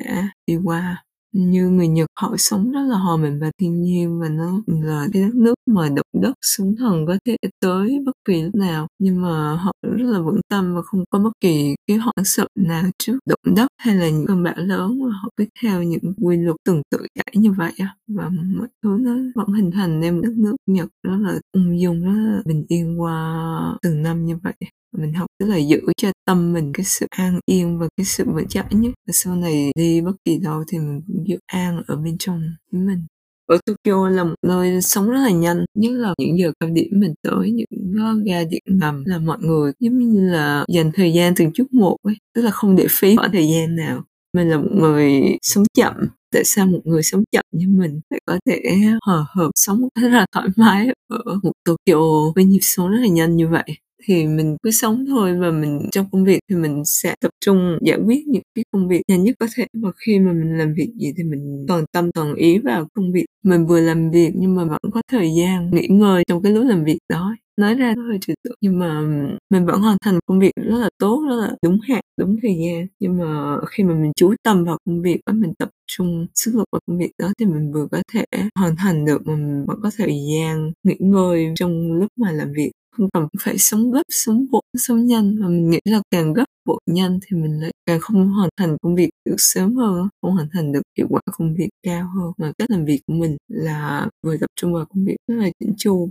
đi 0.48 0.56
qua 0.64 1.06
như 1.34 1.70
người 1.70 1.88
Nhật, 1.88 2.08
họ 2.20 2.36
sống 2.38 2.72
rất 2.72 2.82
là 2.82 2.98
hòa 2.98 3.18
mình 3.18 3.40
và 3.40 3.52
thiên 3.60 3.82
nhiên 3.82 4.20
và 4.20 4.30
nó 4.30 4.62
là 4.68 5.08
cái 5.14 5.22
đất 5.24 5.36
nước 5.36 5.56
mà 5.66 5.90
động 5.90 6.22
đất 6.22 6.34
sóng 6.42 6.76
thần 6.80 7.06
có 7.08 7.18
thể 7.26 7.38
tới 7.60 8.00
bất 8.06 8.12
kỳ 8.26 8.42
lúc 8.42 8.56
nào. 8.56 8.88
Nhưng 9.00 9.22
mà 9.22 9.56
họ 9.56 9.72
rất 9.82 10.06
là 10.06 10.20
vững 10.20 10.42
tâm 10.50 10.76
và 10.76 10.82
không 10.82 11.04
có 11.10 11.20
bất 11.20 11.32
kỳ 11.40 11.76
cái 11.88 11.98
hoảng 11.98 12.26
sợ 12.26 12.48
nào 12.56 12.84
trước 13.00 13.20
động 13.26 13.56
đất 13.56 13.68
hay 13.78 13.96
là 13.96 14.10
những 14.10 14.26
cơn 14.28 14.44
bão 14.44 14.56
lớn 14.58 15.00
mà 15.00 15.10
họ 15.24 15.30
cứ 15.38 15.46
theo 15.64 15.84
những 15.84 16.14
quy 16.22 16.38
luật 16.38 16.56
từng 16.66 16.82
tự 16.92 16.98
chảy 17.16 17.34
như 17.34 17.52
vậy 17.52 17.72
và 18.08 18.30
mọi 18.30 18.68
thứ 18.84 18.98
nó 19.00 19.16
vẫn 19.36 19.48
hình 19.54 19.72
thành 19.72 20.00
nên 20.00 20.16
một 20.16 20.22
đất 20.24 20.34
nước 20.38 20.56
Nhật 20.66 20.90
rất 21.04 21.18
là 21.22 21.40
ung 21.52 21.80
dung, 21.80 22.04
rất 22.04 22.32
là 22.32 22.42
bình 22.46 22.66
yên 22.68 23.02
qua 23.02 23.78
từng 23.82 24.02
năm 24.02 24.26
như 24.26 24.38
vậy 24.44 24.54
mình 24.98 25.14
học 25.14 25.28
tức 25.40 25.46
là 25.46 25.58
giữ 25.58 25.82
cho 25.98 26.12
tâm 26.26 26.54
mình 26.54 26.72
cái 26.74 26.86
sự 26.86 27.06
an 27.10 27.40
yên 27.46 27.80
và 27.80 27.88
cái 27.98 28.06
sự 28.06 28.24
vững 28.28 28.48
chãi 28.48 28.66
nhất. 28.72 28.92
Và 29.08 29.12
sau 29.14 29.36
này 29.36 29.72
đi 29.76 30.02
bất 30.02 30.12
kỳ 30.26 30.38
đâu 30.38 30.64
thì 30.68 30.78
mình 30.80 31.02
cũng 31.08 31.28
giữ 31.28 31.38
an 31.46 31.82
ở 31.88 31.96
bên 31.96 32.18
trong 32.20 32.42
chính 32.72 32.86
mình. 32.88 33.06
Ở 33.46 33.58
Tokyo 33.66 34.10
là 34.10 34.24
một 34.24 34.36
nơi 34.48 34.82
sống 34.82 35.10
rất 35.10 35.20
là 35.20 35.30
nhanh, 35.32 35.66
nhất 35.78 35.92
là 35.92 36.14
những 36.18 36.38
giờ 36.40 36.52
cao 36.60 36.70
điểm 36.70 36.88
mình 36.92 37.14
tới, 37.22 37.52
những 37.52 38.24
ga 38.26 38.44
điện 38.44 38.62
ngầm 38.66 39.04
là 39.06 39.20
mọi 39.20 39.38
người, 39.42 39.72
giống 39.80 39.98
như 39.98 40.32
là 40.32 40.66
dành 40.68 40.92
thời 40.94 41.14
gian 41.14 41.34
từng 41.36 41.52
chút 41.54 41.74
một 41.74 41.98
ấy, 42.04 42.16
tức 42.36 42.42
là 42.42 42.52
không 42.52 42.76
để 42.76 42.86
phí 42.90 43.16
khoảng 43.16 43.32
thời 43.32 43.48
gian 43.48 43.76
nào. 43.76 44.04
Mình 44.34 44.50
là 44.50 44.58
một 44.58 44.70
người 44.74 45.22
sống 45.42 45.64
chậm. 45.78 45.94
Tại 46.32 46.44
sao 46.44 46.66
một 46.68 46.80
người 46.84 47.04
sống 47.04 47.24
chậm 47.32 47.44
như 47.52 47.68
mình 47.70 48.00
lại 48.10 48.20
có 48.26 48.40
thể 48.46 48.62
hòa 49.06 49.26
hợp, 49.36 49.50
sống 49.56 49.88
rất 50.02 50.10
là 50.10 50.26
thoải 50.32 50.48
mái 50.56 50.88
ở 51.10 51.40
một 51.44 51.52
Tokyo 51.66 52.32
với 52.36 52.46
nhịp 52.46 52.60
sống 52.62 52.90
rất 52.92 52.98
là 53.02 53.08
nhanh 53.08 53.36
như 53.36 53.48
vậy? 53.48 53.64
Thì 54.04 54.28
mình 54.28 54.58
cứ 54.64 54.72
sống 54.72 55.06
thôi 55.08 55.38
và 55.40 55.52
mình, 55.52 55.90
trong 55.92 56.06
công 56.12 56.24
việc 56.26 56.40
thì 56.50 56.56
mình 56.56 56.84
sẽ 56.86 57.16
tập 57.22 57.32
trung 57.46 57.78
giải 57.82 58.00
quyết 58.06 58.28
những 58.28 58.44
cái 58.56 58.66
công 58.72 58.88
việc 58.88 59.02
nhanh 59.08 59.24
nhất 59.24 59.36
có 59.40 59.48
thể. 59.56 59.66
Và 59.74 59.92
khi 60.06 60.20
mà 60.20 60.34
mình 60.34 60.58
làm 60.58 60.74
việc 60.74 60.92
gì 61.00 61.14
thì 61.18 61.24
mình 61.24 61.66
toàn 61.68 61.86
tâm 61.92 62.12
toàn 62.12 62.34
ý 62.36 62.58
vào 62.60 62.88
công 62.94 63.12
việc. 63.14 63.26
Mình 63.44 63.66
vừa 63.68 63.80
làm 63.82 64.12
việc 64.12 64.32
nhưng 64.36 64.56
mà 64.56 64.64
vẫn 64.66 64.92
có 64.94 65.02
thời 65.12 65.30
gian 65.40 65.72
nghỉ 65.72 65.88
ngơi 65.88 66.24
trong 66.28 66.42
cái 66.42 66.52
lúc 66.52 66.66
làm 66.68 66.84
việc 66.84 67.00
đó. 67.10 67.36
Nói 67.58 67.76
ra 67.76 67.94
nó 67.98 68.04
hơi 68.08 68.18
trừu 68.22 68.36
tượng 68.44 68.56
nhưng 68.62 68.80
mà 68.80 69.02
mình 69.50 69.66
vẫn 69.66 69.82
hoàn 69.82 69.98
thành 70.02 70.20
công 70.26 70.40
việc 70.40 70.52
rất 70.56 70.78
là 70.80 70.90
tốt, 71.00 71.26
rất 71.30 71.36
là 71.36 71.56
đúng 71.64 71.80
hạn, 71.90 72.02
đúng 72.18 72.38
thời 72.42 72.56
gian. 72.66 72.88
Nhưng 73.00 73.18
mà 73.18 73.58
khi 73.70 73.84
mà 73.84 73.94
mình 73.96 74.12
chú 74.16 74.34
tâm 74.44 74.64
vào 74.66 74.78
công 74.86 75.02
việc 75.02 75.20
và 75.26 75.34
mình 75.34 75.54
tập 75.60 75.70
trung 75.88 76.28
sức 76.36 76.52
lực 76.56 76.66
vào 76.72 76.80
công 76.88 76.98
việc 76.98 77.12
đó 77.18 77.32
thì 77.40 77.46
mình 77.46 77.72
vừa 77.74 77.88
có 77.92 78.04
thể 78.14 78.24
hoàn 78.56 78.76
thành 78.76 79.06
được 79.06 79.22
mà 79.28 79.36
mình 79.36 79.66
vẫn 79.68 79.80
có 79.84 79.92
thời 79.98 80.12
gian 80.32 80.72
nghỉ 80.84 80.96
ngơi 81.00 81.48
trong 81.56 81.94
lúc 81.94 82.08
mà 82.16 82.32
làm 82.32 82.54
việc 82.54 82.72
cần 83.14 83.28
phải 83.42 83.58
sống 83.58 83.92
gấp, 83.92 84.04
sống 84.10 84.46
vội, 84.52 84.62
sống 84.78 85.06
nhanh, 85.06 85.36
mà 85.40 85.48
mình 85.48 85.70
nghĩ 85.70 85.80
là 85.86 86.02
càng 86.12 86.34
gấp 86.34 86.46
vội 86.68 86.80
nhanh 86.86 87.20
thì 87.28 87.38
mình 87.38 87.62
lại 87.62 87.72
càng 87.86 88.00
không 88.02 88.30
hoàn 88.30 88.50
thành 88.58 88.78
công 88.82 88.96
việc 88.96 89.10
được 89.26 89.36
sớm 89.38 89.76
hơn 89.76 90.08
không 90.22 90.32
hoàn 90.34 90.48
thành 90.54 90.72
được 90.72 90.82
hiệu 90.98 91.08
quả 91.10 91.22
công 91.32 91.56
việc 91.56 91.70
cao 91.84 92.08
hơn. 92.16 92.32
Mà 92.38 92.52
cách 92.58 92.72
làm 92.72 92.86
việc 92.86 93.02
của 93.08 93.14
mình 93.14 93.38
là 93.48 94.10
vừa 94.24 94.38
tập 94.38 94.48
trung 94.56 94.74
vào 94.74 94.86
công 94.86 95.06
việc 95.06 95.16
rất 95.28 95.36
là 95.36 95.50
chỉnh 95.60 95.74
chu, 95.78 96.10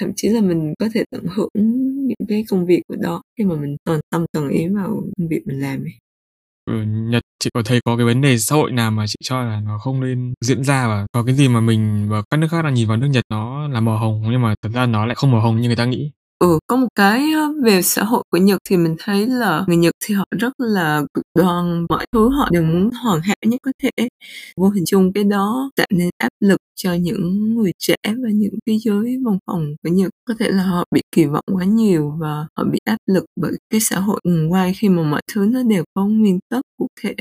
thậm 0.00 0.12
chí 0.16 0.28
là 0.28 0.40
mình 0.40 0.74
có 0.78 0.88
thể 0.94 1.04
tận 1.10 1.24
hưởng 1.36 1.48
những 2.08 2.28
cái 2.28 2.44
công 2.50 2.66
việc 2.66 2.82
của 2.88 2.96
đó 2.96 3.22
khi 3.38 3.44
mà 3.44 3.54
mình 3.56 3.76
toàn 3.84 4.00
tâm 4.10 4.26
toàn 4.32 4.48
ý 4.48 4.68
vào 4.68 4.88
công 5.18 5.28
việc 5.28 5.42
mình 5.46 5.60
làm 5.60 5.80
ấy 5.84 5.92
ừ, 6.64 6.82
Nhật 6.82 7.22
chị 7.38 7.50
có 7.54 7.62
thấy 7.64 7.80
có 7.84 7.96
cái 7.96 8.06
vấn 8.06 8.20
đề 8.20 8.38
xã 8.38 8.56
hội 8.56 8.72
nào 8.72 8.90
mà 8.90 9.06
chị 9.06 9.16
cho 9.24 9.42
là 9.42 9.60
nó 9.60 9.78
không 9.78 10.00
nên 10.00 10.34
diễn 10.40 10.64
ra 10.64 10.88
và 10.88 11.06
có 11.12 11.24
cái 11.24 11.34
gì 11.34 11.48
mà 11.48 11.60
mình 11.60 12.08
và 12.08 12.22
các 12.30 12.36
nước 12.36 12.48
khác 12.50 12.62
đang 12.64 12.74
nhìn 12.74 12.88
vào 12.88 12.96
nước 12.96 13.06
Nhật 13.06 13.24
nó 13.30 13.68
là 13.68 13.80
màu 13.80 13.98
hồng 13.98 14.22
nhưng 14.30 14.42
mà 14.42 14.54
thật 14.62 14.68
ra 14.74 14.86
nó 14.86 15.06
lại 15.06 15.14
không 15.14 15.30
màu 15.30 15.40
hồng 15.40 15.60
như 15.60 15.68
người 15.68 15.76
ta 15.76 15.84
nghĩ? 15.84 16.12
Ừ, 16.42 16.58
có 16.66 16.76
một 16.76 16.88
cái 16.94 17.32
ờ, 17.32 17.52
về 17.64 17.82
xã 17.82 18.02
hội 18.04 18.22
của 18.30 18.38
Nhật 18.38 18.58
thì 18.68 18.76
mình 18.76 18.96
thấy 18.98 19.26
là 19.26 19.64
người 19.68 19.76
Nhật 19.76 19.94
thì 20.04 20.14
họ 20.14 20.24
rất 20.38 20.52
là 20.58 21.02
cực 21.14 21.24
đoan, 21.38 21.86
mọi 21.88 22.06
thứ 22.12 22.28
họ 22.28 22.48
đều 22.52 22.62
muốn 22.62 22.90
hoàn 23.02 23.20
hảo 23.20 23.36
nhất 23.46 23.60
có 23.62 23.72
thể. 23.82 24.08
Vô 24.56 24.68
hình 24.68 24.84
chung 24.86 25.12
cái 25.12 25.24
đó 25.24 25.70
tạo 25.76 25.86
nên 25.90 26.10
áp 26.18 26.28
lực 26.40 26.60
cho 26.74 26.94
những 26.94 27.54
người 27.54 27.72
trẻ 27.78 27.94
và 28.04 28.28
những 28.34 28.54
cái 28.66 28.78
giới 28.78 29.16
văn 29.24 29.38
phòng 29.46 29.66
của 29.82 29.88
Nhật. 29.90 30.10
Có 30.24 30.34
thể 30.38 30.50
là 30.50 30.62
họ 30.64 30.84
bị 30.90 31.02
kỳ 31.12 31.24
vọng 31.24 31.44
quá 31.52 31.64
nhiều 31.64 32.12
và 32.20 32.46
họ 32.56 32.64
bị 32.64 32.78
áp 32.84 32.98
lực 33.06 33.24
bởi 33.40 33.52
cái 33.70 33.80
xã 33.80 33.98
hội 34.00 34.20
nguồn 34.24 34.52
quay 34.52 34.74
khi 34.74 34.88
mà 34.88 35.02
mọi 35.02 35.20
thứ 35.32 35.44
nó 35.52 35.62
đều 35.62 35.84
có 35.94 36.04
nguyên 36.06 36.38
tắc 36.48 36.62
cụ 36.78 36.86
thể. 37.02 37.14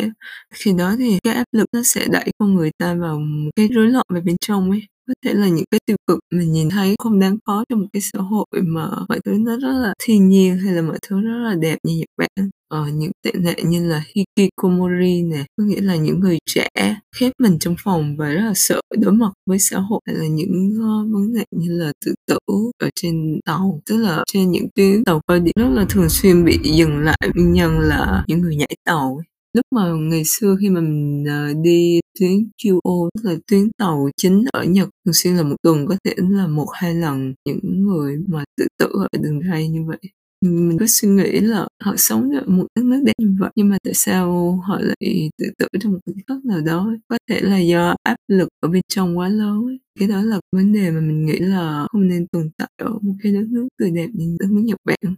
Khi 0.54 0.74
đó 0.78 0.96
thì 0.98 1.20
cái 1.24 1.34
áp 1.34 1.46
lực 1.52 1.66
nó 1.74 1.82
sẽ 1.86 2.08
đẩy 2.12 2.32
con 2.40 2.56
người 2.56 2.72
ta 2.78 2.94
vào 2.96 3.22
cái 3.56 3.68
rối 3.68 3.88
loạn 3.88 4.06
về 4.14 4.22
bên 4.22 4.36
trong 4.42 4.72
ấy 4.72 4.82
có 5.12 5.30
thể 5.30 5.34
là 5.34 5.48
những 5.48 5.66
cái 5.72 5.80
tiêu 5.86 5.98
cực 6.08 6.20
mình 6.32 6.52
nhìn 6.52 6.70
thấy 6.70 6.96
không 7.00 7.20
đáng 7.20 7.38
có 7.46 7.66
trong 7.70 7.80
một 7.80 7.88
cái 7.94 8.02
xã 8.02 8.20
hội 8.20 8.46
mà 8.52 8.90
mọi 9.10 9.20
thứ 9.26 9.32
nó 9.32 9.58
rất 9.58 9.74
là 9.82 9.94
thiên 10.04 10.30
nhiên 10.30 10.58
hay 10.58 10.74
là 10.74 10.82
mọi 10.82 10.98
thứ 11.08 11.22
rất 11.22 11.38
là 11.38 11.56
đẹp 11.56 11.78
như 11.84 11.98
Nhật 11.98 12.10
Bản. 12.18 12.50
Ờ, 12.68 12.88
những 12.94 13.12
tệ 13.24 13.32
nạn 13.34 13.70
như 13.70 13.88
là 13.90 14.04
hikikomori 14.16 15.22
nè 15.22 15.46
có 15.58 15.64
nghĩa 15.64 15.82
là 15.82 15.96
những 15.96 16.20
người 16.20 16.38
trẻ 16.46 16.68
khép 17.16 17.32
mình 17.40 17.60
trong 17.60 17.76
phòng 17.84 18.18
và 18.18 18.30
rất 18.30 18.42
là 18.42 18.54
sợ 18.56 18.82
đối 19.00 19.14
mặt 19.14 19.32
với 19.46 19.60
xã 19.60 19.80
hội. 19.80 20.00
Hay 20.06 20.16
là 20.16 20.28
những 20.28 20.70
uh, 20.78 21.14
vấn 21.14 21.34
đề 21.34 21.44
như 21.52 21.72
là 21.72 21.92
tự 22.06 22.14
tử 22.28 22.38
ở 22.78 22.90
trên 22.96 23.40
tàu 23.46 23.82
tức 23.86 23.98
là 23.98 24.24
trên 24.28 24.52
những 24.52 24.68
tuyến 24.76 25.04
tàu 25.04 25.22
cao 25.28 25.40
điểm 25.40 25.54
rất 25.56 25.70
là 25.74 25.86
thường 25.90 26.10
xuyên 26.10 26.46
bị 26.46 26.60
dừng 26.78 27.00
lại 27.00 27.18
nguyên 27.36 27.54
nhân 27.54 27.80
là 27.80 28.24
những 28.28 28.42
người 28.42 28.56
nhảy 28.56 28.76
tàu 28.86 29.20
ấy 29.20 29.31
lúc 29.54 29.66
mà 29.76 29.92
ngày 29.92 30.24
xưa 30.26 30.56
khi 30.62 30.70
mà 30.70 30.82
mình 30.82 31.26
à, 31.28 31.54
đi 31.64 32.00
tuyến 32.20 32.32
QO 32.64 33.10
tức 33.14 33.22
là 33.30 33.36
tuyến 33.48 33.72
tàu 33.78 34.10
chính 34.18 34.46
ở 34.54 34.64
Nhật, 34.64 34.90
thường 35.06 35.14
xuyên 35.14 35.36
là 35.36 35.44
một 35.44 35.56
tuần, 35.64 35.88
có 35.88 35.96
thể 36.04 36.14
là 36.18 36.48
một 36.48 36.68
hai 36.74 36.96
lần, 36.96 37.34
những 37.46 37.84
người 37.84 38.18
mà 38.28 38.44
tự 38.58 38.68
tử 38.80 38.88
ở 38.94 39.08
đường 39.22 39.40
ray 39.50 39.70
như 39.70 39.80
vậy. 39.88 40.00
Mình 40.46 40.78
cứ 40.80 40.86
suy 40.88 41.08
nghĩ 41.10 41.40
là 41.40 41.68
họ 41.84 41.94
sống 41.98 42.32
ở 42.32 42.44
một 42.48 42.68
đất 42.76 42.86
nước 42.86 43.04
đẹp 43.06 43.14
như 43.18 43.36
vậy, 43.40 43.50
nhưng 43.56 43.70
mà 43.70 43.78
tại 43.84 43.94
sao 43.94 44.56
họ 44.68 44.80
lại 44.80 45.30
tự 45.38 45.46
tử 45.58 45.68
trong 45.82 45.92
một 45.92 46.00
cái 46.06 46.16
đất 46.28 46.46
nào 46.46 46.62
đó? 46.62 46.92
Có 47.08 47.18
thể 47.30 47.42
là 47.42 47.60
do 47.60 47.96
áp 48.04 48.18
lực 48.28 48.50
ở 48.60 48.70
bên 48.70 48.82
trong 48.88 49.18
quá 49.18 49.30
lớn 49.30 49.66
ấy. 49.66 49.80
cái 50.00 50.08
đó 50.08 50.22
là 50.22 50.40
vấn 50.52 50.74
đề 50.74 50.92
mà 50.92 51.00
mình 51.00 51.26
nghĩ 51.26 51.40
là 51.40 51.88
không 51.92 52.08
nên 52.08 52.28
tồn 52.28 52.50
tại 52.58 52.70
ở 52.78 52.90
một 53.02 53.14
cái 53.24 53.32
đất 53.32 53.46
nước 53.50 53.68
tươi 53.80 53.92
đẹp 53.92 54.08
như 54.14 54.38
đất 54.40 54.48
nước 54.52 54.62
Nhật 54.66 54.80
Bản. 54.86 55.16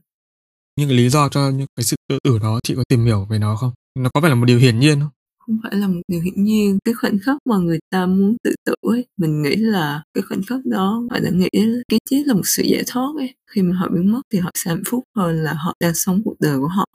Nhưng 0.79 0.89
cái 0.89 0.97
lý 0.97 1.09
do 1.09 1.29
cho 1.29 1.49
những 1.49 1.67
cái 1.75 1.83
sự 1.83 1.95
tự 2.09 2.19
tử 2.23 2.39
đó, 2.39 2.59
chị 2.63 2.75
có 2.75 2.83
tìm 2.89 3.05
hiểu 3.05 3.27
về 3.29 3.39
nó 3.39 3.55
không? 3.55 3.71
Nó 3.95 4.09
có 4.13 4.21
phải 4.21 4.29
là 4.29 4.35
một 4.35 4.45
điều 4.45 4.57
hiển 4.59 4.79
nhiên 4.79 4.99
không? 4.99 5.09
Không 5.37 5.59
phải 5.63 5.75
là 5.75 5.87
một 5.87 6.01
điều 6.07 6.21
hiển 6.21 6.43
nhiên. 6.43 6.79
Cái 6.85 6.93
khoảnh 6.93 7.19
khắc 7.19 7.37
mà 7.49 7.57
người 7.57 7.79
ta 7.89 8.05
muốn 8.05 8.37
tự 8.43 8.55
tử 8.65 8.73
ấy 8.81 9.05
mình 9.17 9.41
nghĩ 9.41 9.55
là 9.55 10.03
cái 10.13 10.21
khoảnh 10.21 10.41
khắc 10.47 10.65
đó 10.65 11.03
họ 11.11 11.19
đã 11.19 11.29
nghĩ 11.29 11.49
cái 11.89 11.99
chết 12.09 12.23
là 12.25 12.33
một 12.33 12.41
sự 12.45 12.63
giải 12.63 12.83
thoát 12.87 13.13
ấy. 13.17 13.35
Khi 13.51 13.61
mà 13.61 13.75
họ 13.75 13.89
biến 13.93 14.11
mất 14.11 14.21
thì 14.31 14.39
họ 14.39 14.51
sẽ 14.55 14.71
hạnh 14.71 14.83
phúc 14.87 15.03
hơn 15.15 15.35
là 15.43 15.53
họ 15.53 15.73
đang 15.79 15.93
sống 15.95 16.21
cuộc 16.25 16.35
đời 16.39 16.57
của 16.59 16.67
họ. 16.67 16.85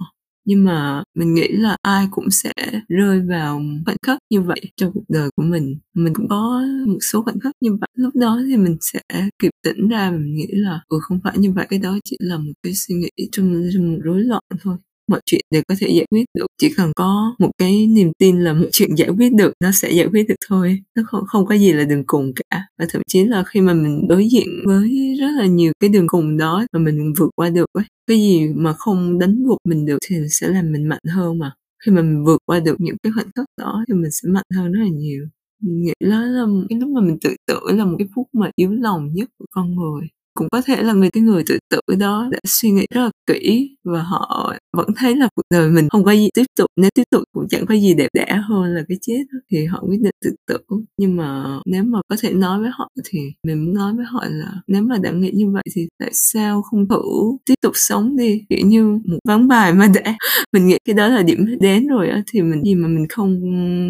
Nhưng 0.45 0.65
mà 0.65 1.03
mình 1.15 1.35
nghĩ 1.35 1.49
là 1.49 1.77
ai 1.83 2.09
cũng 2.11 2.31
sẽ 2.31 2.53
rơi 2.89 3.21
vào 3.29 3.63
khoảnh 3.85 3.97
khắc 4.07 4.19
như 4.31 4.41
vậy 4.41 4.61
trong 4.77 4.93
cuộc 4.95 5.05
đời 5.09 5.31
của 5.37 5.43
mình. 5.43 5.79
Mình 5.95 6.15
cũng 6.15 6.29
có 6.29 6.63
một 6.87 6.99
số 7.13 7.23
khoảnh 7.23 7.41
khắc 7.41 7.53
như 7.61 7.77
vậy. 7.81 7.89
Lúc 7.95 8.17
đó 8.17 8.41
thì 8.47 8.57
mình 8.57 8.77
sẽ 8.81 9.01
kịp 9.39 9.51
tỉnh 9.65 9.89
ra 9.89 10.11
mình 10.11 10.35
nghĩ 10.35 10.47
là 10.51 10.81
ừ 10.89 10.99
không 11.03 11.21
phải 11.25 11.39
như 11.39 11.53
vậy. 11.53 11.67
Cái 11.71 11.79
đó 11.79 11.99
chỉ 12.05 12.17
là 12.21 12.39
một 12.39 12.53
cái 12.63 12.75
suy 12.75 12.95
nghĩ 12.95 13.29
trong, 13.33 13.63
trong 13.75 13.93
một 13.93 13.99
rối 14.05 14.21
loạn 14.21 14.43
thôi 14.61 14.77
mọi 15.09 15.21
chuyện 15.27 15.41
đều 15.51 15.63
có 15.69 15.75
thể 15.79 15.89
giải 15.89 16.07
quyết 16.11 16.25
được. 16.35 16.47
Chỉ 16.61 16.75
cần 16.77 16.93
có 16.97 17.35
một 17.39 17.51
cái 17.59 17.87
niềm 17.87 18.13
tin 18.19 18.41
là 18.41 18.53
một 18.53 18.69
chuyện 18.73 18.95
giải 18.95 19.09
quyết 19.09 19.33
được, 19.35 19.53
nó 19.65 19.73
sẽ 19.73 19.91
giải 19.93 20.07
quyết 20.13 20.29
được 20.29 20.35
thôi. 20.49 20.81
Nó 20.97 21.03
không 21.07 21.25
không 21.27 21.47
có 21.47 21.55
gì 21.55 21.73
là 21.73 21.85
đường 21.85 22.05
cùng 22.07 22.33
cả. 22.35 22.63
Và 22.79 22.87
thậm 22.91 23.03
chí 23.09 23.25
là 23.25 23.45
khi 23.47 23.61
mà 23.61 23.75
mình 23.75 24.09
đối 24.09 24.29
diện 24.29 24.49
với 24.67 25.17
rất 25.21 25.31
là 25.39 25.47
nhiều 25.47 25.73
cái 25.81 25.91
đường 25.91 26.07
cùng 26.09 26.37
đó 26.37 26.65
mà 26.73 26.81
mình 26.81 27.13
vượt 27.19 27.31
qua 27.37 27.51
được 27.51 27.67
ấy, 27.73 27.85
cái 28.07 28.19
gì 28.19 28.49
mà 28.55 28.73
không 28.73 29.19
đánh 29.19 29.45
gục 29.47 29.59
mình 29.65 29.87
được 29.87 29.99
thì 30.09 30.17
sẽ 30.31 30.49
làm 30.49 30.73
mình 30.73 30.89
mạnh 30.89 31.03
hơn 31.15 31.39
mà. 31.39 31.53
Khi 31.87 31.93
mà 31.93 32.03
mình 32.03 32.25
vượt 32.25 32.39
qua 32.47 32.61
được 32.61 32.77
những 32.81 32.97
cái 33.03 33.13
khoảnh 33.13 33.31
khắc 33.37 33.47
đó 33.59 33.85
thì 33.89 33.95
mình 33.95 34.11
sẽ 34.11 34.29
mạnh 34.29 34.45
hơn 34.55 34.73
rất 34.73 34.81
là 34.83 34.89
nhiều. 34.91 35.25
Mình 35.63 35.83
nghĩ 35.83 35.93
đó 36.01 36.21
là, 36.21 36.45
cái 36.69 36.79
lúc 36.81 36.89
mà 36.91 37.01
mình 37.01 37.19
tự 37.21 37.37
tử 37.47 37.61
là 37.65 37.85
một 37.85 37.97
cái 37.99 38.09
phút 38.15 38.27
mà 38.33 38.51
yếu 38.57 38.71
lòng 38.71 39.11
nhất 39.15 39.29
của 39.39 39.47
con 39.51 39.77
người 39.77 40.09
cũng 40.39 40.49
có 40.53 40.63
thể 40.63 40.83
là 40.83 40.93
người 40.93 41.11
cái 41.11 41.23
người 41.23 41.43
tự 41.49 41.59
tử 41.71 41.95
đó 41.99 42.29
đã 42.31 42.39
suy 42.45 42.71
nghĩ 42.71 42.87
rất 42.95 43.01
là 43.01 43.11
kỹ 43.27 43.77
và 43.85 44.03
họ 44.03 44.55
vẫn 44.77 44.89
thấy 44.97 45.17
là 45.17 45.29
cuộc 45.35 45.43
đời 45.51 45.71
mình 45.71 45.89
không 45.89 46.05
có 46.05 46.13
gì 46.13 46.29
tiếp 46.35 46.45
tục. 46.59 46.67
Nếu 46.77 46.91
tiếp 46.95 47.03
tục 47.11 47.23
cũng 47.33 47.49
chẳng 47.51 47.67
có 47.67 47.75
gì 47.75 47.95
đẹp 47.95 48.09
đẽ 48.15 48.41
hơn 48.49 48.75
là 48.75 48.83
cái 48.89 48.99
chết 49.01 49.23
thì 49.51 49.65
họ 49.65 49.83
quyết 49.89 50.01
định 50.03 50.15
tự 50.25 50.31
tử. 50.49 50.59
Nhưng 50.99 51.17
mà 51.17 51.45
nếu 51.67 51.83
mà 51.85 51.99
có 52.09 52.17
thể 52.21 52.33
nói 52.33 52.61
với 52.61 52.71
họ 52.73 52.89
thì 53.05 53.19
mình 53.47 53.65
muốn 53.65 53.75
nói 53.75 53.93
với 53.97 54.05
họ 54.05 54.25
là 54.31 54.53
nếu 54.67 54.83
mà 54.83 54.97
đã 55.03 55.11
nghĩ 55.11 55.31
như 55.35 55.51
vậy 55.51 55.63
thì 55.75 55.89
tại 55.99 56.11
sao 56.13 56.63
không 56.63 56.89
thử 56.89 57.03
tiếp 57.47 57.55
tục 57.63 57.73
sống 57.75 58.17
đi? 58.17 58.43
Kiểu 58.49 58.67
như 58.67 58.85
một 59.05 59.19
ván 59.25 59.49
bài 59.49 59.73
mà 59.75 59.87
đã 59.95 60.17
mình 60.53 60.67
nghĩ 60.67 60.79
cái 60.85 60.95
đó 60.95 61.09
là 61.09 61.23
điểm 61.23 61.47
đến 61.61 61.87
rồi 61.87 62.09
á, 62.09 62.23
thì 62.33 62.43
mình 62.43 62.63
gì 62.65 62.75
mà 62.75 62.89
mình 62.89 63.07
không 63.09 63.41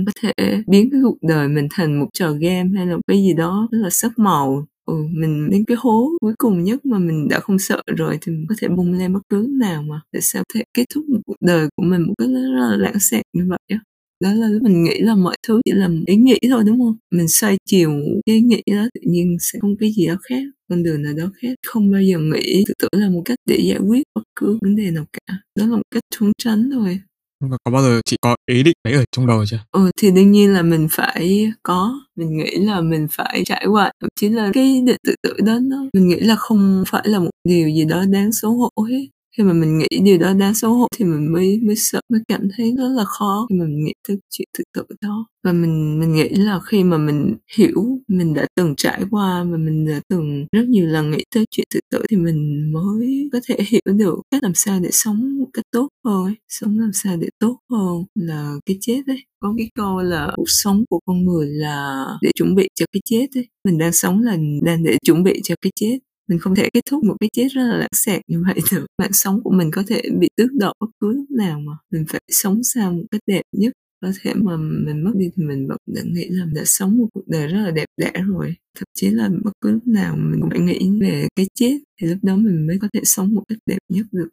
có 0.06 0.12
thể 0.22 0.32
biến 0.66 0.88
cái 0.92 1.00
cuộc 1.04 1.18
đời 1.22 1.48
mình 1.48 1.68
thành 1.70 2.00
một 2.00 2.06
trò 2.12 2.32
game 2.32 2.70
hay 2.76 2.86
là 2.86 2.96
cái 3.06 3.22
gì 3.22 3.32
đó 3.34 3.68
rất 3.70 3.78
là 3.82 3.90
sắc 3.90 4.18
màu 4.18 4.66
ừ, 4.88 4.94
mình 5.10 5.50
đến 5.50 5.64
cái 5.66 5.76
hố 5.80 6.10
cuối 6.20 6.34
cùng 6.38 6.64
nhất 6.64 6.86
mà 6.86 6.98
mình 6.98 7.28
đã 7.28 7.40
không 7.40 7.58
sợ 7.58 7.82
rồi 7.96 8.18
thì 8.22 8.32
mình 8.32 8.46
có 8.48 8.54
thể 8.58 8.68
bung 8.68 8.92
lên 8.92 9.12
bất 9.12 9.20
cứ 9.28 9.46
nào 9.60 9.82
mà. 9.82 10.00
Tại 10.12 10.22
sao 10.22 10.44
thể 10.54 10.62
kết 10.74 10.84
thúc 10.94 11.04
một 11.08 11.20
cuộc 11.26 11.36
đời 11.40 11.68
của 11.76 11.82
mình 11.84 12.02
một 12.02 12.14
cách 12.18 12.28
rất 12.30 12.48
là 12.60 12.76
lãng 12.76 12.98
xẹt 13.00 13.22
như 13.36 13.42
vậy 13.48 13.58
á? 13.68 13.78
Đó 14.24 14.32
là 14.34 14.48
lúc 14.48 14.62
mình 14.62 14.84
nghĩ 14.84 15.00
là 15.00 15.14
mọi 15.14 15.36
thứ 15.46 15.60
chỉ 15.64 15.72
là 15.72 15.88
ý 16.06 16.16
nghĩ 16.16 16.38
thôi 16.50 16.62
đúng 16.66 16.78
không? 16.80 16.96
Mình 17.10 17.28
xoay 17.28 17.56
chiều 17.70 17.90
cái 18.26 18.36
ý 18.36 18.42
nghĩ 18.42 18.62
đó 18.72 18.86
tự 18.94 19.00
nhiên 19.04 19.36
sẽ 19.40 19.58
không 19.62 19.76
cái 19.80 19.92
gì 19.96 20.06
đó 20.06 20.16
khác 20.28 20.42
con 20.68 20.82
đường 20.82 21.02
nào 21.02 21.12
đó 21.16 21.32
khác. 21.42 21.54
Không 21.66 21.90
bao 21.92 22.02
giờ 22.02 22.18
nghĩ 22.18 22.64
tự 22.68 22.74
tưởng 22.78 23.00
là 23.00 23.10
một 23.10 23.22
cách 23.24 23.38
để 23.46 23.58
giải 23.64 23.78
quyết 23.78 24.02
bất 24.14 24.22
cứ 24.36 24.58
vấn 24.62 24.76
đề 24.76 24.90
nào 24.90 25.04
cả. 25.12 25.34
Đó 25.58 25.66
là 25.66 25.76
một 25.76 25.82
cách 25.90 26.02
trốn 26.10 26.32
tránh 26.38 26.70
thôi. 26.72 27.00
Nhưng 27.40 27.50
mà 27.50 27.56
có 27.64 27.70
bao 27.70 27.82
giờ 27.82 28.00
chị 28.04 28.16
có 28.20 28.36
ý 28.46 28.62
định 28.62 28.74
đấy 28.84 28.94
ở 28.94 29.04
trong 29.12 29.26
đầu 29.26 29.46
chưa? 29.46 29.58
Ừ, 29.72 29.90
thì 30.00 30.10
đương 30.10 30.32
nhiên 30.32 30.52
là 30.52 30.62
mình 30.62 30.88
phải 30.90 31.52
có, 31.62 32.00
mình 32.16 32.36
nghĩ 32.38 32.56
là 32.56 32.80
mình 32.80 33.06
phải 33.10 33.42
trải 33.46 33.66
qua, 33.66 33.92
thậm 34.00 34.08
chí 34.20 34.28
là 34.28 34.50
cái 34.54 34.82
định 34.86 34.96
tự 35.06 35.14
tử 35.22 35.34
đó 35.44 35.58
nó 35.62 35.76
mình 35.94 36.08
nghĩ 36.08 36.20
là 36.20 36.36
không 36.36 36.84
phải 36.86 37.02
là 37.04 37.18
một 37.18 37.30
điều 37.48 37.68
gì 37.68 37.84
đó 37.84 38.04
đáng 38.08 38.32
xấu 38.32 38.52
hổ 38.52 38.82
hết 38.82 39.06
khi 39.38 39.44
mà 39.44 39.52
mình 39.52 39.78
nghĩ 39.78 39.86
điều 40.04 40.18
đó 40.18 40.32
đang 40.34 40.54
xấu 40.54 40.74
hổ 40.74 40.86
thì 40.96 41.04
mình 41.04 41.32
mới 41.32 41.60
mới 41.62 41.76
sợ, 41.76 42.00
mới 42.12 42.20
cảm 42.28 42.48
thấy 42.56 42.74
rất 42.78 42.88
là 42.96 43.04
khó 43.04 43.46
khi 43.50 43.56
mà 43.58 43.64
mình 43.64 43.84
nghĩ 43.84 43.92
tới 44.08 44.16
chuyện 44.30 44.48
tự 44.58 44.64
tử 44.74 44.84
đó. 45.00 45.26
Và 45.44 45.52
mình 45.52 46.00
mình 46.00 46.12
nghĩ 46.14 46.28
là 46.28 46.60
khi 46.66 46.84
mà 46.84 46.98
mình 46.98 47.36
hiểu 47.56 47.98
mình 48.08 48.34
đã 48.34 48.46
từng 48.56 48.74
trải 48.76 49.02
qua 49.10 49.44
và 49.50 49.56
mình 49.56 49.86
đã 49.86 50.00
từng 50.08 50.46
rất 50.52 50.68
nhiều 50.68 50.86
lần 50.86 51.10
nghĩ 51.10 51.24
tới 51.34 51.44
chuyện 51.50 51.66
tự 51.74 51.80
tử 51.90 52.02
thì 52.10 52.16
mình 52.16 52.72
mới 52.72 53.28
có 53.32 53.40
thể 53.48 53.56
hiểu 53.68 53.80
được 53.98 54.14
cách 54.30 54.42
làm 54.42 54.52
sao 54.54 54.80
để 54.80 54.88
sống 54.92 55.38
một 55.38 55.46
cách 55.52 55.64
tốt 55.72 55.88
hơn, 56.04 56.34
sống 56.48 56.78
làm 56.78 56.90
sao 56.92 57.16
để 57.16 57.28
tốt 57.38 57.58
hơn 57.70 58.04
là 58.14 58.54
cái 58.66 58.78
chết 58.80 59.02
đấy 59.06 59.18
có 59.40 59.54
cái 59.58 59.70
câu 59.74 60.02
là 60.02 60.32
cuộc 60.36 60.44
sống 60.46 60.84
của 60.90 61.00
con 61.06 61.24
người 61.24 61.46
là 61.46 62.06
để 62.22 62.30
chuẩn 62.34 62.54
bị 62.54 62.68
cho 62.74 62.86
cái 62.92 63.00
chết 63.04 63.26
ấy 63.34 63.48
mình 63.64 63.78
đang 63.78 63.92
sống 63.92 64.20
là 64.22 64.36
đang 64.64 64.84
để 64.84 64.96
chuẩn 65.04 65.22
bị 65.22 65.40
cho 65.44 65.54
cái 65.62 65.72
chết 65.74 65.98
mình 66.28 66.38
không 66.38 66.54
thể 66.54 66.70
kết 66.72 66.80
thúc 66.90 67.04
một 67.04 67.16
cái 67.20 67.30
chết 67.32 67.48
rất 67.52 67.62
là 67.62 67.76
lãng 67.76 67.88
xẹt 67.92 68.20
như 68.26 68.42
vậy 68.46 68.60
được. 68.72 68.86
Mạng 68.98 69.12
sống 69.12 69.40
của 69.44 69.50
mình 69.50 69.70
có 69.70 69.82
thể 69.86 70.02
bị 70.20 70.28
tước 70.36 70.52
đoạt 70.52 70.72
bất 70.80 70.86
cứ 71.00 71.12
lúc 71.12 71.30
nào 71.30 71.60
mà 71.60 71.72
mình 71.90 72.04
phải 72.08 72.20
sống 72.28 72.60
sao 72.64 72.92
một 72.92 73.04
cách 73.10 73.20
đẹp 73.26 73.42
nhất. 73.56 73.72
Có 74.02 74.12
thể 74.22 74.34
mà 74.34 74.56
mình 74.56 75.04
mất 75.04 75.10
đi 75.14 75.26
thì 75.36 75.44
mình 75.44 75.68
vẫn 75.68 75.76
đã 75.86 76.02
nghĩ 76.04 76.28
là 76.28 76.44
mình 76.44 76.54
đã 76.54 76.62
sống 76.64 76.98
một 76.98 77.06
cuộc 77.14 77.28
đời 77.28 77.46
rất 77.46 77.58
là 77.58 77.70
đẹp 77.70 77.86
đẽ 77.96 78.12
rồi. 78.26 78.54
Thậm 78.78 78.86
chí 78.94 79.10
là 79.10 79.28
bất 79.44 79.50
cứ 79.60 79.70
lúc 79.70 79.86
nào 79.86 80.16
mình 80.16 80.40
cũng 80.40 80.50
phải 80.50 80.60
nghĩ 80.60 80.90
về 81.00 81.28
cái 81.36 81.46
chết 81.54 81.78
thì 82.00 82.06
lúc 82.06 82.18
đó 82.22 82.36
mình 82.36 82.66
mới 82.66 82.78
có 82.80 82.88
thể 82.92 83.00
sống 83.04 83.34
một 83.34 83.42
cách 83.48 83.58
đẹp 83.66 83.78
nhất 83.88 84.06
được. 84.12 84.28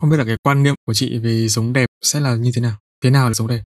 Không 0.00 0.10
biết 0.10 0.16
là 0.16 0.24
cái 0.24 0.36
quan 0.42 0.62
niệm 0.62 0.74
của 0.86 0.94
chị 0.94 1.18
về 1.18 1.48
sống 1.48 1.72
đẹp 1.72 1.86
sẽ 2.02 2.20
là 2.20 2.36
như 2.36 2.50
thế 2.54 2.62
nào? 2.62 2.76
Thế 3.04 3.10
nào 3.10 3.28
là 3.28 3.34
sống 3.34 3.48
đẹp? 3.48 3.62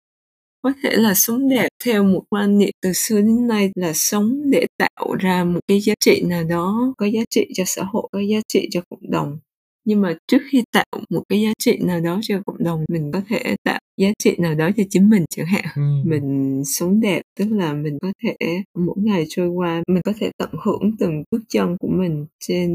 Có 0.63 0.73
thể 0.83 0.91
là 0.93 1.15
sống 1.15 1.49
đẹp 1.49 1.69
theo 1.85 2.05
một 2.05 2.23
quan 2.31 2.59
niệm 2.59 2.71
từ 2.83 2.93
xưa 2.93 3.21
đến 3.21 3.47
nay 3.47 3.71
là 3.75 3.93
sống 3.95 4.51
để 4.51 4.67
tạo 4.79 5.15
ra 5.21 5.45
một 5.45 5.61
cái 5.69 5.81
giá 5.81 5.95
trị 6.01 6.23
nào 6.27 6.45
đó, 6.45 6.95
có 6.99 7.07
giá 7.07 7.21
trị 7.31 7.47
cho 7.55 7.65
xã 7.67 7.83
hội, 7.85 8.09
có 8.13 8.21
giá 8.21 8.39
trị 8.49 8.69
cho 8.73 8.81
cộng 8.91 9.11
đồng 9.11 9.39
nhưng 9.85 10.01
mà 10.01 10.15
trước 10.29 10.43
khi 10.51 10.63
tạo 10.73 10.85
một 11.11 11.23
cái 11.29 11.41
giá 11.41 11.53
trị 11.59 11.79
nào 11.83 12.01
đó 12.01 12.21
cho 12.23 12.41
cộng 12.47 12.65
đồng 12.65 12.85
mình 12.89 13.11
có 13.13 13.21
thể 13.29 13.57
tạo 13.65 13.81
giá 13.97 14.09
trị 14.19 14.37
nào 14.39 14.55
đó 14.55 14.71
cho 14.77 14.83
chính 14.91 15.11
mình 15.11 15.25
chẳng 15.31 15.47
hạn. 15.47 15.65
Ừ. 15.77 15.83
mình 16.05 16.63
sống 16.65 17.01
đẹp 17.01 17.23
tức 17.39 17.47
là 17.51 17.73
mình 17.73 17.99
có 18.03 18.13
thể 18.23 18.63
mỗi 18.79 18.97
ngày 18.99 19.25
trôi 19.29 19.49
qua 19.49 19.83
mình 19.89 20.03
có 20.05 20.13
thể 20.21 20.31
tận 20.39 20.51
hưởng 20.65 20.97
từng 20.99 21.23
bước 21.31 21.43
chân 21.49 21.77
của 21.81 21.89
mình 21.89 22.27
trên 22.41 22.71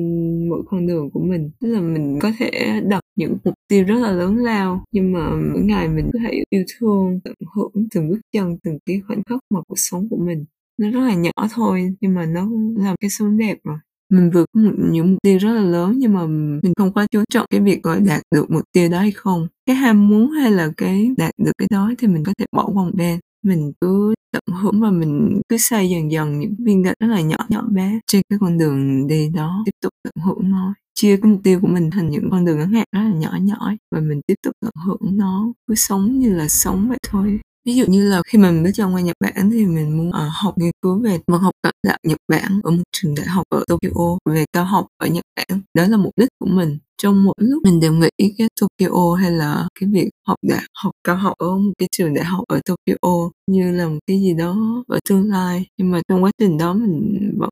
mỗi 0.49 0.63
con 0.65 0.87
đường 0.87 1.09
của 1.11 1.19
mình. 1.19 1.51
Tức 1.61 1.67
là 1.73 1.79
mình 1.81 2.19
có 2.21 2.31
thể 2.39 2.81
đặt 2.83 3.01
những 3.15 3.37
mục 3.43 3.53
tiêu 3.67 3.83
rất 3.83 3.95
là 3.95 4.11
lớn 4.11 4.35
lao 4.37 4.83
nhưng 4.91 5.11
mà 5.13 5.29
mỗi 5.53 5.61
ngày 5.61 5.87
mình 5.87 6.09
có 6.13 6.19
thể 6.27 6.43
yêu 6.49 6.63
thương 6.79 7.19
tận 7.23 7.33
hưởng 7.55 7.87
từng 7.91 8.09
bước 8.09 8.19
chân 8.33 8.57
từng 8.63 8.77
cái 8.85 9.01
khoảnh 9.07 9.21
khắc 9.29 9.39
mà 9.53 9.59
cuộc 9.67 9.79
sống 9.79 10.07
của 10.09 10.17
mình 10.17 10.45
nó 10.77 10.91
rất 10.91 10.99
là 10.99 11.13
nhỏ 11.13 11.31
thôi 11.51 11.95
nhưng 12.01 12.13
mà 12.13 12.25
nó 12.25 12.49
làm 12.77 12.95
cái 12.99 13.09
sống 13.09 13.37
đẹp 13.37 13.57
rồi 13.63 13.77
mình 14.09 14.31
vượt 14.31 14.49
những 14.91 15.11
mục 15.11 15.17
tiêu 15.23 15.37
rất 15.37 15.53
là 15.53 15.61
lớn 15.61 15.93
nhưng 15.97 16.13
mà 16.13 16.25
mình 16.25 16.73
không 16.77 16.93
quá 16.93 17.07
chú 17.11 17.23
trọng 17.29 17.45
cái 17.49 17.59
việc 17.59 17.83
gọi 17.83 17.99
đạt 17.99 18.21
được 18.35 18.51
mục 18.51 18.63
tiêu 18.71 18.89
đó 18.89 18.99
hay 18.99 19.11
không. 19.11 19.47
Cái 19.65 19.75
ham 19.75 20.09
muốn 20.09 20.31
hay 20.31 20.51
là 20.51 20.71
cái 20.77 21.09
đạt 21.17 21.31
được 21.37 21.51
cái 21.57 21.67
đó 21.71 21.91
thì 21.97 22.07
mình 22.07 22.23
có 22.23 22.33
thể 22.37 22.45
bỏ 22.51 22.69
qua 22.73 22.83
một 22.83 22.91
bên. 22.93 23.19
Mình 23.43 23.71
cứ 23.81 24.13
tận 24.31 24.55
hưởng 24.61 24.81
và 24.81 24.89
mình 24.89 25.41
cứ 25.49 25.57
xây 25.57 25.89
dần 25.89 26.11
dần 26.11 26.39
những 26.39 26.55
viên 26.59 26.81
gạch 26.81 26.99
rất 26.99 27.07
là 27.07 27.21
nhỏ 27.21 27.37
nhỏ 27.49 27.61
bé 27.71 27.99
trên 28.07 28.21
cái 28.29 28.39
con 28.39 28.57
đường 28.57 29.07
đi 29.07 29.29
đó 29.29 29.63
tiếp 29.65 29.71
tục 29.81 29.93
tận 30.03 30.13
hưởng 30.25 30.51
nó. 30.51 30.73
Chia 30.95 31.17
cái 31.17 31.31
mục 31.31 31.41
tiêu 31.43 31.59
của 31.61 31.67
mình 31.67 31.89
thành 31.91 32.09
những 32.09 32.29
con 32.31 32.45
đường 32.45 32.59
ngắn 32.59 32.71
hạn 32.71 32.87
rất 32.91 33.01
là 33.01 33.13
nhỏ 33.13 33.37
nhỏ 33.41 33.71
và 33.91 33.99
mình 33.99 34.21
tiếp 34.27 34.35
tục 34.43 34.53
tận 34.61 34.71
hưởng 34.85 35.17
nó. 35.17 35.53
Cứ 35.67 35.75
sống 35.75 36.19
như 36.19 36.35
là 36.35 36.47
sống 36.47 36.89
vậy 36.89 36.97
thôi. 37.09 37.39
Ví 37.65 37.75
dụ 37.75 37.85
như 37.87 38.09
là 38.09 38.21
khi 38.25 38.37
mình 38.37 38.63
bước 38.63 38.69
chân 38.73 38.93
qua 38.93 39.01
Nhật 39.01 39.15
Bản 39.19 39.49
thì 39.51 39.65
mình 39.65 39.97
muốn 39.97 40.09
uh, 40.09 40.15
học 40.31 40.57
nghiên 40.57 40.71
cứu 40.81 40.99
về 41.03 41.19
văn 41.27 41.41
học 41.41 41.53
cận 41.61 41.73
đại 41.85 41.99
Nhật 42.03 42.17
Bản 42.27 42.59
ở 42.63 42.71
một 42.71 42.83
trường 42.91 43.15
đại 43.15 43.25
học 43.25 43.43
ở 43.49 43.63
Tokyo 43.67 44.17
về 44.29 44.45
cao 44.53 44.65
học 44.65 44.87
ở 44.97 45.07
Nhật 45.07 45.23
Bản. 45.35 45.61
Đó 45.73 45.87
là 45.87 45.97
mục 45.97 46.13
đích 46.17 46.29
của 46.39 46.49
mình. 46.49 46.77
Trong 47.01 47.23
mỗi 47.23 47.33
lúc 47.37 47.63
mình 47.63 47.79
đều 47.79 47.93
nghĩ 47.93 48.33
cái 48.37 48.47
Tokyo 48.61 49.13
hay 49.13 49.31
là 49.31 49.67
cái 49.79 49.89
việc 49.93 50.09
học 50.27 50.37
đại 50.41 50.63
học 50.83 50.91
cao 51.03 51.15
học 51.15 51.33
ở 51.37 51.57
một 51.57 51.71
cái 51.77 51.87
trường 51.91 52.13
đại 52.13 52.25
học 52.25 52.43
ở 52.47 52.59
Tokyo 52.65 53.29
như 53.47 53.71
là 53.71 53.87
một 53.87 53.99
cái 54.07 54.21
gì 54.21 54.33
đó 54.33 54.83
ở 54.87 54.99
tương 55.09 55.29
lai. 55.29 55.65
Nhưng 55.77 55.91
mà 55.91 56.01
trong 56.07 56.23
quá 56.23 56.31
trình 56.39 56.57
đó 56.57 56.73
mình 56.73 57.31
vẫn 57.37 57.49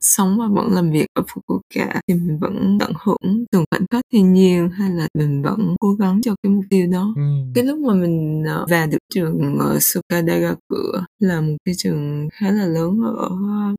sống 0.00 0.38
và 0.38 0.46
vẫn 0.46 0.72
làm 0.72 0.90
việc 0.90 1.06
ở 1.14 1.22
Fukuoka 1.22 2.00
thì 2.08 2.14
mình 2.14 2.38
vẫn 2.40 2.78
tận 2.80 2.92
hưởng 3.04 3.44
từng 3.50 3.64
khoảnh 3.70 3.86
khắc 3.90 4.04
thiên 4.12 4.32
nhiên 4.32 4.68
hay 4.68 4.90
là 4.90 5.08
mình 5.18 5.42
vẫn 5.42 5.76
cố 5.80 5.94
gắng 5.94 6.20
cho 6.22 6.34
cái 6.42 6.52
mục 6.52 6.64
tiêu 6.70 6.86
đó. 6.92 7.14
Ừ. 7.16 7.22
cái 7.54 7.64
lúc 7.64 7.78
mà 7.78 7.94
mình 7.94 8.44
ờ, 8.46 8.66
vào 8.70 8.86
được 8.86 8.98
trường 9.14 9.58
ở 9.58 9.78
Sukadagaku 9.80 10.76
là 11.18 11.40
một 11.40 11.56
cái 11.64 11.74
trường 11.78 12.28
khá 12.32 12.50
là 12.50 12.66
lớn 12.66 13.00
ở 13.16 13.30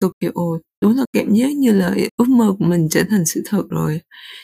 Tokyo 0.02 0.32
đúng 0.82 0.96
là 0.98 1.06
cảm 1.14 1.34
giác 1.34 1.52
như 1.58 1.74
là 1.74 1.96
ước 2.18 2.30
mơ 2.30 2.56
của 2.60 2.66
mình 2.66 2.88
trở 2.90 3.04
thành 3.10 3.26
sự 3.26 3.44
thật 3.46 3.64
rồi. 3.70 4.00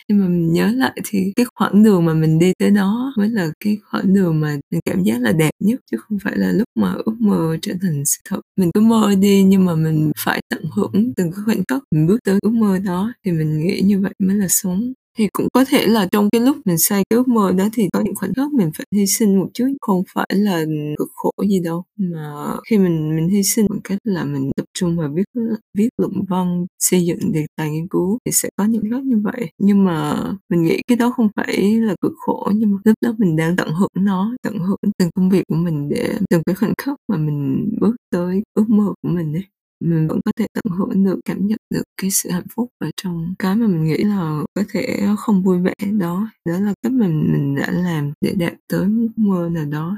Nhưng 0.10 0.20
mà 0.20 0.28
mình 0.28 0.54
nhớ 0.54 0.72
lại 0.76 0.98
thì 1.06 1.34
cái 1.36 1.46
khoảng 1.56 1.84
đường 1.84 2.06
mà 2.06 2.14
mình 2.14 2.40
đi 2.40 2.54
tới 2.60 2.70
đó 2.72 3.14
mới 3.18 3.30
là 3.30 3.50
cái 3.60 3.78
khoảng 3.92 4.14
đường 4.14 4.40
mà 4.40 4.58
mình 4.72 4.82
cảm 4.86 5.04
giác 5.04 5.22
là 5.22 5.32
đẹp 5.32 5.52
nhất, 5.60 5.80
chứ 5.92 5.98
không 5.98 6.20
phải 6.24 6.38
là 6.38 6.52
lúc 6.52 6.68
mà 6.76 6.94
ước 7.06 7.16
mơ 7.22 7.58
trở 7.62 7.74
thành 7.82 8.06
sự 8.06 8.18
thật. 8.30 8.40
Mình 8.58 8.72
cứ 8.74 8.82
mơ 8.82 9.16
đi 9.20 9.44
nhưng 9.44 9.66
mà 9.66 9.76
mình 9.76 10.12
phải 10.18 10.42
tận 10.50 10.64
hưởng 10.76 11.14
từng 11.16 11.32
cái 11.32 11.42
khoảnh 11.46 11.64
khắc 11.68 11.84
mình 11.92 12.08
bước 12.08 12.20
tới 12.24 12.40
ước 12.42 12.54
mơ 12.54 12.80
đó, 12.80 13.14
thì 13.26 13.32
mình 13.32 13.60
nghĩ 13.60 13.82
như 13.82 14.00
vậy 14.00 14.14
mới 14.20 14.36
là 14.38 14.48
sống 14.50 14.94
thì 15.18 15.28
cũng 15.34 15.48
có 15.54 15.66
thể 15.66 15.88
là 15.88 16.08
trong 16.12 16.30
cái 16.32 16.42
lúc 16.42 16.58
mình 16.66 16.78
sai 16.78 17.04
cái 17.10 17.18
ước 17.18 17.28
mơ 17.28 17.52
đó 17.58 17.68
thì 17.74 17.90
có 17.94 18.02
những 18.02 18.16
khoảnh 18.16 18.34
khắc 18.34 18.54
mình 18.54 18.72
phải 18.78 18.86
hy 18.96 19.06
sinh 19.08 19.40
một 19.40 19.48
chút, 19.54 19.66
không 19.82 20.04
phải 20.14 20.28
là 20.30 20.66
cực 20.98 21.08
khổ 21.16 21.32
gì 21.50 21.60
đâu. 21.60 21.84
Mà 21.98 22.56
khi 22.70 22.78
mình 22.78 23.16
mình 23.16 23.30
hy 23.30 23.44
sinh 23.44 23.68
bằng 23.70 23.80
cách 23.84 24.00
là 24.04 24.24
mình 24.26 24.52
tập 24.56 24.66
trung 24.74 24.98
vào 24.98 25.10
viết 25.16 25.24
viết 25.78 25.90
luận 25.98 26.12
văn, 26.30 26.66
xây 26.80 27.06
dựng 27.06 27.32
đề 27.32 27.46
tài 27.56 27.72
nghiên 27.72 27.88
cứu 27.88 28.18
thì 28.26 28.32
sẽ 28.32 28.50
có 28.56 28.66
những 28.66 28.84
lúc 28.90 29.04
như 29.04 29.18
vậy. 29.24 29.52
Nhưng 29.58 29.86
mà 29.86 30.24
mình 30.50 30.64
nghĩ 30.64 30.82
cái 30.88 30.98
đó 30.98 31.12
không 31.12 31.28
phải 31.36 31.80
là 31.80 31.96
cực 32.02 32.14
khổ, 32.18 32.52
nhưng 32.56 32.72
mà 32.72 32.78
lúc 32.86 32.96
đó 33.02 33.14
mình 33.18 33.36
đang 33.36 33.56
tận 33.56 33.68
hưởng 33.80 33.90
nó, 34.06 34.36
tận 34.44 34.60
hưởng 34.60 34.78
từng 34.98 35.10
công 35.16 35.30
việc 35.30 35.44
của 35.48 35.56
mình 35.56 35.90
để, 35.90 36.14
từng 36.30 36.42
cái 36.46 36.56
khoảnh 36.56 36.74
khắc 36.78 36.98
mà 37.08 37.18
mình 37.18 37.70
bước 37.82 37.96
tới 38.12 38.44
ước 38.54 38.70
mơ 38.70 38.94
của 39.02 39.10
mình 39.10 39.34
ấy 39.34 39.44
mình 39.80 40.08
vẫn 40.08 40.20
có 40.26 40.32
thể 40.38 40.46
tận 40.54 40.74
hưởng 40.78 41.04
được 41.06 41.20
cảm 41.26 41.48
nhận 41.48 41.60
được 41.70 41.84
cái 42.02 42.12
sự 42.12 42.30
hạnh 42.30 42.48
phúc 42.56 42.70
ở 42.80 42.90
trong 42.98 43.34
cái 43.40 43.56
mà 43.56 43.68
mình 43.68 43.84
nghĩ 43.84 43.98
là 43.98 44.42
có 44.54 44.64
thể 44.70 45.08
không 45.18 45.44
vui 45.44 45.60
vẻ 45.60 45.74
đó 46.00 46.30
đó 46.46 46.60
là 46.60 46.74
cách 46.82 46.92
mình 46.92 47.34
mình 47.34 47.56
đã 47.56 47.72
làm 47.72 48.14
để 48.22 48.34
đạt 48.38 48.54
tới 48.68 48.82
ước 48.82 49.10
mơ 49.16 49.50
nào 49.52 49.66
đó 49.66 49.98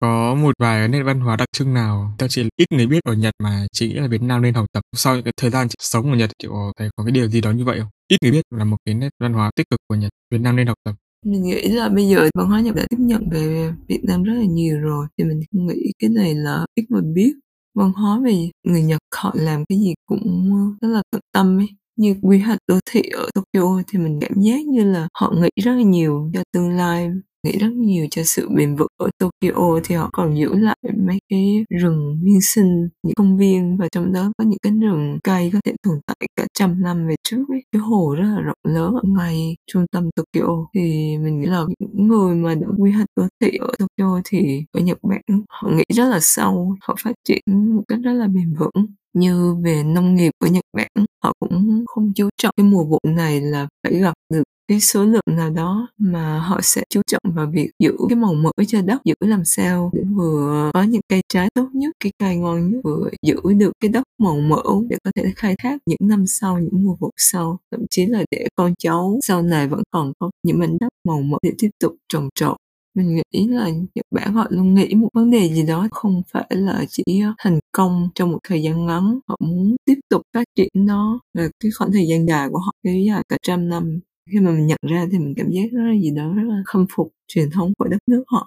có 0.00 0.34
một 0.34 0.54
vài 0.58 0.88
nét 0.88 1.02
văn 1.02 1.20
hóa 1.20 1.36
đặc 1.36 1.48
trưng 1.52 1.74
nào 1.74 2.14
theo 2.18 2.28
chị 2.28 2.48
ít 2.56 2.66
người 2.72 2.86
biết 2.86 3.04
ở 3.04 3.14
Nhật 3.14 3.34
mà 3.42 3.66
chị 3.72 3.88
nghĩ 3.88 3.94
là 3.94 4.06
Việt 4.06 4.22
Nam 4.22 4.42
nên 4.42 4.54
học 4.54 4.66
tập 4.72 4.82
sau 4.96 5.14
những 5.14 5.24
cái 5.24 5.32
thời 5.36 5.50
gian 5.50 5.68
chị 5.68 5.76
sống 5.78 6.10
ở 6.10 6.16
Nhật 6.16 6.30
chị 6.38 6.48
có 6.50 6.72
thấy 6.78 6.88
có 6.96 7.04
cái 7.04 7.12
điều 7.12 7.28
gì 7.28 7.40
đó 7.40 7.50
như 7.50 7.64
vậy 7.64 7.78
không? 7.80 7.88
Ít 8.08 8.16
người 8.22 8.32
biết 8.32 8.42
là 8.50 8.64
một 8.64 8.76
cái 8.84 8.94
nét 8.94 9.08
văn 9.20 9.32
hóa 9.32 9.50
tích 9.56 9.70
cực 9.70 9.80
của 9.88 9.94
Nhật 9.94 10.10
Việt 10.30 10.40
Nam 10.40 10.56
nên 10.56 10.66
học 10.66 10.78
tập. 10.84 10.94
Mình 11.26 11.42
nghĩ 11.42 11.68
là 11.68 11.88
bây 11.88 12.08
giờ 12.08 12.28
văn 12.34 12.46
hóa 12.46 12.60
Nhật 12.60 12.74
đã 12.74 12.86
tiếp 12.90 12.96
nhận 13.00 13.28
về 13.30 13.72
Việt 13.88 14.00
Nam 14.04 14.22
rất 14.22 14.32
là 14.34 14.44
nhiều 14.44 14.80
rồi 14.80 15.06
thì 15.18 15.24
mình 15.24 15.40
nghĩ 15.52 15.92
cái 15.98 16.10
này 16.10 16.34
là 16.34 16.66
ít 16.74 16.84
người 16.88 17.02
biết 17.14 17.32
văn 17.78 17.92
hóa 17.92 18.20
về 18.24 18.50
người 18.64 18.82
Nhật 18.82 19.00
họ 19.16 19.32
làm 19.36 19.64
cái 19.68 19.78
gì 19.78 19.94
cũng 20.06 20.50
ờ, 20.82 20.88
rất 20.88 20.94
là 20.94 21.02
tận 21.10 21.20
tâm 21.32 21.58
ấy. 21.60 21.68
Như 21.96 22.16
quy 22.22 22.38
hoạch 22.38 22.58
đô 22.68 22.78
thị 22.90 23.02
ở 23.02 23.30
Tokyo 23.34 23.82
thì 23.88 23.98
mình 23.98 24.18
cảm 24.20 24.32
giác 24.42 24.66
như 24.66 24.84
là 24.84 25.08
họ 25.14 25.32
nghĩ 25.36 25.50
rất 25.64 25.72
là 25.74 25.82
nhiều 25.82 26.30
cho 26.34 26.42
tương 26.52 26.70
lai 26.70 27.10
nghĩ 27.42 27.58
rất 27.58 27.72
nhiều 27.72 28.06
cho 28.10 28.22
sự 28.24 28.48
bền 28.48 28.76
vững 28.76 28.88
ở 28.96 29.10
Tokyo 29.18 29.80
thì 29.84 29.94
họ 29.94 30.10
còn 30.12 30.36
giữ 30.38 30.54
lại 30.54 30.76
mấy 31.06 31.18
cái 31.28 31.64
rừng 31.80 32.18
nguyên 32.22 32.40
sinh, 32.40 32.88
những 33.02 33.14
công 33.16 33.36
viên 33.36 33.76
và 33.76 33.88
trong 33.92 34.12
đó 34.12 34.32
có 34.38 34.44
những 34.44 34.58
cái 34.62 34.72
rừng 34.72 35.18
cây 35.24 35.50
có 35.52 35.60
thể 35.64 35.72
tồn 35.82 36.00
tại 36.06 36.28
cả 36.36 36.46
trăm 36.54 36.82
năm 36.82 37.08
về 37.08 37.14
trước 37.28 37.44
ấy. 37.48 37.62
cái 37.72 37.80
hồ 37.80 38.14
rất 38.18 38.28
là 38.36 38.40
rộng 38.40 38.74
lớn 38.74 38.94
ở 38.94 39.02
ngay 39.04 39.56
trung 39.66 39.86
tâm 39.92 40.10
Tokyo 40.16 40.66
thì 40.74 40.80
mình 41.18 41.40
nghĩ 41.40 41.46
là 41.46 41.64
những 41.78 42.08
người 42.08 42.34
mà 42.34 42.54
đã 42.54 42.66
quy 42.78 42.90
hoạch 42.92 43.08
đô 43.16 43.26
thị 43.40 43.50
ở 43.60 43.72
Tokyo 43.78 44.20
thì 44.24 44.64
ở 44.72 44.80
Nhật 44.80 44.98
Bản, 45.02 45.42
họ 45.50 45.70
nghĩ 45.70 45.84
rất 45.94 46.08
là 46.08 46.18
sâu, 46.22 46.76
họ 46.80 46.96
phát 47.04 47.12
triển 47.24 47.42
một 47.76 47.82
cách 47.88 47.98
rất 48.02 48.12
là 48.12 48.26
bền 48.26 48.54
vững 48.58 48.86
như 49.12 49.54
về 49.64 49.82
nông 49.82 50.14
nghiệp 50.14 50.32
của 50.40 50.46
Nhật 50.46 50.64
Bản, 50.76 50.88
họ 51.24 51.32
cũng 51.40 51.84
không 51.86 52.12
chú 52.14 52.28
trọng 52.42 52.54
cái 52.56 52.66
mùa 52.66 52.84
vụ 52.84 52.98
này 53.04 53.40
là 53.40 53.68
phải 53.82 53.98
gặp 53.98 54.14
được 54.32 54.42
cái 54.68 54.80
số 54.80 55.04
lượng 55.04 55.22
nào 55.26 55.50
đó 55.50 55.88
mà 55.98 56.38
họ 56.38 56.60
sẽ 56.62 56.82
chú 56.90 57.02
trọng 57.06 57.22
vào 57.24 57.46
việc 57.52 57.70
giữ 57.78 57.96
cái 58.08 58.16
màu 58.16 58.34
mỡ 58.34 58.50
cho 58.66 58.82
đất, 58.82 58.98
giữ 59.04 59.14
làm 59.20 59.44
sao 59.44 59.90
để 59.94 60.02
vừa 60.14 60.70
có 60.74 60.82
những 60.82 61.00
cây 61.08 61.22
trái 61.28 61.48
tốt 61.54 61.68
nhất, 61.72 61.90
cái 62.00 62.12
cây 62.18 62.36
ngon 62.36 62.70
nhất, 62.70 62.80
vừa 62.84 63.10
giữ 63.22 63.36
được 63.58 63.72
cái 63.80 63.88
đất 63.88 64.02
màu 64.18 64.36
mỡ 64.40 64.62
để 64.88 64.96
có 65.04 65.10
thể 65.16 65.32
khai 65.36 65.54
thác 65.58 65.78
những 65.86 66.08
năm 66.08 66.26
sau, 66.26 66.58
những 66.58 66.84
mùa 66.84 66.96
vụ 67.00 67.10
sau. 67.16 67.58
Thậm 67.70 67.80
chí 67.90 68.06
là 68.06 68.24
để 68.30 68.46
con 68.56 68.74
cháu 68.78 69.18
sau 69.22 69.42
này 69.42 69.68
vẫn 69.68 69.82
còn 69.90 70.12
có 70.18 70.30
những 70.42 70.58
mảnh 70.58 70.76
đất 70.80 70.88
màu 71.08 71.20
mỡ 71.22 71.36
để 71.42 71.52
tiếp 71.58 71.70
tục 71.80 71.92
trồng 72.08 72.28
trọt. 72.34 72.56
Mình 72.94 73.20
nghĩ 73.32 73.48
là 73.48 73.70
Nhật 73.70 74.06
Bản 74.10 74.34
họ 74.34 74.46
luôn 74.50 74.74
nghĩ 74.74 74.94
một 74.94 75.08
vấn 75.14 75.30
đề 75.30 75.48
gì 75.54 75.62
đó 75.66 75.88
không 75.90 76.22
phải 76.32 76.46
là 76.50 76.84
chỉ 76.88 77.02
thành 77.38 77.58
công 77.72 78.08
trong 78.14 78.32
một 78.32 78.38
thời 78.48 78.62
gian 78.62 78.86
ngắn. 78.86 79.18
Họ 79.28 79.36
muốn 79.40 79.76
tiếp 79.84 79.94
tục 80.10 80.22
phát 80.34 80.44
triển 80.54 80.68
nó. 80.74 81.20
Là 81.34 81.48
cái 81.60 81.70
khoảng 81.78 81.92
thời 81.92 82.06
gian 82.08 82.26
dài 82.28 82.48
của 82.52 82.58
họ 82.58 82.72
kéo 82.82 82.94
dài 82.94 83.22
cả 83.28 83.36
trăm 83.42 83.68
năm 83.68 84.00
khi 84.32 84.40
mà 84.40 84.50
mình 84.50 84.66
nhận 84.66 84.78
ra 84.88 85.06
thì 85.12 85.18
mình 85.18 85.34
cảm 85.36 85.50
giác 85.50 85.68
rất 85.72 85.82
là 85.82 85.94
gì 86.02 86.10
đó 86.10 86.32
rất 86.36 86.42
là 86.42 86.62
khâm 86.66 86.86
phục 86.96 87.12
truyền 87.28 87.50
thống 87.50 87.72
của 87.78 87.88
đất 87.88 87.98
nước 88.06 88.24
họ 88.26 88.46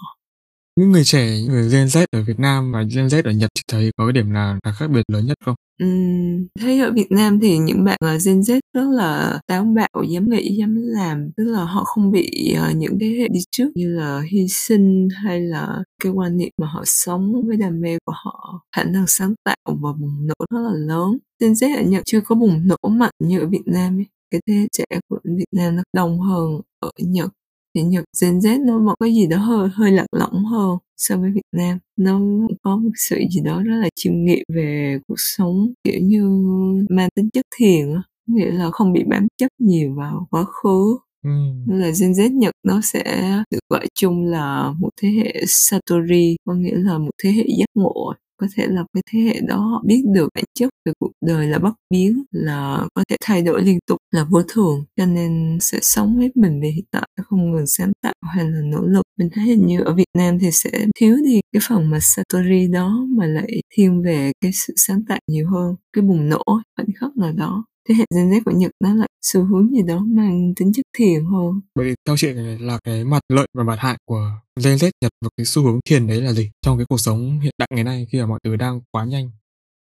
những 0.75 0.91
người 0.91 1.03
trẻ 1.03 1.41
người 1.47 1.69
Gen 1.69 1.87
Z 1.87 2.05
ở 2.11 2.23
Việt 2.23 2.39
Nam 2.39 2.71
và 2.71 2.81
Gen 2.95 3.07
Z 3.07 3.21
ở 3.23 3.31
Nhật 3.31 3.49
thì 3.55 3.61
thấy 3.67 3.91
có 3.97 4.05
cái 4.05 4.13
điểm 4.13 4.33
nào 4.33 4.57
là 4.63 4.71
khác 4.71 4.87
biệt 4.87 5.01
lớn 5.07 5.25
nhất 5.25 5.37
không? 5.45 5.55
Uhm, 5.83 6.47
thấy 6.59 6.79
ở 6.79 6.91
Việt 6.91 7.11
Nam 7.11 7.39
thì 7.39 7.57
những 7.57 7.83
bạn 7.83 7.97
ở 8.01 8.17
Gen 8.25 8.39
Z 8.39 8.59
rất 8.73 8.83
là 8.91 9.39
táo 9.47 9.63
bạo, 9.63 10.03
dám 10.09 10.29
nghĩ, 10.29 10.55
dám 10.59 10.75
làm, 10.75 11.29
tức 11.37 11.43
là 11.43 11.63
họ 11.63 11.83
không 11.83 12.11
bị 12.11 12.55
uh, 12.69 12.75
những 12.75 12.99
thế 12.99 13.07
hệ 13.07 13.27
đi 13.27 13.39
trước 13.51 13.71
như 13.75 13.87
là 13.87 14.21
hy 14.31 14.47
sinh 14.49 15.07
hay 15.23 15.41
là 15.41 15.83
cái 16.03 16.11
quan 16.11 16.37
niệm 16.37 16.49
mà 16.61 16.67
họ 16.67 16.83
sống 16.85 17.33
với 17.47 17.57
đam 17.57 17.81
mê 17.81 17.97
của 18.05 18.13
họ, 18.25 18.63
khả 18.75 18.83
năng 18.83 19.07
sáng 19.07 19.33
tạo 19.43 19.57
và 19.65 19.93
bùng 19.99 20.27
nổ 20.27 20.45
rất 20.51 20.61
là 20.61 20.73
lớn. 20.73 21.17
Gen 21.39 21.51
Z 21.51 21.77
ở 21.77 21.83
Nhật 21.83 22.03
chưa 22.05 22.21
có 22.21 22.35
bùng 22.35 22.67
nổ 22.67 22.89
mạnh 22.89 23.13
như 23.19 23.39
ở 23.39 23.47
Việt 23.47 23.63
Nam 23.65 23.97
ấy. 23.97 24.05
Cái 24.31 24.41
thế 24.47 24.53
hệ 24.53 24.67
trẻ 24.71 24.85
của 25.09 25.19
Việt 25.23 25.45
Nam 25.51 25.75
nó 25.75 25.83
đông 25.93 26.19
hơn 26.19 26.61
ở 26.79 26.91
Nhật. 26.97 27.29
Thì 27.75 27.83
Nhật 27.83 28.03
Gen 28.21 28.39
Z 28.39 28.65
nó 28.65 28.79
một 28.79 28.95
cái 28.99 29.13
gì 29.13 29.27
đó 29.27 29.37
hơi 29.37 29.69
hơi 29.73 29.91
lạc 29.91 30.05
lõng 30.11 30.45
hơn 30.45 30.77
so 30.97 31.17
với 31.17 31.31
Việt 31.31 31.47
Nam. 31.51 31.77
Nó 31.97 32.19
có 32.63 32.77
một 32.77 32.91
sự 32.95 33.15
gì 33.31 33.41
đó 33.45 33.63
rất 33.63 33.75
là 33.75 33.89
chiêm 33.95 34.13
nghiệm 34.13 34.43
về 34.55 34.97
cuộc 35.07 35.15
sống 35.17 35.73
kiểu 35.83 35.99
như 36.01 36.23
mang 36.89 37.09
tính 37.15 37.29
chất 37.33 37.45
thiền 37.59 37.87
nghĩa 38.27 38.51
là 38.51 38.69
không 38.71 38.93
bị 38.93 39.03
bám 39.09 39.27
chấp 39.37 39.47
nhiều 39.59 39.93
vào 39.95 40.27
quá 40.31 40.43
khứ. 40.43 40.97
Ừ. 41.23 41.31
là 41.67 41.91
Gen 42.01 42.11
Z 42.11 42.37
Nhật 42.37 42.53
nó 42.63 42.81
sẽ 42.83 43.03
được 43.51 43.59
gọi 43.69 43.87
chung 43.95 44.25
là 44.25 44.73
một 44.79 44.89
thế 45.01 45.09
hệ 45.09 45.43
Satori 45.47 46.35
có 46.45 46.53
nghĩa 46.53 46.75
là 46.75 46.97
một 46.97 47.11
thế 47.23 47.31
hệ 47.31 47.43
giác 47.59 47.69
ngộ 47.75 48.13
có 48.41 48.47
thể 48.55 48.67
là 48.67 48.83
cái 48.93 49.03
thế 49.11 49.19
hệ 49.19 49.39
đó 49.47 49.57
họ 49.57 49.83
biết 49.85 50.03
được 50.13 50.29
bản 50.35 50.43
chất 50.59 50.69
về 50.85 50.93
cuộc 50.99 51.11
đời 51.25 51.47
là 51.47 51.59
bất 51.59 51.73
biến, 51.89 52.23
là 52.31 52.87
có 52.93 53.03
thể 53.09 53.15
thay 53.23 53.41
đổi 53.41 53.63
liên 53.63 53.79
tục, 53.87 53.97
là 54.11 54.23
vô 54.23 54.41
thường. 54.47 54.85
Cho 54.97 55.05
nên 55.05 55.57
sẽ 55.61 55.79
sống 55.81 56.17
hết 56.19 56.37
mình 56.37 56.61
về 56.61 56.69
hiện 56.69 56.85
tại, 56.91 57.07
không 57.23 57.51
ngừng 57.51 57.67
sáng 57.67 57.91
tạo 58.03 58.13
hay 58.35 58.45
là 58.45 58.59
nỗ 58.63 58.81
lực. 58.81 59.03
Mình 59.19 59.29
thấy 59.33 59.45
hình 59.45 59.65
như 59.67 59.81
ở 59.81 59.95
Việt 59.95 60.09
Nam 60.17 60.39
thì 60.39 60.51
sẽ 60.51 60.69
thiếu 60.99 61.17
đi 61.25 61.39
cái 61.53 61.61
phần 61.69 61.89
mà 61.89 61.97
Satori 62.01 62.67
đó 62.67 63.05
mà 63.17 63.25
lại 63.25 63.61
thiên 63.75 64.01
về 64.01 64.31
cái 64.41 64.51
sự 64.53 64.73
sáng 64.77 65.03
tạo 65.07 65.19
nhiều 65.27 65.49
hơn, 65.49 65.75
cái 65.93 66.01
bùng 66.01 66.29
nổ 66.29 66.43
khoảnh 66.75 66.87
khắc 66.99 67.17
nào 67.17 67.31
đó 67.33 67.65
thế 67.89 67.95
hệ 67.95 68.05
Gen 68.15 68.29
Z 68.29 68.41
của 68.45 68.51
Nhật 68.51 68.71
nó 68.79 68.93
lại 68.93 69.09
xu 69.21 69.43
hướng 69.43 69.69
gì 69.71 69.81
đó 69.87 69.99
mang 69.99 70.53
tính 70.55 70.73
chất 70.73 70.85
thiền 70.97 71.25
hơn. 71.25 71.61
Vậy 71.75 71.89
thì 71.89 71.95
theo 72.07 72.15
chị 72.17 72.27
là 72.59 72.79
cái 72.83 73.03
mặt 73.03 73.19
lợi 73.29 73.47
và 73.53 73.63
mặt 73.63 73.79
hại 73.79 73.97
của 74.05 74.31
Gen 74.63 74.75
Z 74.75 74.91
Nhật 75.01 75.11
và 75.21 75.29
cái 75.37 75.45
xu 75.45 75.63
hướng 75.63 75.79
thiền 75.85 76.07
đấy 76.07 76.21
là 76.21 76.33
gì 76.33 76.51
trong 76.61 76.77
cái 76.77 76.85
cuộc 76.89 76.99
sống 76.99 77.39
hiện 77.39 77.53
đại 77.57 77.67
ngày 77.71 77.83
nay 77.83 78.07
khi 78.11 78.19
mà 78.19 78.25
mọi 78.25 78.39
thứ 78.43 78.55
đang 78.55 78.81
quá 78.91 79.05
nhanh? 79.05 79.29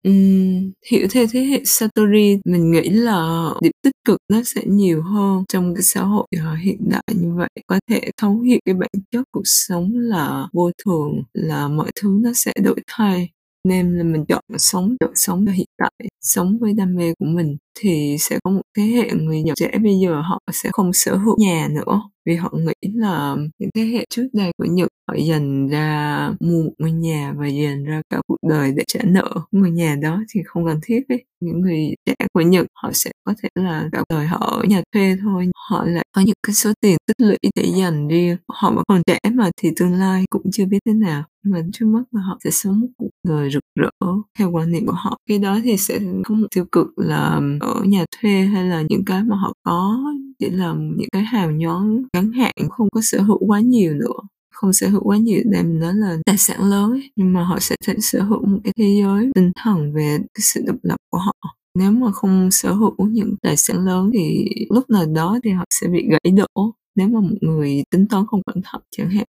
Uhm, 0.09 0.73
hiểu 0.91 1.07
theo 1.11 1.27
thế 1.33 1.41
hệ 1.41 1.63
Satori 1.65 2.39
mình 2.45 2.71
nghĩ 2.71 2.89
là 2.89 3.51
điểm 3.63 3.73
tích 3.83 3.95
cực 4.05 4.19
nó 4.29 4.43
sẽ 4.45 4.63
nhiều 4.67 5.03
hơn 5.03 5.45
trong 5.49 5.75
cái 5.75 5.83
xã 5.83 6.03
hội 6.03 6.27
uh, 6.37 6.59
hiện 6.63 6.79
đại 6.91 7.03
như 7.15 7.35
vậy 7.37 7.51
có 7.67 7.81
thể 7.91 8.01
thấu 8.17 8.41
hiểu 8.41 8.59
cái 8.65 8.75
bản 8.75 8.91
chất 9.11 9.23
cuộc 9.31 9.43
sống 9.45 9.91
là 9.95 10.49
vô 10.53 10.71
thường 10.85 11.23
là 11.33 11.69
mọi 11.69 11.91
thứ 12.01 12.19
nó 12.23 12.31
sẽ 12.35 12.53
đổi 12.63 12.81
thay 12.87 13.31
nên 13.65 13.99
là 13.99 14.05
mình 14.05 14.25
chọn 14.29 14.43
sống 14.59 14.97
chọn 15.01 15.11
sống 15.15 15.47
ở 15.47 15.53
hiện 15.53 15.67
tại, 15.79 15.93
sống 16.21 16.59
với 16.61 16.73
đam 16.73 16.95
mê 16.97 17.15
của 17.19 17.27
mình 17.27 17.57
thì 17.79 18.17
sẽ 18.21 18.39
có 18.45 18.51
một 18.51 18.63
thế 18.77 18.83
hệ 18.83 19.11
người 19.13 19.43
Nhật 19.43 19.57
trẻ 19.57 19.71
bây 19.83 19.95
giờ 20.03 20.21
họ 20.21 20.41
sẽ 20.53 20.71
không 20.73 20.93
sở 20.93 21.17
hữu 21.17 21.37
nhà 21.39 21.69
nữa. 21.71 22.03
Vì 22.27 22.35
họ 22.35 22.53
nghĩ 22.55 22.91
là 22.95 23.37
những 23.59 23.71
thế 23.75 23.83
hệ 23.83 24.05
trước 24.11 24.29
đây 24.33 24.53
của 24.59 24.65
Nhật 24.65 24.89
họ 25.09 25.15
dành 25.29 25.69
ra 25.69 26.31
mua 26.41 26.63
một 26.63 26.73
ngôi 26.79 26.93
nhà 26.93 27.33
và 27.37 27.47
dành 27.47 27.85
ra 27.85 28.03
cả 28.11 28.21
cuộc 28.27 28.37
đời 28.49 28.73
để 28.77 28.85
trả 28.87 29.01
nợ. 29.05 29.35
Ngôi 29.53 29.71
nhà 29.71 29.97
đó 30.03 30.23
thì 30.35 30.41
không 30.47 30.67
cần 30.67 30.79
thiết 30.83 31.01
ấy. 31.09 31.25
Những 31.41 31.61
người 31.61 31.95
trẻ 32.07 32.15
của 32.33 32.41
Nhật 32.41 32.67
họ 32.75 32.91
sẽ 32.95 33.11
có 33.25 33.35
thể 33.43 33.49
là 33.55 33.89
cả 33.93 34.05
đời 34.09 34.27
họ 34.27 34.39
ở 34.39 34.65
nhà 34.69 34.83
thuê 34.95 35.17
thôi 35.23 35.51
họ 35.71 35.85
lại 35.85 36.05
có 36.13 36.23
những 36.23 36.35
cái 36.47 36.55
số 36.55 36.73
tiền 36.81 36.97
tích 37.07 37.27
lũy 37.27 37.39
để 37.57 37.73
dành 37.77 38.09
riêng 38.09 38.37
họ 38.49 38.73
vẫn 38.75 38.85
còn 38.89 39.03
trẻ 39.07 39.19
mà 39.35 39.51
thì 39.57 39.69
tương 39.77 39.93
lai 39.93 40.25
cũng 40.31 40.43
chưa 40.53 40.65
biết 40.67 40.79
thế 40.87 40.93
nào. 40.93 41.25
Mà 41.43 41.59
trước 41.73 41.87
mắt 41.87 42.03
là 42.11 42.21
họ 42.23 42.39
sẽ 42.45 42.51
sống 42.51 42.81
một 42.81 42.87
cuộc 42.97 43.11
đời 43.29 43.51
rực 43.51 43.63
rỡ. 43.81 44.07
Theo 44.39 44.51
quan 44.51 44.73
niệm 44.73 44.87
của 44.87 44.93
họ, 44.93 45.19
cái 45.29 45.39
đó 45.39 45.59
thì 45.65 45.77
sẽ 45.77 46.01
không 46.25 46.47
tiêu 46.55 46.65
cực 46.73 46.87
là 46.97 47.41
ở 47.61 47.83
nhà 47.85 48.05
thuê 48.21 48.41
hay 48.41 48.65
là 48.65 48.83
những 48.89 49.05
cái 49.05 49.23
mà 49.25 49.37
họ 49.37 49.53
có 49.63 49.99
chỉ 50.39 50.51
là 50.51 50.75
những 50.97 51.09
cái 51.13 51.23
hào 51.23 51.51
nhoáng 51.51 52.03
ngắn 52.13 52.33
hạn, 52.33 52.55
không 52.71 52.89
có 52.91 53.01
sở 53.05 53.23
hữu 53.23 53.39
quá 53.47 53.61
nhiều 53.61 53.95
nữa. 53.95 54.19
Không 54.55 54.73
sở 54.73 54.89
hữu 54.89 55.03
quá 55.05 55.17
nhiều 55.17 55.43
để 55.45 55.63
mình 55.63 55.81
nói 55.81 55.95
là 55.95 56.19
tài 56.27 56.39
sản 56.39 56.61
lớn 56.71 56.91
ấy. 56.91 57.11
nhưng 57.17 57.33
mà 57.33 57.45
họ 57.45 57.59
sẽ 57.61 57.77
thể 57.87 57.95
sở 58.01 58.23
hữu 58.23 58.47
một 58.47 58.59
cái 58.65 58.73
thế 58.77 59.03
giới 59.05 59.31
tinh 59.35 59.53
thần 59.63 59.93
về 59.95 60.19
cái 60.19 60.43
sự 60.43 60.63
độc 60.67 60.77
lập 60.83 60.97
của 61.11 61.19
họ 61.19 61.60
nếu 61.75 61.91
mà 61.91 62.13
không 62.13 62.51
sở 62.51 62.73
hữu 62.73 62.95
những 63.11 63.35
tài 63.43 63.57
sản 63.57 63.85
lớn 63.87 64.11
thì 64.15 64.49
lúc 64.71 64.91
nào 64.91 65.07
đó 65.07 65.39
thì 65.45 65.51
họ 65.51 65.65
sẽ 65.81 65.87
bị 65.89 66.09
gãy 66.11 66.33
đổ 66.37 66.75
nếu 66.97 67.09
mà 67.09 67.21
một 67.21 67.37
người 67.41 67.83
tính 67.91 68.07
toán 68.09 68.27
không 68.27 68.43
cẩn 68.47 68.63
thận 68.65 68.83
chẳng 68.91 69.11
hạn 69.11 69.25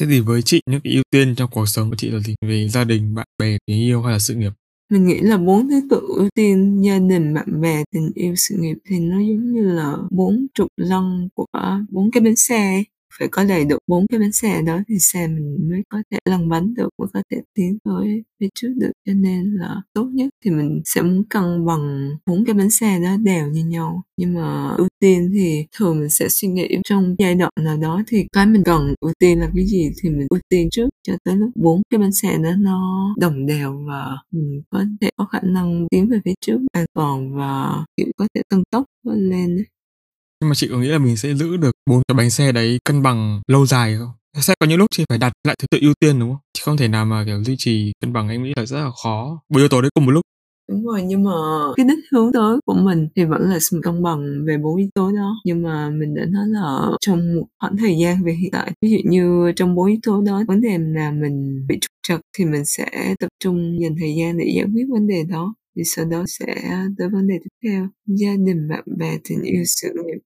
Thế 0.00 0.06
thì 0.06 0.20
với 0.20 0.42
chị 0.42 0.60
những 0.70 0.80
cái 0.84 0.92
ưu 0.92 1.02
tiên 1.10 1.34
trong 1.36 1.50
cuộc 1.52 1.66
sống 1.66 1.90
của 1.90 1.96
chị 1.96 2.10
là 2.10 2.20
gì? 2.20 2.34
Về 2.46 2.68
gia 2.68 2.84
đình, 2.84 3.14
bạn 3.14 3.26
bè, 3.38 3.58
tình 3.66 3.76
yêu 3.76 4.02
hay 4.02 4.12
là 4.12 4.18
sự 4.18 4.34
nghiệp? 4.34 4.52
Mình 4.90 5.06
nghĩ 5.06 5.18
là 5.20 5.38
bốn 5.38 5.68
thứ 5.68 5.80
tự 5.90 6.00
ưu 6.16 6.28
tiên 6.34 6.82
gia 6.84 6.98
đình, 6.98 7.34
bạn 7.34 7.60
bè, 7.60 7.84
tình 7.92 8.10
yêu, 8.14 8.34
sự 8.36 8.56
nghiệp 8.58 8.76
thì 8.88 8.98
nó 8.98 9.18
giống 9.18 9.52
như 9.52 9.62
là 9.62 9.96
bốn 10.10 10.46
trục 10.54 10.68
lân 10.76 11.28
của 11.34 11.46
bốn 11.90 12.10
cái 12.10 12.20
bánh 12.20 12.36
xe 12.36 12.74
ấy 12.74 12.84
phải 13.18 13.28
có 13.28 13.44
đầy 13.44 13.64
đủ 13.64 13.78
bốn 13.86 14.06
cái 14.06 14.20
bánh 14.20 14.32
xe 14.32 14.62
đó 14.62 14.80
thì 14.88 14.98
xe 14.98 15.26
mình 15.28 15.68
mới 15.70 15.82
có 15.88 16.02
thể 16.10 16.18
lăn 16.24 16.48
bánh 16.48 16.74
được, 16.74 16.88
mới 16.98 17.08
có 17.14 17.22
thể 17.30 17.40
tiến 17.54 17.78
tới 17.84 18.22
phía 18.40 18.48
trước 18.54 18.72
được. 18.76 18.92
Cho 19.06 19.12
nên 19.12 19.54
là 19.54 19.82
tốt 19.92 20.08
nhất 20.12 20.28
thì 20.44 20.50
mình 20.50 20.82
sẽ 20.84 21.02
muốn 21.02 21.24
cân 21.30 21.66
bằng 21.66 22.10
bốn 22.26 22.44
cái 22.44 22.54
bánh 22.54 22.70
xe 22.70 23.00
đó 23.00 23.16
đều 23.16 23.46
như 23.46 23.64
nhau. 23.64 24.02
Nhưng 24.16 24.34
mà 24.34 24.74
ưu 24.78 24.88
tiên 25.00 25.30
thì 25.34 25.66
thường 25.76 26.00
mình 26.00 26.10
sẽ 26.10 26.28
suy 26.28 26.48
nghĩ 26.48 26.68
trong 26.84 27.14
giai 27.18 27.34
đoạn 27.34 27.52
nào 27.60 27.76
đó 27.76 28.02
thì 28.06 28.26
cái 28.32 28.46
mình 28.46 28.62
cần 28.64 28.94
ưu 29.00 29.12
tiên 29.18 29.40
là 29.40 29.50
cái 29.54 29.66
gì 29.66 29.90
thì 30.02 30.08
mình 30.10 30.26
ưu 30.30 30.40
tiên 30.48 30.68
trước 30.70 30.88
cho 31.06 31.16
tới 31.24 31.36
lúc 31.36 31.50
bốn 31.54 31.82
cái 31.90 31.98
bánh 31.98 32.12
xe 32.12 32.38
đó 32.38 32.50
nó 32.58 33.14
đồng 33.18 33.46
đều 33.46 33.84
và 33.88 34.06
mình 34.30 34.62
có 34.70 34.84
thể 35.00 35.10
có 35.16 35.24
khả 35.24 35.40
năng 35.42 35.86
tiến 35.90 36.08
về 36.08 36.20
phía 36.24 36.34
trước 36.40 36.58
an 36.72 36.86
toàn 36.94 37.36
và 37.36 37.84
kiểu 37.96 38.06
có 38.16 38.26
thể 38.34 38.42
tăng 38.48 38.62
tốc 38.70 38.84
lên 39.04 39.56
ấy 39.56 39.64
nhưng 40.40 40.48
mà 40.48 40.54
chị 40.54 40.68
có 40.70 40.78
nghĩ 40.78 40.88
là 40.88 40.98
mình 40.98 41.16
sẽ 41.16 41.34
giữ 41.34 41.56
được 41.56 41.70
bốn 41.90 42.02
cái 42.08 42.14
bánh 42.16 42.30
xe 42.30 42.52
đấy 42.52 42.78
cân 42.84 43.02
bằng 43.02 43.42
lâu 43.48 43.66
dài 43.66 43.96
không? 43.98 44.10
Sẽ 44.40 44.54
có 44.60 44.66
những 44.66 44.78
lúc 44.78 44.86
chị 44.90 45.04
phải 45.08 45.18
đặt 45.18 45.32
lại 45.44 45.56
thứ 45.58 45.66
tự 45.70 45.78
ưu 45.80 45.94
tiên 46.00 46.20
đúng 46.20 46.30
không? 46.30 46.38
Chị 46.52 46.62
không 46.64 46.76
thể 46.76 46.88
nào 46.88 47.04
mà, 47.04 47.24
kiểu, 47.26 47.44
duy 47.44 47.54
trì 47.58 47.92
cân 48.00 48.12
bằng, 48.12 48.28
em 48.28 48.42
nghĩ 48.42 48.52
là 48.56 48.66
rất 48.66 48.80
là 48.80 48.90
khó. 49.02 49.40
Bốn 49.48 49.58
yếu 49.62 49.68
tố 49.68 49.80
đấy 49.82 49.90
cùng 49.94 50.06
một 50.06 50.12
lúc. 50.12 50.22
Đúng 50.70 50.86
rồi, 50.86 51.02
nhưng 51.02 51.24
mà 51.24 51.30
cái 51.76 51.86
đích 51.88 51.98
hướng 52.12 52.32
tới 52.32 52.56
của 52.66 52.74
mình 52.74 53.08
thì 53.16 53.24
vẫn 53.24 53.42
là 53.42 53.58
sự 53.60 53.80
cân 53.82 54.02
bằng 54.02 54.44
về 54.46 54.58
bốn 54.58 54.76
yếu 54.76 54.88
tố 54.94 55.12
đó. 55.12 55.34
Nhưng 55.44 55.62
mà 55.62 55.90
mình 55.90 56.14
đã 56.14 56.22
nói 56.24 56.44
là 56.46 56.86
trong 57.00 57.36
một 57.36 57.46
khoảng 57.60 57.76
thời 57.76 57.96
gian 58.02 58.24
về 58.24 58.32
hiện 58.32 58.50
tại, 58.52 58.72
ví 58.82 58.90
dụ 58.90 59.10
như 59.10 59.52
trong 59.56 59.74
bốn 59.74 59.86
yếu 59.86 59.98
tố 60.02 60.22
đó, 60.26 60.42
vấn 60.48 60.60
đề 60.60 60.78
là 60.78 61.10
mình 61.10 61.66
bị 61.68 61.78
trục 61.80 61.90
trặc 62.08 62.20
thì 62.38 62.44
mình 62.44 62.64
sẽ 62.64 63.14
tập 63.20 63.28
trung 63.44 63.76
dành 63.82 63.96
thời 64.00 64.14
gian 64.18 64.38
để 64.38 64.44
giải 64.56 64.66
quyết 64.74 64.84
vấn 64.92 65.06
đề 65.06 65.24
đó 65.28 65.54
thì 65.76 65.82
sau 65.84 66.04
đó 66.04 66.24
sẽ 66.26 66.46
tới 66.98 67.08
vấn 67.12 67.26
đề 67.26 67.34
tiếp 67.44 67.68
theo. 67.68 67.88
Gia 68.06 68.32
đình 68.46 68.68
bạn 68.68 68.84
bè 68.98 69.18
tình 69.28 69.42
yêu 69.42 69.62
sự 69.66 69.88
nghiệp. 69.94 70.18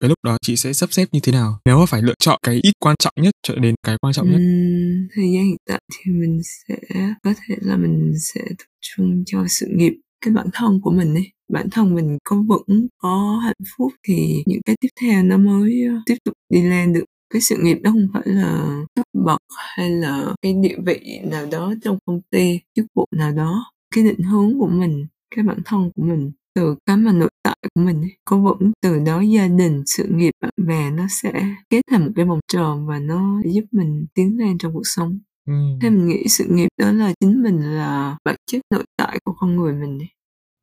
Cái 0.00 0.08
lúc 0.08 0.18
đó 0.22 0.36
chị 0.42 0.56
sẽ 0.56 0.72
sắp 0.72 0.92
xếp 0.92 1.04
như 1.12 1.20
thế 1.22 1.32
nào? 1.32 1.58
Nếu 1.64 1.78
mà 1.78 1.86
phải 1.86 2.02
lựa 2.02 2.14
chọn 2.18 2.38
cái 2.42 2.60
ít 2.62 2.72
quan 2.80 2.96
trọng 2.98 3.12
nhất 3.16 3.34
cho 3.42 3.54
đến 3.54 3.74
cái 3.86 3.96
quan 4.00 4.12
trọng 4.12 4.30
nhất? 4.30 4.36
Uhm, 4.36 5.08
thời 5.14 5.32
gian 5.32 5.44
hiện 5.44 5.56
tại 5.66 5.80
thì 5.92 6.12
mình 6.12 6.40
sẽ 6.42 6.76
có 7.22 7.34
thể 7.36 7.54
là 7.60 7.76
mình 7.76 8.12
sẽ 8.20 8.40
tập 8.58 8.66
trung 8.80 9.22
cho 9.26 9.44
sự 9.48 9.66
nghiệp. 9.76 9.92
Cái 10.24 10.34
bản 10.34 10.46
thân 10.52 10.80
của 10.82 10.90
mình 10.90 11.14
ấy 11.14 11.32
bản 11.52 11.70
thân 11.70 11.94
mình 11.94 12.18
có 12.24 12.36
vững 12.48 12.86
có 12.98 13.40
hạnh 13.44 13.66
phúc 13.76 13.92
thì 14.08 14.42
những 14.46 14.60
cái 14.66 14.76
tiếp 14.80 14.88
theo 15.00 15.22
nó 15.22 15.36
mới 15.36 15.84
ờ, 15.88 15.94
tiếp 16.06 16.16
tục 16.24 16.34
đi 16.52 16.62
lên 16.62 16.92
được. 16.92 17.04
Cái 17.34 17.42
sự 17.42 17.56
nghiệp 17.62 17.78
đó 17.82 17.90
không 17.90 18.08
phải 18.14 18.22
là 18.26 18.80
cấp 18.94 19.06
bậc 19.24 19.40
hay 19.76 19.90
là 19.90 20.34
cái 20.42 20.54
địa 20.62 20.76
vị 20.86 21.20
nào 21.24 21.46
đó 21.50 21.74
trong 21.82 21.98
công 22.06 22.20
ty 22.30 22.60
chức 22.74 22.86
vụ 22.94 23.06
nào 23.16 23.32
đó 23.32 23.64
cái 23.94 24.04
định 24.04 24.22
hướng 24.22 24.58
của 24.58 24.66
mình 24.66 25.06
cái 25.36 25.44
bản 25.44 25.58
thân 25.64 25.90
của 25.96 26.02
mình 26.02 26.32
từ 26.54 26.76
cái 26.86 26.96
mà 26.96 27.12
nội 27.12 27.30
tại 27.42 27.56
của 27.74 27.80
mình 27.80 28.08
có 28.24 28.36
vững 28.36 28.72
từ 28.82 28.98
đó 28.98 29.20
gia 29.20 29.48
đình 29.48 29.82
sự 29.86 30.04
nghiệp 30.10 30.30
bạn 30.40 30.52
bè 30.66 30.90
nó 30.90 31.06
sẽ 31.10 31.54
kết 31.70 31.80
thành 31.90 32.04
một 32.04 32.12
cái 32.16 32.24
vòng 32.24 32.40
tròn 32.52 32.86
và 32.86 32.98
nó 32.98 33.40
giúp 33.44 33.64
mình 33.72 34.06
tiến 34.14 34.38
lên 34.38 34.58
trong 34.58 34.74
cuộc 34.74 34.86
sống 34.96 35.18
ừ. 35.46 35.52
thế 35.82 35.90
mình 35.90 36.06
nghĩ 36.06 36.24
sự 36.28 36.44
nghiệp 36.48 36.68
đó 36.78 36.92
là 36.92 37.12
chính 37.20 37.42
mình 37.42 37.60
là 37.60 38.16
bản 38.24 38.36
chất 38.50 38.60
nội 38.70 38.84
tại 38.96 39.18
của 39.24 39.34
con 39.38 39.56
người 39.56 39.72
mình 39.72 39.98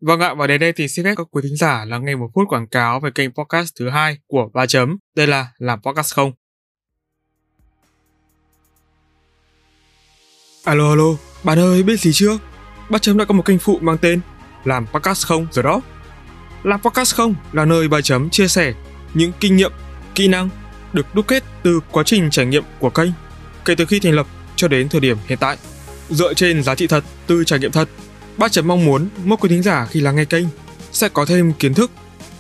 Vâng 0.06 0.20
ạ, 0.20 0.34
và 0.34 0.48
đến 0.48 0.62
đây 0.62 0.74
thì 0.74 0.88
xin 0.88 1.06
phép 1.06 1.14
các 1.18 1.28
quý 1.32 1.42
thính 1.44 1.58
giả 1.58 1.86
lắng 1.86 2.06
nghe 2.06 2.16
một 2.16 2.30
phút 2.36 2.48
quảng 2.50 2.68
cáo 2.68 3.00
về 3.00 3.12
kênh 3.16 3.32
podcast 3.32 3.76
thứ 3.80 3.90
hai 3.90 4.18
của 4.28 4.50
Ba 4.54 4.66
Chấm. 4.66 4.98
Đây 5.16 5.28
là 5.28 5.48
Làm 5.58 5.80
Podcast 5.82 6.14
Không. 6.14 6.32
Alo 10.64 10.90
alo, 10.90 11.16
bạn 11.44 11.60
ơi 11.60 11.84
biết 11.84 12.00
gì 12.00 12.12
chưa? 12.14 12.53
Bà 12.89 13.00
Chấm 13.00 13.17
đã 13.17 13.26
có 13.26 13.34
một 13.34 13.46
kênh 13.46 13.60
phụ 13.60 13.80
mang 13.82 13.98
tên 13.98 14.19
làm 14.63 14.86
podcast 14.88 15.26
không 15.26 15.48
rồi 15.52 15.63
đó. 15.63 15.82
Làm 16.63 16.82
podcast 16.82 17.15
không 17.15 17.36
là 17.52 17.65
nơi 17.65 17.88
bà 17.88 18.02
chấm 18.02 18.30
chia 18.30 18.48
sẻ 18.48 18.74
những 19.13 19.32
kinh 19.39 19.56
nghiệm, 19.56 19.72
kỹ 20.15 20.28
năng 20.28 20.50
được 20.93 21.15
đúc 21.15 21.28
kết 21.28 21.43
từ 21.63 21.80
quá 21.91 22.04
trình 22.04 22.30
trải 22.30 22.46
nghiệm 22.46 22.63
của 22.80 22.89
kênh 22.89 23.10
kể 23.65 23.76
từ 23.76 23.86
khi 23.86 24.00
thành 24.00 24.13
lập 24.13 24.28
cho 24.56 24.67
đến 24.67 24.89
thời 24.89 25.02
điểm 25.02 25.17
hiện 25.28 25.38
tại. 25.38 25.58
Dựa 26.10 26.34
trên 26.34 26.63
giá 26.63 26.76
trị 26.76 26.88
thật 26.88 27.04
từ 27.28 27.43
trải 27.43 27.60
nghiệm 27.60 27.72
thật, 27.72 27.89
ba 28.38 28.48
chấm 28.48 28.67
mong 28.67 28.86
muốn 28.86 29.10
mỗi 29.24 29.38
quý 29.41 29.50
thính 29.50 29.63
giả 29.63 29.88
khi 29.91 30.00
lắng 30.00 30.15
nghe 30.15 30.26
kênh 30.26 30.46
sẽ 30.91 31.10
có 31.10 31.26
thêm 31.26 31.54
kiến 31.54 31.74
thức, 31.74 31.91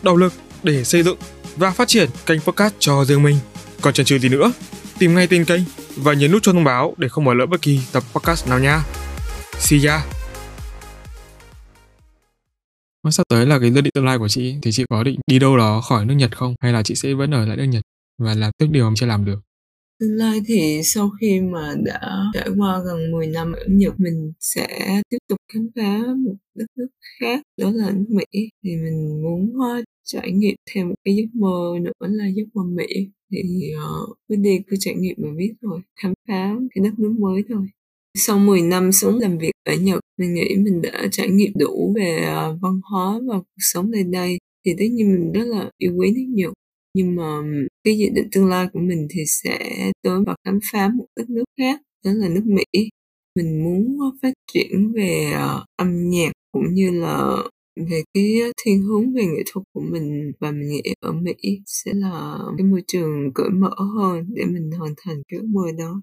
động 0.01 0.17
lực 0.17 0.33
để 0.63 0.83
xây 0.83 1.03
dựng 1.03 1.17
và 1.55 1.71
phát 1.71 1.87
triển 1.87 2.09
kênh 2.25 2.41
podcast 2.41 2.73
cho 2.79 3.05
riêng 3.05 3.23
mình. 3.23 3.37
Còn 3.81 3.93
chần 3.93 4.05
chừ 4.05 4.19
gì 4.19 4.29
nữa, 4.29 4.51
tìm 4.99 5.15
ngay 5.15 5.27
tên 5.27 5.45
kênh 5.45 5.61
và 5.95 6.13
nhấn 6.13 6.31
nút 6.31 6.43
cho 6.43 6.53
thông 6.53 6.63
báo 6.63 6.93
để 6.97 7.09
không 7.09 7.25
bỏ 7.25 7.33
lỡ 7.33 7.45
bất 7.45 7.61
kỳ 7.61 7.79
tập 7.91 8.03
podcast 8.13 8.47
nào 8.47 8.59
nha. 8.59 8.83
See 9.59 9.79
ya! 9.87 10.22
Sắp 13.11 13.23
tới 13.29 13.45
là 13.45 13.59
cái 13.59 13.71
dự 13.71 13.81
định 13.81 13.91
tương 13.93 14.05
lai 14.05 14.17
của 14.17 14.27
chị 14.27 14.55
thì 14.61 14.71
chị 14.71 14.83
có 14.89 15.03
định 15.03 15.19
đi 15.27 15.39
đâu 15.39 15.57
đó 15.57 15.81
khỏi 15.81 16.05
nước 16.05 16.13
Nhật 16.13 16.37
không? 16.37 16.55
Hay 16.61 16.73
là 16.73 16.83
chị 16.83 16.95
sẽ 16.95 17.13
vẫn 17.13 17.31
ở 17.31 17.45
lại 17.45 17.57
nước 17.57 17.63
Nhật 17.63 17.83
và 18.17 18.33
làm 18.33 18.51
tiếp 18.57 18.67
điều 18.71 18.89
mà 18.89 18.93
chưa 18.95 19.05
làm 19.05 19.25
được? 19.25 19.39
Tương 19.99 20.15
lai 20.15 20.41
thì 20.47 20.81
sau 20.83 21.09
khi 21.21 21.41
mà 21.41 21.73
đã 21.83 21.99
trải 22.33 22.49
qua 22.57 22.79
gần 22.85 23.11
10 23.11 23.27
năm 23.27 23.51
ở 23.51 23.63
Nhật 23.67 23.93
mình 23.97 24.33
sẽ 24.39 24.67
tiếp 25.09 25.17
tục 25.27 25.37
khám 25.53 25.69
phá 25.75 25.99
một 26.25 26.35
đất 26.55 26.65
nước 26.77 26.87
khác 27.19 27.41
đó 27.57 27.71
là 27.73 27.91
nước 27.91 28.05
Mỹ. 28.09 28.49
Thì 28.63 28.75
mình 28.75 29.23
muốn 29.23 29.53
trải 30.03 30.31
nghiệm 30.31 30.55
thêm 30.71 30.89
một 30.89 30.95
cái 31.03 31.15
giấc 31.15 31.25
mơ 31.33 31.79
nữa 31.81 31.91
là 31.99 32.27
giấc 32.27 32.45
mơ 32.53 32.63
Mỹ. 32.63 33.09
Thì 33.31 33.71
uh, 33.75 34.17
cứ 34.29 34.35
đi 34.35 34.59
cứ 34.67 34.77
trải 34.79 34.95
nghiệm 34.95 35.15
mà 35.17 35.29
biết 35.37 35.53
thôi 35.61 35.81
khám 36.01 36.13
phá 36.27 36.55
cái 36.75 36.83
đất 36.83 36.99
nước 36.99 37.15
mới 37.19 37.43
thôi 37.49 37.67
sau 38.17 38.39
10 38.39 38.61
năm 38.61 38.91
sống 38.91 39.19
làm 39.19 39.37
việc 39.37 39.51
ở 39.63 39.75
Nhật, 39.75 39.99
mình 40.17 40.33
nghĩ 40.33 40.55
mình 40.55 40.81
đã 40.81 41.07
trải 41.11 41.29
nghiệm 41.29 41.51
đủ 41.59 41.93
về 41.95 42.17
à, 42.17 42.47
văn 42.61 42.81
hóa 42.83 43.19
và 43.27 43.37
cuộc 43.37 43.57
sống 43.57 43.91
nơi 43.91 44.03
đây. 44.03 44.37
Thì 44.65 44.71
tất 44.79 44.85
nhiên 44.91 45.13
mình 45.13 45.31
rất 45.31 45.45
là 45.45 45.69
yêu 45.77 45.93
quý 45.97 46.11
nước 46.11 46.25
Nhật. 46.29 46.53
Nhưng 46.93 47.15
mà 47.15 47.41
cái 47.83 47.97
dự 47.97 48.05
định 48.15 48.27
tương 48.31 48.49
lai 48.49 48.67
của 48.73 48.79
mình 48.79 49.07
thì 49.09 49.23
sẽ 49.27 49.59
tới 50.03 50.19
và 50.27 50.35
khám 50.45 50.59
phá 50.71 50.89
một 50.95 51.05
đất 51.15 51.29
nước 51.29 51.43
khác, 51.57 51.81
đó 52.05 52.11
là 52.13 52.29
nước 52.29 52.43
Mỹ. 52.45 52.89
Mình 53.35 53.63
muốn 53.63 53.97
phát 54.21 54.33
triển 54.53 54.91
về 54.95 55.31
à, 55.33 55.65
âm 55.77 56.09
nhạc 56.09 56.31
cũng 56.51 56.73
như 56.73 56.91
là 56.91 57.37
về 57.89 58.03
cái 58.13 58.33
thiên 58.63 58.81
hướng 58.81 59.13
về 59.13 59.25
nghệ 59.25 59.43
thuật 59.51 59.63
của 59.73 59.81
mình. 59.91 60.31
Và 60.39 60.51
mình 60.51 60.69
nghĩ 60.69 60.81
ở 60.99 61.11
Mỹ 61.11 61.33
sẽ 61.65 61.91
là 61.93 62.39
cái 62.57 62.67
môi 62.67 62.83
trường 62.87 63.33
cởi 63.35 63.49
mở 63.49 63.73
hơn 63.95 64.25
để 64.35 64.45
mình 64.45 64.71
hoàn 64.71 64.93
thành 64.97 65.23
cái 65.27 65.39
ước 65.39 65.45
mơ 65.47 65.61
đó. 65.77 66.01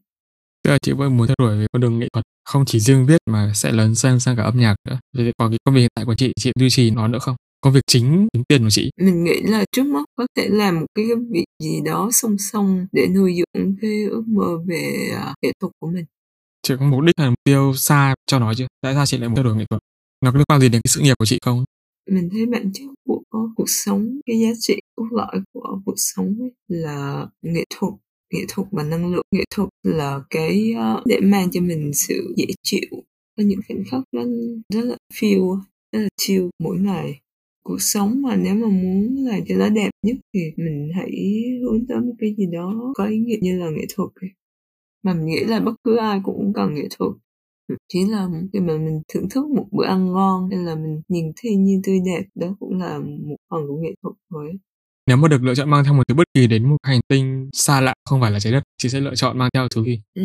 Tức 0.71 0.75
là 0.75 0.79
chị 0.83 0.93
vẫn 0.93 1.17
muốn 1.17 1.27
theo 1.27 1.35
đuổi 1.39 1.59
về 1.59 1.67
con 1.73 1.83
đường 1.83 1.99
nghệ 1.99 2.09
thuật. 2.13 2.25
Không 2.45 2.65
chỉ 2.65 2.81
riêng 2.81 3.07
viết 3.07 3.19
mà 3.31 3.53
sẽ 3.55 3.73
lấn 3.73 3.95
sang 3.95 4.21
sang 4.21 4.37
cả 4.37 4.43
âm 4.43 4.61
nhạc 4.61 4.75
nữa. 4.89 4.99
Vậy 5.17 5.33
còn 5.39 5.51
cái 5.51 5.59
công 5.65 5.75
việc 5.75 5.81
hiện 5.81 5.91
tại 5.95 6.05
của 6.05 6.15
chị 6.15 6.33
chị 6.41 6.53
duy 6.59 6.71
trì 6.71 6.91
nó 6.91 7.09
nữa 7.09 7.19
không? 7.19 7.37
công 7.61 7.73
việc 7.73 7.81
chính 7.87 8.29
kiếm 8.33 8.43
tiền 8.49 8.63
của 8.63 8.71
chị. 8.71 8.91
Mình 9.01 9.25
nghĩ 9.25 9.41
là 9.43 9.65
trước 9.73 9.87
mắt 9.87 10.05
có 10.17 10.27
thể 10.37 10.49
làm 10.49 10.81
một 10.81 10.87
cái 10.95 11.05
việc 11.31 11.45
gì 11.63 11.81
đó 11.85 12.09
song 12.13 12.37
song 12.39 12.87
để 12.93 13.07
nuôi 13.15 13.35
dưỡng 13.37 13.77
cái 13.81 14.05
ước 14.11 14.23
mơ 14.27 14.59
về 14.67 15.11
uh, 15.31 15.35
nghệ 15.43 15.53
thuật 15.61 15.73
của 15.81 15.91
mình. 15.91 16.05
Chị 16.63 16.75
có 16.79 16.87
mục 16.87 17.01
đích 17.01 17.15
hay 17.19 17.31
mục 17.31 17.39
tiêu 17.45 17.73
xa 17.77 18.15
cho 18.27 18.39
nó 18.39 18.55
chưa? 18.55 18.67
Tại 18.83 18.95
sao 18.95 19.07
chị 19.07 19.19
lại 19.19 19.29
muốn 19.29 19.37
theo 19.37 19.45
đuổi 19.45 19.57
nghệ 19.57 19.65
thuật? 19.71 19.83
Nó 20.21 20.33
có 20.33 20.39
liên 20.39 20.45
quan 20.49 20.61
gì 20.61 20.69
đến 20.69 20.81
cái 20.85 20.91
sự 20.95 21.01
nghiệp 21.01 21.15
của 21.19 21.27
chị 21.27 21.39
không? 21.43 21.65
Mình 22.11 22.29
thấy 22.33 22.47
bản 22.47 22.71
chất 22.75 22.85
của 23.07 23.23
cuộc 23.57 23.69
sống 23.69 24.21
cái 24.27 24.41
giá 24.41 24.51
trị 24.61 24.81
cốt 24.97 25.07
lõi 25.11 25.41
của 25.53 25.79
cuộc 25.85 25.95
sống 25.97 26.37
ấy 26.41 26.51
là 26.69 27.27
nghệ 27.43 27.65
thuật 27.79 27.93
nghệ 28.33 28.41
thuật 28.49 28.69
và 28.71 28.83
năng 28.83 29.13
lượng 29.13 29.25
nghệ 29.31 29.45
thuật 29.55 29.69
là 29.83 30.23
cái 30.31 30.73
uh, 30.75 31.07
để 31.07 31.21
mang 31.21 31.51
cho 31.51 31.61
mình 31.61 31.91
sự 31.95 32.35
dễ 32.37 32.47
chịu 32.63 32.89
có 33.37 33.43
những 33.45 33.61
khoảnh 33.69 33.85
khắc 33.91 34.03
rất 34.13 34.27
rất 34.69 34.85
là 34.85 34.97
feel 35.15 35.61
rất 35.93 36.01
là 36.01 36.09
chill 36.17 36.49
mỗi 36.59 36.77
ngày. 36.79 37.21
Cuộc 37.65 37.83
sống 37.83 38.23
mà 38.23 38.37
nếu 38.37 38.55
mà 38.55 38.69
muốn 38.69 39.17
làm 39.17 39.41
cho 39.49 39.55
nó 39.57 39.69
đẹp 39.69 39.91
nhất 40.03 40.17
thì 40.35 40.41
mình 40.57 40.91
hãy 40.95 41.11
hướng 41.63 41.87
tới 41.87 42.01
một 42.01 42.15
cái 42.19 42.35
gì 42.39 42.47
đó 42.53 42.93
có 42.95 43.07
ý 43.07 43.19
nghĩa 43.19 43.37
như 43.41 43.59
là 43.59 43.71
nghệ 43.71 43.85
thuật 43.95 44.11
mà 45.03 45.15
mình 45.15 45.27
nghĩ 45.27 45.45
là 45.45 45.61
bất 45.61 45.73
cứ 45.85 45.97
ai 45.97 46.21
cũng 46.25 46.53
cần 46.55 46.75
nghệ 46.75 46.89
thuật. 46.99 47.13
Chỉ 47.89 48.07
là 48.07 48.29
khi 48.53 48.61
mà 48.61 48.77
mình 48.77 49.03
thưởng 49.09 49.29
thức 49.31 49.47
một 49.49 49.67
bữa 49.71 49.85
ăn 49.85 50.13
ngon 50.13 50.51
hay 50.51 50.59
là 50.65 50.75
mình 50.75 51.03
nhìn 51.09 51.33
thiên 51.37 51.65
nhiên 51.65 51.81
tươi 51.85 51.99
đẹp 52.07 52.25
đó 52.35 52.57
cũng 52.61 52.79
là 52.79 52.99
một 52.99 53.37
phần 53.51 53.61
của 53.69 53.77
nghệ 53.77 53.95
thuật 54.03 54.15
thôi 54.31 54.53
nếu 55.11 55.17
mà 55.17 55.29
được 55.29 55.43
lựa 55.43 55.55
chọn 55.55 55.71
mang 55.71 55.85
theo 55.85 55.95
một 55.95 56.03
thứ 56.09 56.15
bất 56.15 56.25
kỳ 56.35 56.47
đến 56.47 56.71
một 56.71 56.77
hành 56.83 57.01
tinh 57.09 57.51
xa 57.53 57.81
lạ 57.81 57.95
không 58.05 58.21
phải 58.21 58.31
là 58.31 58.41
trái 58.41 58.53
đất 58.53 58.63
chị 58.83 58.89
sẽ 58.89 59.01
lựa 59.01 59.15
chọn 59.15 59.39
mang 59.39 59.49
theo 59.55 59.69
thứ 59.75 59.85
gì? 59.85 60.01
Ừ, 60.15 60.25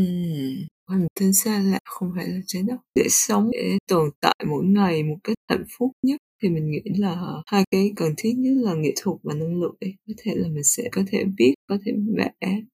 hành 0.90 1.08
tinh 1.20 1.34
xa 1.34 1.60
lạ 1.60 1.80
không 1.86 2.12
phải 2.16 2.28
là 2.28 2.40
trái 2.48 2.64
đất. 2.68 2.76
Để 2.96 3.04
sống 3.10 3.50
để 3.54 3.78
tồn 3.88 4.10
tại 4.22 4.36
mỗi 4.48 4.66
ngày 4.66 5.04
một 5.04 5.16
cách 5.24 5.36
hạnh 5.50 5.64
phúc 5.78 5.92
nhất. 6.04 6.18
Thì 6.44 6.50
mình 6.50 6.72
nghĩ 6.72 6.82
là 6.98 7.18
hai 7.46 7.64
cái 7.72 7.92
cần 7.96 8.14
thiết 8.18 8.34
nhất 8.38 8.54
là 8.56 8.74
nghệ 8.74 8.94
thuật 9.02 9.18
và 9.24 9.34
năng 9.34 9.62
lượng 9.62 9.76
ấy. 9.80 9.94
có 10.08 10.14
thể 10.18 10.32
là 10.36 10.48
mình 10.48 10.64
sẽ 10.64 10.84
có 10.92 11.04
thể 11.08 11.24
viết 11.38 11.54
có 11.70 11.78
thể 11.86 11.92
vẽ 12.18 12.32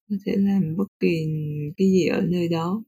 có 0.09 0.15
thể 0.25 0.33
làm 0.35 0.75
bất 0.77 0.87
kỳ 0.99 1.25
cái 1.77 1.87
gì 1.87 2.07
ở 2.07 2.21
nơi 2.21 2.47
đó. 2.47 2.83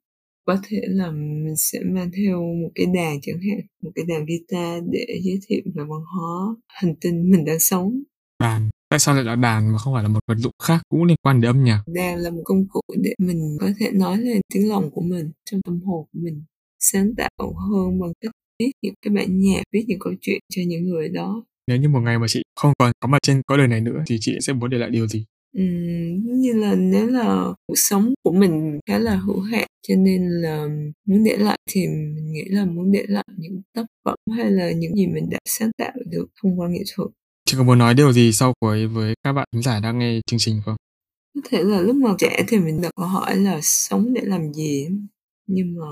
Có 0.46 0.58
thể 0.70 0.78
là 0.82 1.12
mình 1.12 1.56
sẽ 1.58 1.80
mang 1.86 2.12
theo 2.18 2.42
một 2.42 2.70
cái 2.76 2.86
đàn 2.96 3.22
chẳng 3.22 3.40
hạn 3.40 3.60
một 3.84 3.92
cái 3.96 4.06
đàn 4.08 4.26
guitar 4.26 4.84
để 4.92 5.06
giới 5.24 5.40
thiệu 5.48 5.62
về 5.66 5.72
văn 5.76 5.88
hóa 5.90 6.56
hành 6.68 6.96
tinh 7.02 7.32
mình 7.32 7.46
đang 7.46 7.60
sống. 7.60 8.04
Đàn 8.40 8.70
tại 8.94 9.00
sao 9.00 9.16
lại 9.16 9.24
là 9.24 9.36
đàn 9.36 9.72
mà 9.72 9.78
không 9.78 9.94
phải 9.94 10.04
là 10.04 10.10
một 10.10 10.20
vật 10.28 10.38
dụng 10.38 10.54
khác 10.64 10.82
cũng 10.90 11.04
liên 11.04 11.18
quan 11.22 11.42
đến 11.42 11.50
âm 11.50 11.64
nhạc? 11.64 11.84
Đàn 11.88 12.20
là 12.20 12.30
một 12.30 12.42
công 12.44 12.68
cụ 12.68 12.82
để 13.04 13.14
mình 13.18 13.58
có 13.60 13.68
thể 13.80 13.92
nói 13.92 14.18
lên 14.18 14.42
tiếng 14.54 14.70
lòng 14.70 14.92
của 14.92 15.02
mình 15.02 15.32
trong 15.46 15.62
tâm 15.62 15.82
hồn 15.82 16.06
của 16.14 16.20
mình 16.24 16.44
sáng 16.80 17.16
tạo 17.16 17.54
hơn 17.70 18.00
bằng 18.02 18.12
cách 18.22 18.32
viết 18.60 18.72
những 18.82 18.94
cái 19.02 19.14
bản 19.14 19.40
nhạc 19.40 19.62
viết 19.72 19.86
những 19.88 20.00
câu 20.00 20.14
chuyện 20.22 20.40
cho 20.50 20.62
những 20.68 20.84
người 20.84 21.10
đó. 21.10 21.44
Nếu 21.68 21.78
như 21.78 21.90
một 21.90 22.00
ngày 22.00 22.20
mà 22.20 22.26
chị 22.30 22.44
không 22.56 22.74
còn 22.80 22.92
có 23.00 23.08
mặt 23.08 23.18
trên 23.22 23.42
cõi 23.48 23.58
đời 23.58 23.68
này 23.68 23.82
nữa 23.82 24.04
thì 24.08 24.18
chị 24.20 24.38
sẽ 24.42 24.54
muốn 24.54 24.70
để 24.70 24.78
lại 24.78 24.90
điều 24.90 25.08
gì? 25.08 25.26
Ừm, 25.58 26.40
như 26.42 26.54
là 26.54 26.76
nếu 26.76 27.08
là 27.08 27.54
cuộc 27.68 27.76
sống 27.78 28.14
của 28.24 28.32
mình 28.32 28.80
khá 28.86 29.00
là 29.00 29.16
hữu 29.16 29.40
hạn 29.40 29.68
cho 29.88 29.96
nên 29.96 30.30
là 30.30 30.68
muốn 31.06 31.24
để 31.24 31.38
lại 31.38 31.58
thì 31.72 31.88
mình 31.88 32.32
nghĩ 32.32 32.44
là 32.46 32.66
muốn 32.66 32.92
để 32.92 33.06
lại 33.08 33.26
những 33.38 33.62
tác 33.74 33.86
phẩm 34.06 34.16
hay 34.38 34.52
là 34.52 34.72
những 34.72 34.96
gì 34.96 35.08
mình 35.08 35.30
đã 35.30 35.40
sáng 35.46 35.72
tạo 35.78 35.94
được 36.06 36.26
thông 36.42 36.60
qua 36.60 36.70
nghệ 36.70 36.82
thuật 36.96 37.10
chị 37.54 37.58
có 37.58 37.63
muốn 37.63 37.78
nói 37.78 37.94
điều 37.94 38.12
gì 38.13 38.32
sau 38.32 38.54
cuối 38.60 38.88
với 38.88 39.13
các 39.24 39.34
bạn 39.34 39.48
khán 39.52 39.62
giả 39.62 39.80
đang 39.80 40.00
nghe 40.00 40.20
chương 40.28 40.39
trình 40.39 40.62
không? 40.66 40.76
Có 41.36 41.42
thể 41.50 41.63
là 41.63 41.82
lúc 41.82 41.96
mà 41.96 42.10
trẻ 42.20 42.44
thì 42.48 42.60
mình 42.60 42.82
đặt 42.82 42.92
câu 42.96 43.08
hỏi 43.08 43.36
là 43.36 43.60
sống 43.62 44.13
để 44.13 44.22
làm 44.24 44.54
gì? 44.54 44.88
Nhưng 45.48 45.76
mà 45.76 45.86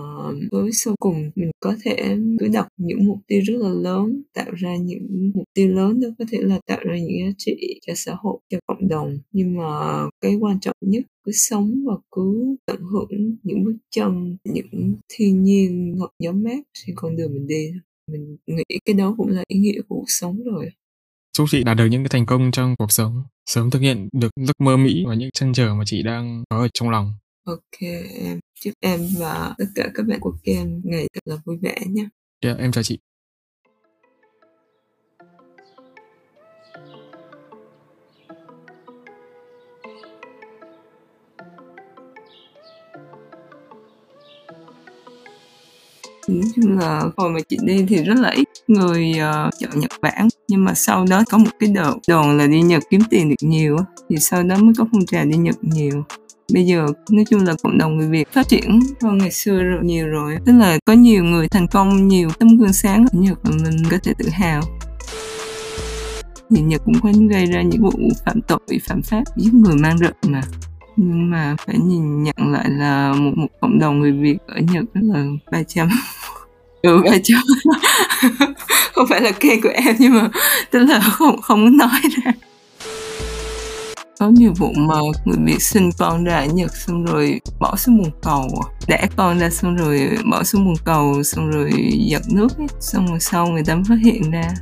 với 0.51 0.71
sau 0.73 0.95
cùng 0.99 1.31
mình 1.35 1.51
có 1.59 1.75
thể 1.83 2.17
cứ 2.39 2.47
đặt 2.47 2.67
những 2.77 3.05
mục 3.05 3.17
tiêu 3.27 3.41
rất 3.45 3.53
là 3.57 3.69
lớn, 3.69 4.21
tạo 4.33 4.51
ra 4.51 4.75
những 4.75 5.31
mục 5.35 5.43
tiêu 5.53 5.67
lớn 5.67 6.01
đó 6.01 6.07
có 6.19 6.25
thể 6.31 6.37
là 6.41 6.59
tạo 6.67 6.79
ra 6.83 6.97
những 6.97 7.17
giá 7.25 7.31
trị 7.37 7.79
cho 7.87 7.93
xã 7.95 8.15
hội, 8.19 8.39
cho 8.49 8.57
cộng 8.67 8.87
đồng. 8.87 9.19
Nhưng 9.31 9.57
mà 9.57 10.03
cái 10.21 10.35
quan 10.39 10.59
trọng 10.59 10.75
nhất, 10.81 11.03
cứ 11.23 11.31
sống 11.31 11.83
và 11.87 11.93
cứ 12.11 12.55
tận 12.65 12.81
hưởng 12.81 13.37
những 13.43 13.63
bước 13.63 13.75
chân, 13.89 14.37
những 14.43 14.93
thiên 15.09 15.43
nhiên 15.43 15.95
ngọt 15.97 16.11
gió 16.19 16.31
mát 16.31 16.59
trên 16.73 16.95
con 16.95 17.15
đường 17.15 17.33
mình 17.33 17.47
đi. 17.47 17.71
Mình 18.11 18.37
nghĩ 18.47 18.79
cái 18.85 18.93
đó 18.93 19.15
cũng 19.17 19.27
là 19.27 19.43
ý 19.47 19.59
nghĩa 19.59 19.81
của 19.87 19.95
cuộc 19.95 20.05
sống 20.07 20.43
rồi 20.43 20.69
chúc 21.33 21.47
chị 21.51 21.63
đạt 21.63 21.77
được 21.77 21.85
những 21.85 22.03
cái 22.03 22.09
thành 22.09 22.25
công 22.25 22.51
trong 22.51 22.75
cuộc 22.75 22.91
sống 22.91 23.23
sớm 23.45 23.69
thực 23.69 23.79
hiện 23.79 24.09
được 24.11 24.29
giấc 24.35 24.61
mơ 24.61 24.77
mỹ 24.77 25.03
và 25.07 25.13
những 25.13 25.29
chân 25.33 25.53
trở 25.53 25.73
mà 25.73 25.83
chị 25.85 26.03
đang 26.03 26.43
có 26.49 26.57
ở 26.57 26.67
trong 26.73 26.89
lòng 26.89 27.13
Ok 27.45 27.81
em, 28.21 28.39
chúc 28.61 28.73
em 28.79 29.07
và 29.19 29.55
tất 29.57 29.65
cả 29.75 29.87
các 29.93 30.05
bạn 30.07 30.19
của 30.19 30.33
Ken 30.43 30.81
ngày 30.83 31.07
thật 31.13 31.19
là 31.25 31.35
vui 31.45 31.57
vẻ 31.61 31.77
nhé. 31.87 32.07
Yeah, 32.41 32.57
em 32.57 32.71
chào 32.71 32.83
chị. 32.83 32.99
Nói 46.27 46.51
chung 46.55 46.79
là 46.79 47.03
hồi 47.17 47.29
mà 47.29 47.39
chị 47.49 47.57
đi 47.63 47.85
thì 47.89 48.03
rất 48.03 48.17
là 48.17 48.29
ít 48.29 48.47
người 48.67 49.11
uh, 49.11 49.53
chọn 49.59 49.79
Nhật 49.79 49.91
Bản. 50.01 50.27
Nhưng 50.47 50.65
mà 50.65 50.73
sau 50.73 51.05
đó 51.09 51.23
có 51.29 51.37
một 51.37 51.51
cái 51.59 51.69
đợt 51.69 51.93
đồn 52.07 52.37
là 52.37 52.47
đi 52.47 52.61
Nhật 52.61 52.83
kiếm 52.89 53.01
tiền 53.09 53.29
được 53.29 53.35
nhiều 53.41 53.77
thì 54.09 54.17
sau 54.17 54.43
đó 54.43 54.57
mới 54.57 54.73
có 54.77 54.85
phong 54.91 55.05
trào 55.05 55.25
đi 55.25 55.37
Nhật 55.37 55.55
nhiều. 55.61 56.03
Bây 56.53 56.65
giờ 56.65 56.85
nói 57.09 57.25
chung 57.29 57.45
là 57.45 57.53
cộng 57.63 57.77
đồng 57.77 57.97
người 57.97 58.09
Việt 58.09 58.33
phát 58.33 58.47
triển 58.47 58.79
hơn 59.01 59.17
ngày 59.17 59.31
xưa 59.31 59.63
rồi, 59.63 59.79
nhiều 59.83 60.07
rồi 60.07 60.37
tức 60.45 60.53
là 60.53 60.77
có 60.85 60.93
nhiều 60.93 61.23
người 61.23 61.47
thành 61.47 61.67
công 61.67 62.07
nhiều 62.07 62.29
tấm 62.39 62.57
gương 62.57 62.73
sáng 62.73 63.05
ở 63.11 63.19
Nhật 63.19 63.39
mà 63.43 63.51
mình 63.63 63.83
có 63.91 63.97
thể 64.03 64.13
tự 64.17 64.29
hào. 64.29 64.61
Thì 66.55 66.61
Nhật 66.61 66.81
cũng 66.85 67.01
có 67.03 67.11
gây 67.29 67.45
ra 67.45 67.61
những 67.61 67.81
vụ 67.81 67.91
phạm 68.25 68.41
tội 68.41 68.79
phạm 68.87 69.01
pháp 69.01 69.23
giết 69.37 69.53
người 69.53 69.75
mang 69.75 69.97
rợ 69.97 70.11
mà 70.27 70.41
nhưng 70.95 71.29
mà 71.29 71.55
phải 71.65 71.77
nhìn 71.77 72.23
nhận 72.23 72.35
lại 72.37 72.65
là 72.69 73.13
một 73.13 73.31
một 73.35 73.47
cộng 73.61 73.79
đồng 73.79 73.99
người 73.99 74.11
Việt 74.11 74.37
ở 74.47 74.59
Nhật 74.71 74.83
rất 74.93 75.01
là 75.03 75.25
300 75.51 75.89
ừ 76.81 77.01
300 77.05 77.39
không 78.93 79.07
phải 79.09 79.21
là 79.21 79.31
kê 79.31 79.59
của 79.63 79.71
em 79.73 79.95
nhưng 79.99 80.13
mà 80.13 80.29
tức 80.71 80.79
là 80.79 80.99
không 80.99 81.41
không 81.41 81.61
muốn 81.61 81.77
nói 81.77 82.01
ra. 82.23 82.31
Có 84.19 84.27
nhiều 84.27 84.53
vụ 84.57 84.71
mà 84.75 84.95
người 85.25 85.37
Việt 85.45 85.61
sinh 85.61 85.89
con 85.97 86.23
ra 86.23 86.37
ở 86.37 86.45
Nhật 86.45 86.71
xong 86.75 87.05
rồi 87.05 87.39
bỏ 87.59 87.75
xuống 87.75 87.97
bồn 87.97 88.11
cầu 88.21 88.49
à. 88.61 88.65
đẻ 88.87 89.07
con 89.15 89.39
ra 89.39 89.49
xong 89.49 89.75
rồi 89.75 90.09
bỏ 90.31 90.43
xuống 90.43 90.65
bồn 90.65 90.75
cầu 90.85 91.23
xong 91.23 91.51
rồi 91.51 91.71
giật 92.09 92.21
nước 92.29 92.57
ấy. 92.57 92.67
xong 92.79 93.07
rồi 93.07 93.19
sau 93.19 93.47
người 93.47 93.63
ta 93.63 93.77
phát 93.89 93.97
hiện 94.03 94.31
ra 94.31 94.53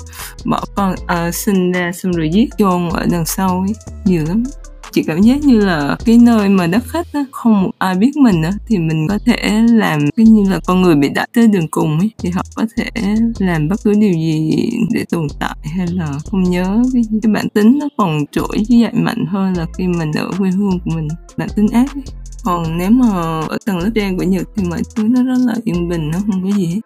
bỏ 0.45 0.63
con 0.75 0.95
à, 1.07 1.31
sinh 1.31 1.71
ra 1.71 1.91
xong 1.91 2.11
rồi 2.11 2.29
giết 2.33 2.49
chôn 2.57 2.89
ở 2.89 3.05
đằng 3.11 3.25
sau 3.25 3.65
ấy. 3.67 3.73
Nhiều 4.05 4.23
lắm 4.27 4.43
chị 4.91 5.03
cảm 5.03 5.21
giác 5.21 5.43
như 5.43 5.59
là 5.59 5.97
cái 6.05 6.17
nơi 6.17 6.49
mà 6.49 6.67
đất 6.67 6.83
khách 6.87 7.07
á, 7.13 7.25
không 7.31 7.63
một 7.63 7.71
ai 7.77 7.95
biết 7.95 8.17
mình 8.17 8.41
á, 8.41 8.51
thì 8.67 8.77
mình 8.77 9.07
có 9.09 9.19
thể 9.25 9.61
làm 9.71 9.99
cái 10.15 10.25
như 10.25 10.49
là 10.49 10.59
con 10.65 10.81
người 10.81 10.95
bị 10.95 11.09
đặt 11.09 11.29
tới 11.33 11.47
đường 11.47 11.67
cùng 11.67 11.99
ấy 11.99 12.11
thì 12.17 12.29
họ 12.29 12.41
có 12.55 12.65
thể 12.77 12.89
làm 13.39 13.67
bất 13.67 13.75
cứ 13.83 13.93
điều 13.93 14.13
gì 14.13 14.51
để 14.91 15.05
tồn 15.09 15.27
tại 15.39 15.55
hay 15.77 15.87
là 15.87 16.07
không 16.31 16.43
nhớ 16.43 16.83
cái, 16.93 17.03
cái 17.23 17.31
bản 17.33 17.49
tính 17.49 17.79
nó 17.79 17.87
còn 17.97 18.25
trỗi 18.31 18.47
với 18.69 18.79
dạy 18.79 18.93
mạnh 18.93 19.25
hơn 19.25 19.53
là 19.57 19.65
khi 19.77 19.87
mình 19.87 20.11
ở 20.11 20.31
quê 20.37 20.49
hương 20.49 20.79
của 20.85 20.91
mình. 20.95 21.07
Bản 21.37 21.49
tính 21.55 21.67
ác 21.67 21.95
ấy. 21.95 22.03
Còn 22.43 22.77
nếu 22.77 22.89
mà 22.91 23.07
ở 23.47 23.57
tầng 23.65 23.79
lớp 23.79 23.89
trên 23.95 24.17
của 24.17 24.23
nhật 24.23 24.47
thì 24.55 24.63
mọi 24.63 24.81
thứ 24.95 25.03
nó 25.03 25.23
rất 25.23 25.45
là 25.45 25.55
yên 25.63 25.89
bình 25.89 26.11
nó 26.11 26.19
không 26.27 26.43
có 26.43 26.57
gì 26.57 26.65
hết 26.65 26.81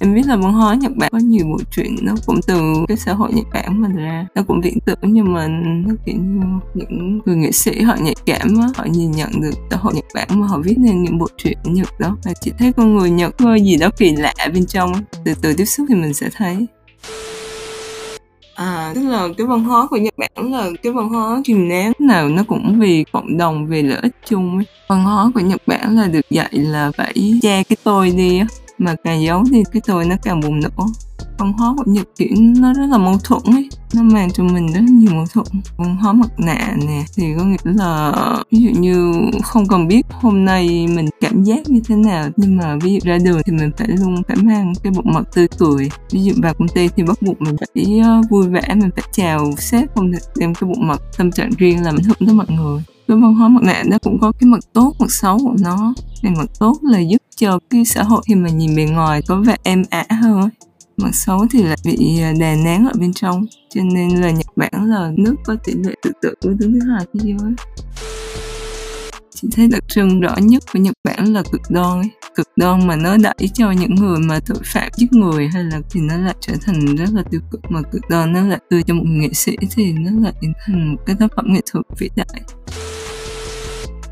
em 0.00 0.14
biết 0.14 0.26
là 0.26 0.36
văn 0.36 0.52
hóa 0.52 0.74
Nhật 0.74 0.92
Bản 0.96 1.10
có 1.12 1.18
nhiều 1.18 1.46
bộ 1.46 1.58
truyện 1.70 1.96
nó 2.02 2.14
cũng 2.26 2.40
từ 2.46 2.60
cái 2.88 2.96
xã 2.96 3.14
hội 3.14 3.32
Nhật 3.32 3.46
Bản 3.52 3.82
mà 3.82 3.88
ra 3.88 4.26
nó 4.34 4.42
cũng 4.42 4.60
viễn 4.60 4.78
tưởng 4.80 4.98
nhưng 5.02 5.32
mà 5.32 5.48
nó 5.86 5.94
kiểu 6.06 6.16
như 6.16 6.46
những 6.74 7.20
người 7.26 7.36
nghệ 7.36 7.52
sĩ 7.52 7.80
họ 7.80 7.96
nhạy 8.00 8.14
cảm 8.26 8.48
á 8.60 8.68
họ 8.76 8.84
nhìn 8.90 9.10
nhận 9.10 9.30
được 9.40 9.50
xã 9.70 9.76
hội 9.76 9.94
Nhật 9.94 10.04
Bản 10.14 10.28
mà 10.30 10.46
họ 10.46 10.58
viết 10.58 10.74
nên 10.78 11.02
những 11.02 11.18
bộ 11.18 11.26
truyện 11.36 11.58
Nhật 11.64 12.00
đó. 12.00 12.16
Và 12.24 12.32
chị 12.40 12.52
thấy 12.58 12.72
con 12.72 12.96
người 12.96 13.10
Nhật 13.10 13.34
có 13.38 13.54
gì 13.54 13.76
đó 13.76 13.90
kỳ 13.98 14.16
lạ 14.16 14.34
bên 14.54 14.66
trong 14.66 14.92
từ 15.24 15.34
từ 15.42 15.54
tiếp 15.54 15.64
xúc 15.64 15.86
thì 15.88 15.94
mình 15.94 16.14
sẽ 16.14 16.28
thấy. 16.36 16.66
À, 18.54 18.92
tức 18.94 19.08
là 19.08 19.28
cái 19.38 19.46
văn 19.46 19.64
hóa 19.64 19.86
của 19.86 19.96
Nhật 19.96 20.14
Bản 20.16 20.52
là 20.52 20.70
cái 20.82 20.92
văn 20.92 21.08
hóa 21.08 21.40
truyền 21.44 21.68
nén 21.68 21.92
nào 21.98 22.28
nó 22.28 22.42
cũng 22.48 22.80
vì 22.80 23.04
cộng 23.12 23.36
đồng 23.36 23.66
vì 23.66 23.82
lợi 23.82 23.98
ích 24.02 24.16
chung 24.26 24.56
ấy. 24.56 24.66
Văn 24.88 25.04
hóa 25.04 25.30
của 25.34 25.40
Nhật 25.40 25.62
Bản 25.66 25.96
là 25.96 26.06
được 26.06 26.30
dạy 26.30 26.50
là 26.52 26.90
phải 26.96 27.38
che 27.42 27.62
cái 27.62 27.76
tôi 27.84 28.10
đi 28.10 28.38
á 28.38 28.46
mà 28.78 28.94
càng 29.04 29.22
giấu 29.22 29.44
thì 29.50 29.62
cái 29.72 29.82
tôi 29.86 30.04
nó 30.04 30.16
càng 30.22 30.40
bùng 30.40 30.60
nổ. 30.60 30.86
Văn 31.38 31.52
hóa 31.52 31.74
của 31.76 31.84
Nhật 31.86 32.08
kiểu 32.16 32.28
nó 32.38 32.72
rất 32.72 32.86
là 32.86 32.98
mâu 32.98 33.18
thuẫn 33.24 33.42
ấy. 33.44 33.68
Nó 33.94 34.02
mang 34.02 34.30
cho 34.30 34.44
mình 34.44 34.72
rất 34.72 34.80
nhiều 34.80 35.10
mâu 35.14 35.26
thuẫn. 35.32 35.46
Văn 35.76 35.96
hóa 35.96 36.12
mặt 36.12 36.30
nạ 36.38 36.76
nè, 36.86 37.04
thì 37.16 37.34
có 37.38 37.44
nghĩa 37.44 37.56
là 37.64 38.12
ví 38.50 38.58
dụ 38.58 38.70
như 38.80 39.20
không 39.42 39.68
cần 39.68 39.88
biết 39.88 40.06
hôm 40.10 40.44
nay 40.44 40.86
mình 40.88 41.06
cảm 41.20 41.42
giác 41.42 41.70
như 41.70 41.80
thế 41.88 41.96
nào, 41.96 42.28
nhưng 42.36 42.56
mà 42.56 42.76
ví 42.82 42.92
dụ 42.92 42.98
ra 43.02 43.18
đường 43.24 43.40
thì 43.46 43.52
mình 43.52 43.70
phải 43.78 43.88
luôn 43.88 44.22
phải 44.28 44.36
mang 44.36 44.72
cái 44.82 44.92
bộ 44.96 45.02
mặt 45.04 45.24
tươi 45.34 45.48
cười. 45.58 45.90
Ví 46.10 46.24
dụ 46.24 46.32
vào 46.42 46.54
công 46.54 46.68
ty 46.68 46.88
thì 46.88 47.02
bắt 47.02 47.22
buộc 47.22 47.42
mình 47.42 47.56
phải 47.58 48.00
ờ, 48.00 48.22
vui 48.30 48.48
vẻ, 48.48 48.62
mình 48.68 48.90
phải 48.96 49.04
chào 49.12 49.52
sếp 49.58 49.94
không 49.94 50.12
được 50.12 50.18
đem 50.36 50.54
cái 50.54 50.70
bộ 50.70 50.76
mặt 50.78 51.00
tâm 51.18 51.30
trạng 51.30 51.50
riêng 51.58 51.84
làm 51.84 51.94
mình 51.94 52.04
hưởng 52.04 52.26
tới 52.26 52.34
mọi 52.34 52.46
người 52.48 52.82
cái 53.08 53.16
văn 53.16 53.34
hóa 53.34 53.48
mặt 53.48 53.62
nạ 53.62 53.82
nó 53.86 53.98
cũng 53.98 54.18
có 54.20 54.32
cái 54.32 54.46
mặt 54.48 54.60
tốt 54.72 54.94
mặt 54.98 55.10
xấu 55.10 55.38
của 55.38 55.54
nó. 55.60 55.94
Thì 56.22 56.28
mặt 56.28 56.50
tốt 56.58 56.78
là 56.82 56.98
giúp 57.00 57.22
cho 57.36 57.58
cái 57.70 57.84
xã 57.84 58.02
hội 58.02 58.22
khi 58.26 58.34
mà 58.34 58.50
nhìn 58.50 58.76
bề 58.76 58.84
ngoài 58.84 59.22
có 59.26 59.36
vẻ 59.46 59.56
êm 59.62 59.84
ả 59.90 60.06
hơn 60.10 60.40
ấy. 60.40 60.50
Mặt 60.96 61.14
xấu 61.14 61.46
thì 61.50 61.62
lại 61.62 61.76
bị 61.84 62.20
à, 62.20 62.32
đè 62.40 62.56
nén 62.64 62.86
ở 62.86 62.92
bên 63.00 63.12
trong. 63.12 63.46
Cho 63.74 63.80
nên 63.94 64.20
là 64.20 64.30
Nhật 64.30 64.56
Bản 64.56 64.72
là 64.90 65.12
nước 65.16 65.34
có 65.44 65.56
tỷ 65.64 65.72
lệ 65.72 65.94
tự 66.02 66.12
tử 66.22 66.34
đứng 66.42 66.72
thứ 66.72 66.80
hai 66.90 67.04
thế 67.14 67.20
giới 67.22 67.52
chị 69.34 69.48
thấy 69.52 69.68
đặc 69.68 69.84
trưng 69.88 70.20
rõ 70.20 70.36
nhất 70.42 70.62
của 70.72 70.78
Nhật 70.78 70.94
Bản 71.04 71.32
là 71.32 71.42
cực 71.52 71.60
đoan 71.70 71.98
ấy. 71.98 72.08
Cực 72.34 72.48
đoan 72.56 72.86
mà 72.86 72.96
nó 72.96 73.16
đẩy 73.16 73.48
cho 73.54 73.70
những 73.70 73.94
người 73.94 74.18
mà 74.18 74.40
tội 74.46 74.58
phạm 74.64 74.90
giết 74.96 75.12
người 75.12 75.48
hay 75.48 75.64
là 75.64 75.80
thì 75.90 76.00
nó 76.00 76.16
lại 76.16 76.34
trở 76.40 76.52
thành 76.62 76.96
rất 76.96 77.08
là 77.12 77.22
tiêu 77.30 77.40
cực. 77.50 77.60
Mà 77.70 77.82
cực 77.82 78.02
đoan 78.10 78.32
nó 78.32 78.42
lại 78.42 78.58
đưa 78.70 78.82
cho 78.82 78.94
một 78.94 79.04
nghệ 79.06 79.28
sĩ 79.32 79.56
thì 79.70 79.92
nó 79.92 80.10
lại 80.22 80.32
thành 80.66 80.90
một 80.90 81.02
cái 81.06 81.16
tác 81.20 81.26
phẩm 81.36 81.44
nghệ 81.48 81.60
thuật 81.72 81.86
vĩ 81.98 82.08
đại. 82.16 82.42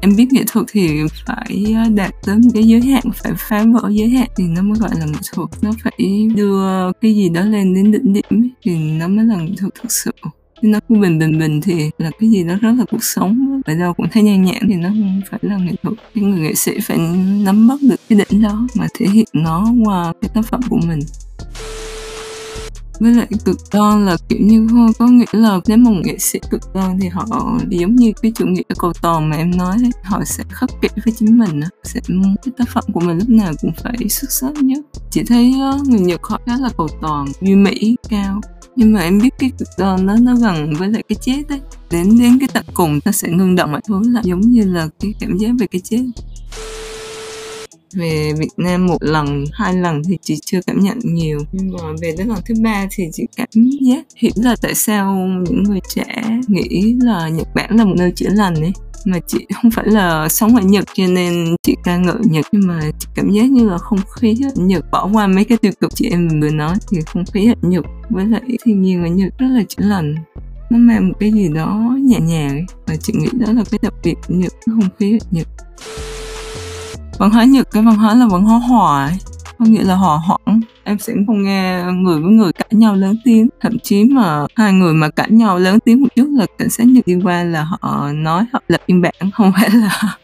Em 0.01 0.17
biết 0.17 0.27
nghệ 0.31 0.45
thuật 0.47 0.67
thì 0.69 1.01
phải 1.27 1.75
à, 1.77 1.87
đạt 1.95 2.11
tới 2.27 2.37
một 2.37 2.51
cái 2.55 2.63
giới 2.63 2.81
hạn, 2.81 3.03
phải 3.15 3.33
phá 3.37 3.65
vỡ 3.65 3.89
giới 3.91 4.09
hạn 4.09 4.29
thì 4.37 4.45
nó 4.45 4.63
mới 4.63 4.79
gọi 4.79 4.91
là 4.99 5.07
nghệ 5.07 5.19
thuật. 5.33 5.49
Nó 5.63 5.73
phải 5.85 6.29
đưa 6.35 6.93
cái 7.01 7.15
gì 7.15 7.29
đó 7.29 7.41
lên 7.41 7.75
đến 7.75 7.93
đỉnh 7.93 8.13
điểm 8.13 8.51
thì 8.63 8.79
nó 8.79 9.09
mới 9.09 9.25
là 9.25 9.37
nghệ 9.37 9.53
thuật 9.59 9.75
thực 9.75 9.93
sự. 9.93 10.11
Chứ 10.63 10.69
nó 10.69 10.81
cứ 10.89 10.95
bình 10.95 11.19
bình 11.19 11.39
bình 11.39 11.61
thì 11.61 11.91
là 11.99 12.11
cái 12.19 12.31
gì 12.31 12.45
đó 12.45 12.55
rất 12.61 12.73
là 12.79 12.85
cuộc 12.91 13.05
sống 13.05 13.56
ở 13.67 13.75
đâu 13.75 13.95
cũng 13.95 14.07
thấy 14.13 14.23
nhan 14.23 14.45
nhản 14.45 14.63
thì 14.69 14.75
nó 14.75 14.89
không 14.89 15.21
phải 15.31 15.41
là 15.43 15.57
nghệ 15.57 15.73
thuật. 15.83 15.95
Cái 16.15 16.25
người 16.25 16.41
nghệ 16.41 16.55
sĩ 16.55 16.81
phải 16.81 16.99
nắm 17.45 17.69
bắt 17.69 17.79
được 17.83 18.01
cái 18.09 18.19
đỉnh 18.19 18.43
đó 18.43 18.67
mà 18.75 18.87
thể 18.99 19.07
hiện 19.07 19.27
nó 19.33 19.67
qua 19.85 20.13
cái 20.21 20.31
tác 20.35 20.43
phẩm 20.47 20.61
của 20.71 20.81
mình. 20.87 21.01
Với 23.01 23.15
lại 23.15 23.27
cực 23.45 23.57
đoan 23.73 24.07
là, 24.07 24.17
kiểu 24.29 24.39
như, 24.43 24.69
có 24.99 25.07
nghĩa 25.07 25.25
là 25.33 25.61
nếu 25.67 25.79
một 25.79 25.93
nghệ 26.05 26.19
sĩ 26.19 26.39
cực 26.51 26.61
đoan 26.75 26.99
thì 27.01 27.09
họ 27.09 27.27
giống 27.71 27.97
như 27.97 28.13
cái 28.23 28.33
chủ 28.35 28.47
nghĩa 28.47 28.63
cầu 28.79 28.93
toàn 29.03 29.31
mà 29.31 29.37
em 29.37 29.57
nói 29.57 29.77
đấy 29.83 29.91
họ 30.05 30.25
sẽ 30.25 30.45
khắc 30.49 30.71
kỷ 30.83 30.89
với 31.05 31.15
chính 31.17 31.39
mình 31.39 31.61
sẽ 31.85 32.01
cái 32.09 32.53
tác 32.59 32.69
phẩm 32.69 32.85
của 32.93 33.01
mình 33.01 33.19
lúc 33.19 33.29
nào 33.29 33.53
cũng 33.61 33.73
phải 33.83 34.09
xuất 34.09 34.33
sắc 34.33 34.65
nhất. 34.65 34.85
Chỉ 35.11 35.23
thấy 35.25 35.55
ờ, 35.61 35.79
người 35.87 36.01
nhật 36.01 36.21
họ 36.23 36.41
khá 36.47 36.57
là 36.61 36.69
cầu 36.77 36.89
toàn 37.01 37.27
duy 37.41 37.55
mỹ 37.55 37.97
cao 38.09 38.41
nhưng 38.77 38.93
mà 38.93 39.01
em 39.01 39.19
biết 39.19 39.31
cái 39.39 39.51
cực 39.59 39.69
đoan 39.79 40.07
nó 40.07 40.17
nó 40.17 40.37
gần 40.37 40.75
với 40.79 40.89
lại 40.89 41.03
cái 41.09 41.17
chết 41.21 41.43
đấy. 41.49 41.61
Đến 41.91 42.19
đến 42.19 42.39
cái 42.39 42.49
tận 42.53 42.65
cùng 42.75 43.01
nó 43.05 43.13
sẽ 43.13 43.29
ngưng 43.29 43.57
động 43.57 43.73
mọi 43.73 43.81
thứ 43.89 44.03
là 44.05 44.21
giống 44.25 44.41
như 44.41 44.63
là 44.65 44.89
cái 45.01 45.15
cảm 45.21 45.39
giác 45.39 45.51
về 45.59 45.67
cái 45.67 45.81
chết. 45.85 46.03
Về 47.95 48.33
Việt 48.39 48.49
Nam 48.57 48.87
một 48.87 48.99
lần, 49.01 49.45
hai 49.53 49.75
lần 49.75 50.03
thì 50.09 50.19
chị 50.23 50.39
chưa 50.47 50.61
cảm 50.67 50.81
nhận 50.81 50.99
nhiều. 51.03 51.39
Nhưng 51.53 51.73
mà 51.73 51.93
về 52.03 52.15
đến 52.19 52.29
lần 52.29 52.39
thứ 52.47 52.55
ba 52.63 52.87
thì 52.91 53.05
chị 53.13 53.27
cảm 53.37 53.49
giác 53.81 54.07
hiểu 54.17 54.33
là 54.37 54.57
tại 54.63 54.75
sao 54.75 55.17
những 55.51 55.63
người 55.63 55.81
trẻ 55.95 56.07
nghĩ 56.49 56.97
là 57.01 57.29
Nhật 57.29 57.49
Bản 57.55 57.77
là 57.77 57.85
một 57.85 57.95
nơi 57.97 58.13
chữa 58.17 58.29
lành 58.31 58.55
ấy 58.55 58.73
mà 59.07 59.19
chị 59.27 59.47
không 59.55 59.71
phải 59.71 59.87
là 59.87 60.29
sống 60.29 60.57
ở 60.57 60.63
Nhật 60.63 60.85
cho 60.95 61.07
nên 61.07 61.57
chị 61.63 61.77
ca 61.85 61.97
ngợi 61.97 62.17
Nhật, 62.25 62.45
nhưng 62.53 62.67
mà 62.67 62.81
chị 62.99 63.09
cảm 63.15 63.31
giác 63.31 63.51
như 63.51 63.69
là 63.69 63.79
không 63.79 63.99
khí 64.15 64.37
ở 64.45 64.63
Nhật, 64.63 64.85
bỏ 64.91 65.09
qua 65.13 65.27
mấy 65.27 65.45
cái 65.45 65.59
tiêu 65.59 65.73
cực 65.81 65.95
chị 65.95 66.09
em 66.11 66.41
vừa 66.41 66.51
nói 66.51 66.75
thì 66.91 66.99
không 67.07 67.25
khí 67.33 67.47
ở 67.47 67.69
Nhật 67.69 67.85
với 68.11 68.27
lại 68.27 68.43
thiên 68.65 68.83
nhiên 68.83 69.03
ở 69.03 69.09
Nhật 69.09 69.33
rất 69.39 69.49
là 69.49 69.63
chữa 69.69 69.85
lành. 69.85 70.15
Nó 70.71 70.79
mang 70.79 71.09
một 71.09 71.15
cái 71.21 71.33
gì 71.33 71.49
đó 71.49 71.97
nhẹ 72.01 72.21
nhàng 72.21 72.67
và 72.87 72.97
chị 72.97 73.13
nghĩ 73.17 73.29
đó 73.33 73.53
là 73.53 73.65
cái 73.71 73.79
đặc 73.83 73.95
biệt 74.05 74.15
của 74.29 74.35
Nhật 74.35 74.53
không 74.67 74.89
khí 74.99 75.19
ở 75.19 75.27
Nhật. 75.31 75.47
Văn 77.19 77.31
hóa 77.31 77.45
nhật, 77.45 77.69
cái 77.71 77.83
văn 77.83 77.97
hóa 77.97 78.15
là 78.15 78.27
văn 78.27 78.43
hóa 78.43 78.59
hòa 78.59 79.07
ấy 79.07 79.19
có 79.59 79.65
nghĩa 79.65 79.83
là 79.83 79.95
họ 79.95 80.23
hoãn 80.27 80.61
em 80.85 80.99
sẽ 80.99 81.13
không 81.27 81.43
nghe 81.43 81.85
người 81.93 82.21
với 82.21 82.31
người 82.33 82.53
cãi 82.53 82.69
nhau 82.71 82.97
lớn 82.97 83.17
tiếng. 83.25 83.49
Thậm 83.61 83.79
chí 83.79 84.05
mà 84.05 84.47
hai 84.57 84.73
người 84.73 84.95
mà 84.95 85.09
cãi 85.09 85.31
nhau 85.31 85.59
lớn 85.59 85.79
tiếng 85.81 86.01
một 86.01 86.09
chút 86.17 86.29
là 86.39 86.47
cảnh 86.59 86.71
sát 86.71 86.85
nhật 86.87 87.07
đi 87.07 87.15
qua 87.25 87.45
là 87.45 87.65
họ 87.65 88.13
nói 88.13 88.45
họ 88.53 88.61
lập 88.69 88.81
biên 88.87 89.03
bản. 89.03 89.15
Không 89.33 89.53
phải 89.53 89.71
là, 89.71 90.17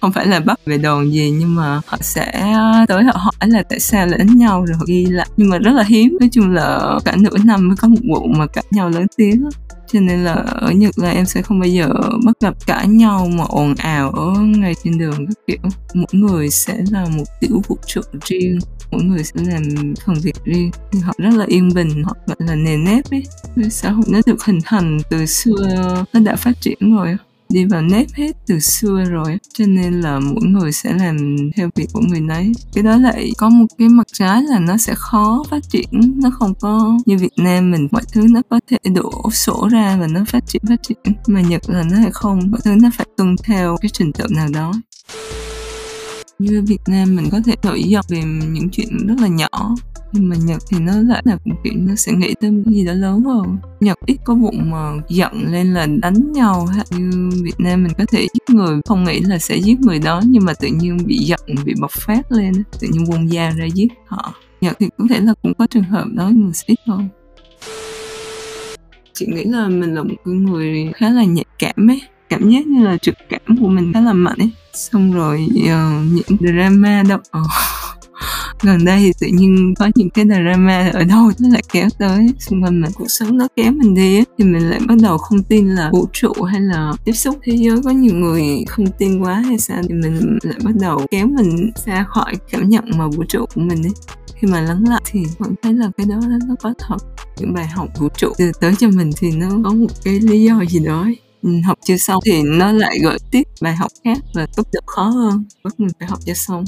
không 0.00 0.12
phải 0.12 0.26
là 0.26 0.40
bắt 0.40 0.58
về 0.66 0.78
đồn 0.78 1.12
gì, 1.12 1.30
nhưng 1.38 1.54
mà 1.54 1.80
họ 1.86 1.98
sẽ 2.00 2.54
tới 2.88 3.04
họ 3.04 3.12
hỏi 3.14 3.48
là 3.48 3.62
tại 3.62 3.80
sao 3.80 4.06
lại 4.06 4.18
đánh 4.18 4.38
nhau 4.38 4.64
rồi 4.66 4.76
họ 4.76 4.84
ghi 4.86 5.06
lại. 5.06 5.26
Nhưng 5.36 5.50
mà 5.50 5.58
rất 5.58 5.72
là 5.72 5.82
hiếm. 5.82 6.16
Nói 6.20 6.28
chung 6.32 6.50
là 6.50 6.98
cả 7.04 7.16
nửa 7.18 7.38
năm 7.44 7.68
mới 7.68 7.76
có 7.76 7.88
một 7.88 8.00
vụ 8.08 8.26
mà 8.38 8.46
cãi 8.46 8.64
nhau 8.70 8.88
lớn 8.88 9.06
tiếng 9.16 9.48
cho 9.92 10.00
nên 10.00 10.24
là 10.24 10.32
ở 10.34 10.70
Nhật 10.70 10.98
là 10.98 11.10
em 11.10 11.26
sẽ 11.26 11.42
không 11.42 11.60
bao 11.60 11.68
giờ 11.68 11.88
bắt 12.24 12.32
gặp 12.40 12.54
cãi 12.66 12.88
nhau 12.88 13.28
mà 13.38 13.44
ồn 13.48 13.74
ào 13.74 14.10
ở 14.10 14.40
ngay 14.40 14.74
trên 14.84 14.98
đường, 14.98 15.26
các 15.26 15.38
kiểu. 15.46 15.70
Mỗi 15.94 16.06
người 16.12 16.50
sẽ 16.50 16.84
là 16.90 17.06
một 17.16 17.24
tiểu 17.40 17.62
vũ 17.68 17.76
trụ 17.86 18.00
riêng, 18.24 18.58
mỗi 18.90 19.02
người 19.02 19.24
sẽ 19.24 19.32
làm 19.34 19.62
phần 20.06 20.16
việc 20.22 20.44
riêng. 20.44 20.70
Nhưng 20.92 21.02
họ 21.02 21.12
rất 21.18 21.34
là 21.34 21.44
yên 21.48 21.74
bình, 21.74 22.02
họ 22.04 22.16
gọi 22.26 22.36
là 22.38 22.54
nền 22.54 22.84
nếp 22.84 23.10
ấy. 23.10 23.22
Xã 23.70 23.90
hội 23.90 24.04
nó 24.08 24.20
được 24.26 24.44
hình 24.44 24.58
thành 24.64 24.98
từ 25.10 25.26
xưa, 25.26 26.04
nó 26.12 26.20
đã 26.20 26.36
phát 26.36 26.52
triển 26.60 26.96
rồi 26.96 27.16
đi 27.50 27.64
vào 27.64 27.82
nếp 27.82 28.06
hết 28.14 28.36
từ 28.46 28.58
xưa 28.58 29.04
rồi, 29.10 29.38
cho 29.54 29.66
nên 29.66 30.00
là 30.00 30.20
mỗi 30.20 30.42
người 30.42 30.72
sẽ 30.72 30.92
làm 30.92 31.36
theo 31.56 31.70
việc 31.74 31.86
của 31.92 32.00
người 32.00 32.20
nấy. 32.20 32.52
Cái 32.74 32.84
đó 32.84 32.96
lại 32.96 33.32
có 33.38 33.48
một 33.48 33.66
cái 33.78 33.88
mặt 33.88 34.06
trái 34.12 34.42
là 34.42 34.58
nó 34.58 34.76
sẽ 34.76 34.94
khó 34.96 35.44
phát 35.50 35.70
triển, 35.70 36.14
nó 36.22 36.30
không 36.30 36.54
có 36.60 36.98
như 37.06 37.18
Việt 37.18 37.32
Nam 37.36 37.70
mình, 37.70 37.88
mọi 37.90 38.02
thứ 38.12 38.26
nó 38.30 38.42
có 38.50 38.60
thể 38.70 38.78
đổ 38.94 39.30
sổ 39.32 39.68
ra 39.72 39.96
và 40.00 40.06
nó 40.06 40.24
phát 40.28 40.46
triển 40.46 40.62
phát 40.68 40.82
triển. 40.82 40.98
Mà 41.26 41.40
Nhật 41.40 41.70
là 41.70 41.82
nó 41.82 42.00
lại 42.00 42.10
không, 42.12 42.40
mọi 42.50 42.60
thứ 42.64 42.74
nó 42.74 42.90
phải 42.96 43.06
tuân 43.16 43.36
theo 43.44 43.76
cái 43.80 43.90
trình 43.92 44.12
tự 44.12 44.24
nào 44.30 44.48
đó. 44.54 44.72
Như 46.38 46.62
Việt 46.66 46.80
Nam 46.88 47.16
mình 47.16 47.28
có 47.32 47.40
thể 47.44 47.54
nổi 47.62 47.82
giận 47.82 48.04
về 48.08 48.22
những 48.24 48.68
chuyện 48.70 49.06
rất 49.06 49.14
là 49.20 49.28
nhỏ 49.28 49.76
nhưng 50.12 50.28
mà 50.28 50.36
Nhật 50.36 50.62
thì 50.70 50.78
nó 50.78 50.92
lại 50.96 51.22
là 51.24 51.36
cũng 51.44 51.54
kiểu 51.64 51.72
nó 51.76 51.94
sẽ 51.94 52.12
nghĩ 52.12 52.34
tới 52.40 52.62
cái 52.64 52.74
gì 52.74 52.86
đó 52.86 52.92
lớn 52.92 53.24
hơn. 53.24 53.58
Nhật 53.80 53.98
ít 54.06 54.16
có 54.24 54.34
vụ 54.34 54.50
mà 54.52 54.92
giận 55.08 55.52
lên 55.52 55.74
là 55.74 55.86
đánh 55.86 56.32
nhau 56.32 56.68
như 56.90 57.30
Việt 57.42 57.60
Nam 57.60 57.82
mình 57.82 57.92
có 57.98 58.04
thể 58.12 58.20
giết 58.20 58.54
người 58.54 58.80
không 58.86 59.04
nghĩ 59.04 59.20
là 59.20 59.38
sẽ 59.38 59.56
giết 59.56 59.80
người 59.80 59.98
đó 59.98 60.22
nhưng 60.26 60.44
mà 60.44 60.52
tự 60.54 60.68
nhiên 60.68 60.96
bị 61.06 61.16
giận 61.16 61.40
bị 61.64 61.74
bộc 61.80 61.90
phát 61.90 62.32
lên 62.32 62.52
tự 62.80 62.88
nhiên 62.92 63.04
buông 63.10 63.32
da 63.32 63.50
ra 63.50 63.64
giết 63.64 63.88
họ. 64.06 64.34
Nhật 64.60 64.76
thì 64.80 64.88
có 64.98 65.04
thể 65.10 65.20
là 65.20 65.34
cũng 65.42 65.54
có 65.54 65.66
trường 65.66 65.82
hợp 65.82 66.04
đó 66.12 66.30
nhưng 66.34 66.46
mà 66.46 66.52
ít 66.66 66.78
hơn. 66.86 67.08
Chị 69.12 69.26
nghĩ 69.26 69.44
là 69.44 69.68
mình 69.68 69.94
là 69.94 70.02
một 70.02 70.14
người 70.24 70.92
khá 70.94 71.10
là 71.10 71.24
nhạy 71.24 71.44
cảm 71.58 71.90
ấy. 71.90 72.02
Cảm 72.28 72.50
giác 72.50 72.66
như 72.66 72.84
là 72.84 72.96
trực 72.96 73.14
cảm 73.28 73.56
của 73.60 73.68
mình 73.68 73.92
khá 73.92 74.00
là 74.00 74.12
mạnh 74.12 74.38
ấy. 74.38 74.50
Xong 74.72 75.12
rồi 75.12 75.46
uh, 75.50 76.12
những 76.12 76.38
drama 76.40 77.02
đâu 77.08 77.18
uh, 77.18 77.24
ờ 77.30 77.42
gần 78.62 78.84
đây 78.84 79.00
thì 79.00 79.12
tự 79.20 79.26
nhiên 79.26 79.74
có 79.78 79.90
những 79.94 80.10
cái 80.10 80.24
drama 80.24 80.90
ở 80.92 81.04
đâu 81.04 81.30
nó 81.38 81.48
lại 81.48 81.62
kéo 81.72 81.88
tới. 81.98 82.28
Xung 82.38 82.62
quanh 82.62 82.80
mình 82.80 82.90
cuộc 82.94 83.08
sống 83.08 83.38
nó 83.38 83.48
kéo 83.56 83.72
mình 83.72 83.94
đi 83.94 84.16
ấy, 84.16 84.24
thì 84.38 84.44
mình 84.44 84.70
lại 84.70 84.80
bắt 84.86 84.94
đầu 85.02 85.18
không 85.18 85.42
tin 85.42 85.68
là 85.68 85.90
vũ 85.92 86.06
trụ 86.12 86.32
hay 86.42 86.60
là 86.60 86.92
tiếp 87.04 87.12
xúc 87.12 87.38
thế 87.42 87.56
giới. 87.56 87.76
Có 87.84 87.90
nhiều 87.90 88.14
người 88.14 88.64
không 88.68 88.86
tin 88.98 89.22
quá 89.22 89.34
hay 89.34 89.58
sao 89.58 89.82
thì 89.88 89.94
mình 89.94 90.38
lại 90.42 90.58
bắt 90.64 90.72
đầu 90.80 91.06
kéo 91.10 91.26
mình 91.26 91.70
xa 91.86 92.04
khỏi 92.08 92.34
cảm 92.50 92.68
nhận 92.68 92.84
mà 92.96 93.06
vũ 93.06 93.24
trụ 93.28 93.46
của 93.54 93.60
mình 93.60 93.82
ấy. 93.82 93.92
Khi 94.34 94.48
mà 94.48 94.60
lắng 94.60 94.84
lại 94.88 95.02
thì 95.10 95.20
vẫn 95.38 95.54
thấy 95.62 95.72
là 95.72 95.90
cái 95.96 96.06
đó 96.06 96.20
nó 96.48 96.54
có 96.62 96.74
thật. 96.78 96.96
Những 97.38 97.54
bài 97.54 97.66
học 97.66 97.88
vũ 97.98 98.08
trụ 98.16 98.32
từ 98.38 98.52
tới 98.60 98.74
cho 98.78 98.88
mình 98.88 99.10
thì 99.16 99.30
nó 99.30 99.48
có 99.64 99.70
một 99.70 99.86
cái 100.04 100.20
lý 100.20 100.42
do 100.42 100.64
gì 100.68 100.78
đó 100.78 101.02
ấy. 101.02 101.18
Học 101.64 101.78
chưa 101.84 101.96
xong 101.96 102.20
thì 102.24 102.42
nó 102.42 102.72
lại 102.72 102.98
gợi 103.02 103.18
tiếp 103.30 103.42
bài 103.60 103.76
học 103.76 103.90
khác 104.04 104.18
và 104.34 104.46
cấp 104.56 104.66
độ 104.72 104.80
khó 104.86 105.02
hơn. 105.02 105.44
Bắt 105.64 105.80
mình 105.80 105.90
phải 105.98 106.08
học 106.08 106.18
cho 106.26 106.34
xong 106.34 106.64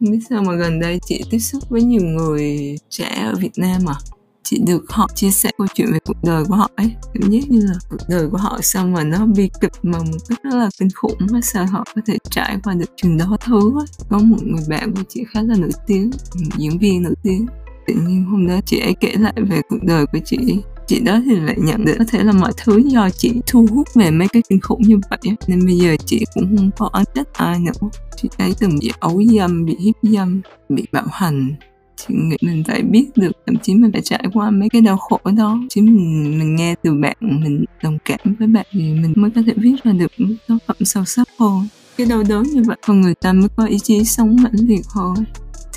không 0.00 0.10
biết 0.10 0.18
sao 0.30 0.42
mà 0.42 0.54
gần 0.54 0.80
đây 0.80 0.98
chị 1.06 1.24
tiếp 1.30 1.38
xúc 1.38 1.62
với 1.68 1.82
nhiều 1.82 2.02
người 2.02 2.76
trẻ 2.88 3.22
ở 3.24 3.34
Việt 3.40 3.52
Nam 3.56 3.80
à? 3.86 3.94
Chị 4.42 4.60
được 4.66 4.84
họ 4.88 5.08
chia 5.14 5.30
sẻ 5.30 5.50
câu 5.58 5.66
chuyện 5.74 5.92
về 5.92 5.98
cuộc 6.06 6.16
đời 6.24 6.44
của 6.44 6.54
họ 6.54 6.70
ấy. 6.76 6.94
Cảm 7.14 7.30
giác 7.30 7.50
như 7.50 7.60
là 7.60 7.74
cuộc 7.90 7.96
đời 8.08 8.28
của 8.30 8.36
họ 8.36 8.58
sao 8.62 8.86
mà 8.86 9.04
nó 9.04 9.26
bi 9.26 9.50
kịch 9.60 9.72
mà 9.82 9.98
một 9.98 10.18
cách 10.28 10.38
rất 10.42 10.54
là 10.54 10.70
kinh 10.78 10.88
khủng 10.94 11.18
mà 11.30 11.40
sao 11.42 11.66
họ 11.66 11.84
có 11.94 12.02
thể 12.06 12.18
trải 12.30 12.58
qua 12.64 12.74
được 12.74 12.90
chừng 12.96 13.18
đó 13.18 13.36
thứ 13.40 13.78
ấy. 13.78 13.86
có 14.10 14.18
một 14.18 14.36
người 14.42 14.64
bạn 14.68 14.94
của 14.94 15.02
chị 15.08 15.24
khá 15.28 15.42
là 15.42 15.54
nổi 15.58 15.70
tiếng 15.86 16.10
một 16.34 16.56
diễn 16.56 16.78
viên 16.78 17.02
nổi 17.02 17.14
tiếng. 17.22 17.46
Tự 17.86 17.94
nhiên 17.94 18.24
hôm 18.24 18.46
đó 18.46 18.60
chị 18.66 18.80
ấy 18.80 18.94
kể 19.00 19.14
lại 19.18 19.34
về 19.50 19.60
cuộc 19.68 19.82
đời 19.82 20.06
của 20.06 20.18
chị 20.24 20.38
chị 20.86 21.00
đó 21.00 21.20
thì 21.24 21.36
lại 21.36 21.56
nhận 21.58 21.84
được 21.84 21.94
có 21.98 22.04
thể 22.08 22.22
là 22.22 22.32
mọi 22.32 22.52
thứ 22.64 22.78
do 22.78 23.10
chị 23.10 23.32
thu 23.46 23.66
hút 23.70 23.88
về 23.94 24.10
mấy 24.10 24.28
cái 24.28 24.42
kinh 24.48 24.60
khủng 24.60 24.82
như 24.82 25.00
vậy 25.10 25.18
nên 25.46 25.66
bây 25.66 25.76
giờ 25.76 25.96
chị 26.06 26.24
cũng 26.34 26.56
không 26.56 26.70
có 26.78 26.90
oán 26.92 27.04
trách 27.14 27.32
ai 27.32 27.58
nữa. 27.58 27.88
Chị 28.16 28.28
ấy 28.38 28.54
từng 28.60 28.78
bị 28.80 28.92
ấu 29.00 29.22
dâm, 29.24 29.64
bị 29.64 29.76
hiếp 29.80 29.94
dâm, 30.02 30.40
bị 30.68 30.84
bạo 30.92 31.06
hành. 31.12 31.54
Chị 31.96 32.14
nghĩ 32.14 32.36
mình 32.42 32.62
phải 32.66 32.82
biết 32.82 33.06
được, 33.16 33.32
thậm 33.46 33.56
chí 33.62 33.74
mình 33.74 33.92
phải 33.92 34.02
trải 34.02 34.24
qua 34.34 34.50
mấy 34.50 34.68
cái 34.68 34.82
đau 34.82 34.96
khổ 34.96 35.20
đó. 35.36 35.58
Chứ 35.70 35.82
mình 35.82 36.38
mình 36.38 36.56
nghe 36.56 36.74
từ 36.82 36.94
bạn, 36.94 37.16
mình 37.20 37.64
đồng 37.82 37.98
cảm 38.04 38.18
với 38.38 38.48
bạn 38.48 38.66
thì 38.72 38.80
mình 38.80 39.12
mới 39.16 39.30
có 39.30 39.42
thể 39.46 39.52
viết 39.56 39.74
ra 39.84 39.92
được 39.92 40.12
tác 40.48 40.56
phẩm 40.66 40.76
sâu 40.80 41.04
sắc 41.04 41.28
hơn 41.38 41.68
cái 41.96 42.06
đau 42.06 42.22
đớn 42.28 42.42
như 42.42 42.62
vậy, 42.66 42.76
con 42.86 43.00
người 43.00 43.14
ta 43.14 43.32
mới 43.32 43.48
có 43.56 43.66
ý 43.66 43.78
chí 43.78 44.04
sống 44.04 44.36
mãnh 44.42 44.66
liệt 44.68 44.86
hơn 44.94 45.14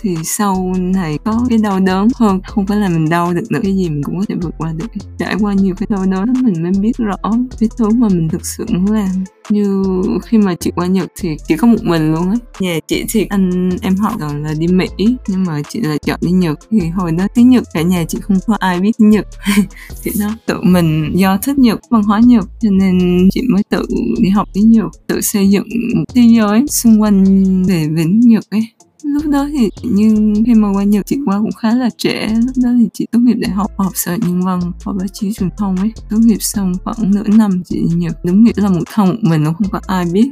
thì 0.02 0.16
sau 0.24 0.74
này 0.78 1.18
có 1.26 1.46
cái 1.50 1.58
đau 1.58 1.80
đớn 1.80 2.08
hơn. 2.16 2.40
Không 2.44 2.66
phải 2.66 2.78
là 2.78 2.90
mình 2.90 3.10
đau 3.10 3.34
được 3.34 3.52
nữa 3.52 3.60
cái 3.64 3.76
gì 3.76 3.90
mình 3.90 4.04
cũng 4.04 4.20
có 4.20 4.26
thể 4.30 4.36
vượt 4.42 4.54
qua 4.58 4.74
được. 4.74 4.88
Trải 5.20 5.36
qua 5.40 5.54
nhiều 5.54 5.76
cái 5.76 5.88
đau 5.90 6.06
đớn, 6.06 6.34
mình 6.44 6.64
mới 6.64 6.72
biết 6.72 6.98
rõ 6.98 7.18
cái 7.60 7.70
thứ 7.78 7.90
mà 7.90 8.08
mình 8.08 8.30
thực 8.30 8.46
sự 8.46 8.66
muốn 8.70 8.92
làm. 8.92 9.10
Như 9.50 9.84
khi 10.24 10.38
mà 10.38 10.56
chị 10.56 10.72
qua 10.76 10.88
Nhật 10.88 11.12
thì 11.20 11.38
chỉ 11.48 11.58
có 11.58 11.68
một 11.68 11.84
mình 11.84 12.12
luôn 12.14 12.30
á. 12.30 12.36
Nhà 12.60 12.80
chị 12.88 13.06
thì 13.10 13.26
anh 13.30 13.70
em 13.82 13.96
họ 13.96 14.14
còn 14.20 14.44
là 14.44 14.54
đi 14.60 14.68
Mỹ, 14.68 14.88
nhưng 15.28 15.44
mà 15.44 15.62
chị 15.70 15.80
lại 15.82 15.98
chọn 16.06 16.20
đi 16.22 16.32
Nhật. 16.32 16.60
Thì 16.72 16.80
hồi 16.90 17.12
đó 17.12 17.28
tiếng 17.36 17.50
Nhật, 17.50 17.64
cả 17.74 17.82
nhà 17.82 18.04
chị 18.08 18.18
không 18.22 18.38
có 18.48 18.56
ai 18.60 18.80
biết 18.80 18.92
tiếng 18.98 19.10
Nhật. 19.10 19.28
Thì 20.04 20.12
đó, 20.20 20.36
tự 20.46 20.56
mình 20.64 21.12
do 21.16 21.38
thích 21.38 21.60
Nhật, 21.60 21.80
văn 21.90 22.04
hóa 22.04 22.20
Nhật, 22.20 22.46
cho 22.62 22.70
nên 22.70 23.28
chị 23.32 23.42
mới 23.50 23.64
tự 23.70 23.86
đi 24.20 24.30
học 24.30 24.48
tiếng 24.54 24.72
Nhật, 24.72 24.86
tự 25.08 25.22
xây 25.22 25.50
dựng 25.50 25.68
một 25.96 26.04
thế 26.16 26.22
giới 26.22 26.68
xung 26.68 27.02
quanh 27.02 27.24
về 27.68 27.88
vĩnh 27.88 28.20
Nhật 28.20 28.44
ấy 28.50 28.68
lúc 29.04 29.24
đó 29.32 29.48
thì 29.52 29.70
như 29.84 30.34
khi 30.46 30.54
mà 30.54 30.72
qua 30.74 30.84
Nhật, 30.84 31.06
chị 31.06 31.18
qua 31.26 31.40
cũng 31.40 31.52
khá 31.52 31.76
là 31.76 31.90
trẻ 31.98 32.36
lúc 32.46 32.56
đó 32.64 32.70
thì 32.80 32.90
chị 32.94 33.08
tốt 33.12 33.20
nghiệp 33.20 33.38
đại 33.40 33.52
học 33.52 33.72
học 33.78 33.92
sở 33.96 34.16
nhân 34.16 34.42
văn 34.42 34.62
học 34.62 34.96
báo 34.98 35.08
chí 35.14 35.34
truyền 35.34 35.50
thông 35.58 35.76
ấy. 35.76 35.92
Tốt 36.10 36.18
nghiệp 36.20 36.42
xong 36.42 36.74
khoảng 36.84 37.12
nửa 37.12 37.28
năm 37.38 37.62
chị 37.66 37.80
đi 37.80 37.96
Nhật. 37.96 38.18
Đúng 38.24 38.44
nghĩa 38.44 38.52
là 38.56 38.70
một 38.70 38.84
thân 38.94 39.20
mình 39.22 39.44
nó 39.44 39.54
không 39.54 39.70
có 39.72 39.80
ai 39.88 40.06
biết. 40.14 40.30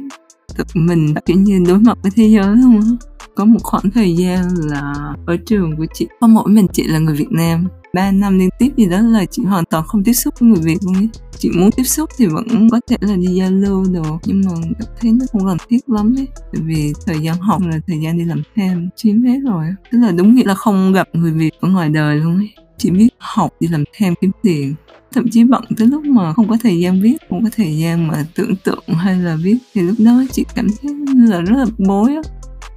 Tự 0.56 0.64
mình 0.74 1.14
kiểu 1.26 1.38
như 1.38 1.64
đối 1.68 1.78
mặt 1.78 1.98
với 2.02 2.10
thế 2.14 2.28
giới 2.28 2.56
không 2.62 2.96
có 3.34 3.44
một 3.44 3.58
khoảng 3.62 3.90
thời 3.90 4.16
gian 4.16 4.42
là 4.54 5.14
ở 5.26 5.36
trường 5.46 5.76
của 5.76 5.86
chị. 5.94 6.06
Có 6.20 6.26
mỗi 6.26 6.48
mình 6.50 6.66
chị 6.72 6.82
là 6.82 6.98
người 6.98 7.14
Việt 7.14 7.30
Nam. 7.30 7.66
3 7.94 8.10
năm 8.10 8.38
liên 8.38 8.48
tiếp 8.58 8.70
gì 8.76 8.86
đó 8.86 9.00
là 9.00 9.24
chị 9.24 9.42
hoàn 9.42 9.64
toàn 9.64 9.84
không 9.86 10.04
tiếp 10.04 10.12
xúc 10.12 10.34
với 10.40 10.48
người 10.48 10.62
Việt 10.62 10.78
luôn 10.82 10.94
ấy 10.94 11.08
chị 11.38 11.50
muốn 11.54 11.70
tiếp 11.76 11.82
xúc 11.82 12.10
thì 12.18 12.26
vẫn 12.26 12.68
có 12.70 12.80
thể 12.88 12.96
là 13.00 13.16
đi 13.16 13.26
giao 13.26 13.50
lưu 13.50 13.84
đồ, 13.92 14.18
nhưng 14.24 14.42
mà 14.46 14.52
thấy 15.00 15.12
nó 15.12 15.26
không 15.32 15.46
cần 15.46 15.56
thiết 15.68 15.88
lắm 15.88 16.14
ấy. 16.18 16.26
Tại 16.52 16.62
vì 16.64 16.92
thời 17.06 17.20
gian 17.20 17.36
học 17.36 17.62
là 17.66 17.78
thời 17.86 18.00
gian 18.00 18.18
đi 18.18 18.24
làm 18.24 18.42
thêm, 18.56 18.88
chiếm 18.96 19.22
hết 19.22 19.38
rồi 19.44 19.64
tức 19.92 19.98
là 19.98 20.10
đúng 20.12 20.34
nghĩa 20.34 20.44
là 20.44 20.54
không 20.54 20.92
gặp 20.92 21.08
người 21.12 21.32
Việt 21.32 21.50
ở 21.60 21.68
ngoài 21.68 21.88
đời 21.88 22.16
luôn 22.16 22.36
ấy. 22.36 22.50
Chỉ 22.78 22.90
biết 22.90 23.08
học, 23.18 23.50
đi 23.60 23.68
làm 23.68 23.84
thêm, 23.96 24.14
kiếm 24.20 24.30
tiền. 24.42 24.74
Thậm 25.12 25.28
chí 25.30 25.44
bận 25.44 25.64
tới 25.76 25.86
lúc 25.86 26.04
mà 26.04 26.32
không 26.32 26.48
có 26.48 26.56
thời 26.62 26.80
gian 26.80 27.02
viết, 27.02 27.16
không 27.30 27.44
có 27.44 27.50
thời 27.56 27.78
gian 27.78 28.08
mà 28.08 28.26
tưởng 28.34 28.56
tượng 28.64 28.84
hay 28.88 29.18
là 29.18 29.36
viết, 29.42 29.56
thì 29.74 29.82
lúc 29.82 29.96
đó 29.98 30.24
chị 30.32 30.44
cảm 30.54 30.66
thấy 30.82 30.94
là 31.28 31.40
rất 31.40 31.56
là 31.56 31.66
bối 31.78 32.14
á. 32.14 32.22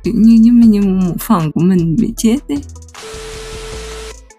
Kiểu 0.03 0.13
như 0.17 0.33
như 0.33 0.51
như 0.51 0.81
một 0.81 1.15
phần 1.19 1.51
của 1.51 1.61
mình 1.61 1.95
bị 2.01 2.13
chết 2.17 2.37
ấy 2.49 2.61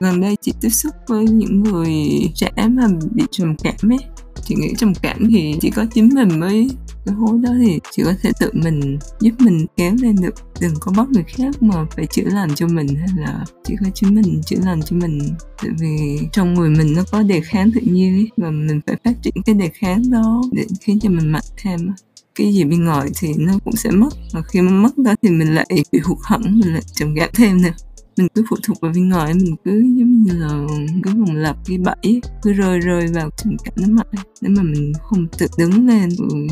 gần 0.02 0.20
đây 0.20 0.36
chị 0.40 0.52
tiếp 0.60 0.68
xúc 0.68 0.94
với 1.08 1.24
những 1.24 1.62
người 1.62 1.92
trẻ 2.34 2.50
mà 2.70 2.88
bị 3.14 3.24
trầm 3.30 3.56
cảm 3.56 3.92
ấy. 3.92 3.98
Chị 4.44 4.54
nghĩ 4.58 4.74
trầm 4.78 4.92
cảm 5.02 5.30
thì 5.30 5.54
chỉ 5.60 5.70
có 5.70 5.86
chính 5.94 6.08
mình 6.14 6.40
mới 6.40 6.70
cái 7.06 7.14
hố 7.14 7.38
đó 7.42 7.50
thì 7.60 7.78
chỉ 7.90 8.02
có 8.04 8.12
thể 8.22 8.30
tự 8.40 8.50
mình 8.52 8.98
giúp 9.20 9.30
mình 9.38 9.66
kéo 9.76 9.94
lên 10.02 10.16
được. 10.22 10.34
Đừng 10.60 10.74
có 10.80 10.92
bắt 10.96 11.08
người 11.10 11.24
khác 11.26 11.62
mà 11.62 11.86
phải 11.96 12.06
chữa 12.06 12.24
lành 12.24 12.54
cho 12.54 12.66
mình 12.66 12.86
hay 12.94 13.08
là 13.16 13.44
chỉ 13.64 13.74
có 13.80 13.90
chính 13.94 14.14
mình 14.14 14.40
chữa 14.46 14.56
lành 14.64 14.82
cho 14.82 14.96
mình. 14.96 15.18
Tại 15.62 15.70
vì 15.80 16.18
trong 16.32 16.54
người 16.54 16.70
mình 16.70 16.94
nó 16.96 17.02
có 17.12 17.22
đề 17.22 17.40
kháng 17.40 17.70
tự 17.74 17.80
nhiên 17.80 18.14
ấy 18.14 18.30
và 18.36 18.50
mình 18.50 18.80
phải 18.86 18.96
phát 19.04 19.12
triển 19.22 19.34
cái 19.46 19.54
đề 19.54 19.70
kháng 19.74 20.10
đó 20.10 20.42
để 20.52 20.66
khiến 20.80 21.00
cho 21.00 21.10
mình 21.10 21.32
mạnh 21.32 21.44
thêm 21.56 21.92
cái 22.34 22.54
gì 22.54 22.64
bên 22.64 22.84
ngoài 22.84 23.08
thì 23.20 23.28
nó 23.38 23.52
cũng 23.64 23.76
sẽ 23.76 23.90
mất 23.90 24.08
và 24.32 24.42
khi 24.42 24.60
mà 24.60 24.70
mất 24.70 24.98
đó 24.98 25.14
thì 25.22 25.30
mình 25.30 25.54
lại 25.54 25.66
bị 25.92 25.98
hụt 25.98 26.18
hẫng, 26.22 26.42
mình 26.42 26.72
lại 26.72 26.82
trầm 26.92 27.14
cảm 27.16 27.30
thêm 27.34 27.62
nữa 27.62 27.70
mình 28.16 28.28
cứ 28.34 28.44
phụ 28.50 28.56
thuộc 28.62 28.80
vào 28.80 28.92
bên 28.94 29.08
ngoài 29.08 29.34
mình 29.34 29.56
cứ 29.64 29.70
giống 29.96 30.22
như 30.22 30.32
là 30.32 30.66
cứ 31.02 31.10
vòng 31.10 31.36
lặp 31.36 31.56
cái 31.66 31.78
bẫy, 31.78 32.20
cứ 32.42 32.52
rơi 32.52 32.78
rơi 32.78 33.06
vào 33.06 33.30
tình 33.44 33.56
cảm 33.64 33.74
nó 33.76 33.86
mãi. 33.88 34.24
Nếu 34.40 34.52
mà 34.56 34.62
mình 34.62 34.92
không 35.02 35.26
tự 35.38 35.46
đứng 35.58 35.86
lên 35.86 36.10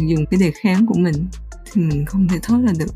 dùng 0.09 0.27
cái 0.31 0.41
đề 0.41 0.53
kháng 0.63 0.87
của 0.87 0.99
mình, 0.99 1.27
thì 1.73 1.83
mình 1.83 2.05
không 2.07 2.29
thể 2.29 2.39
thoát 2.43 2.59
ra 2.67 2.73
được. 2.79 2.87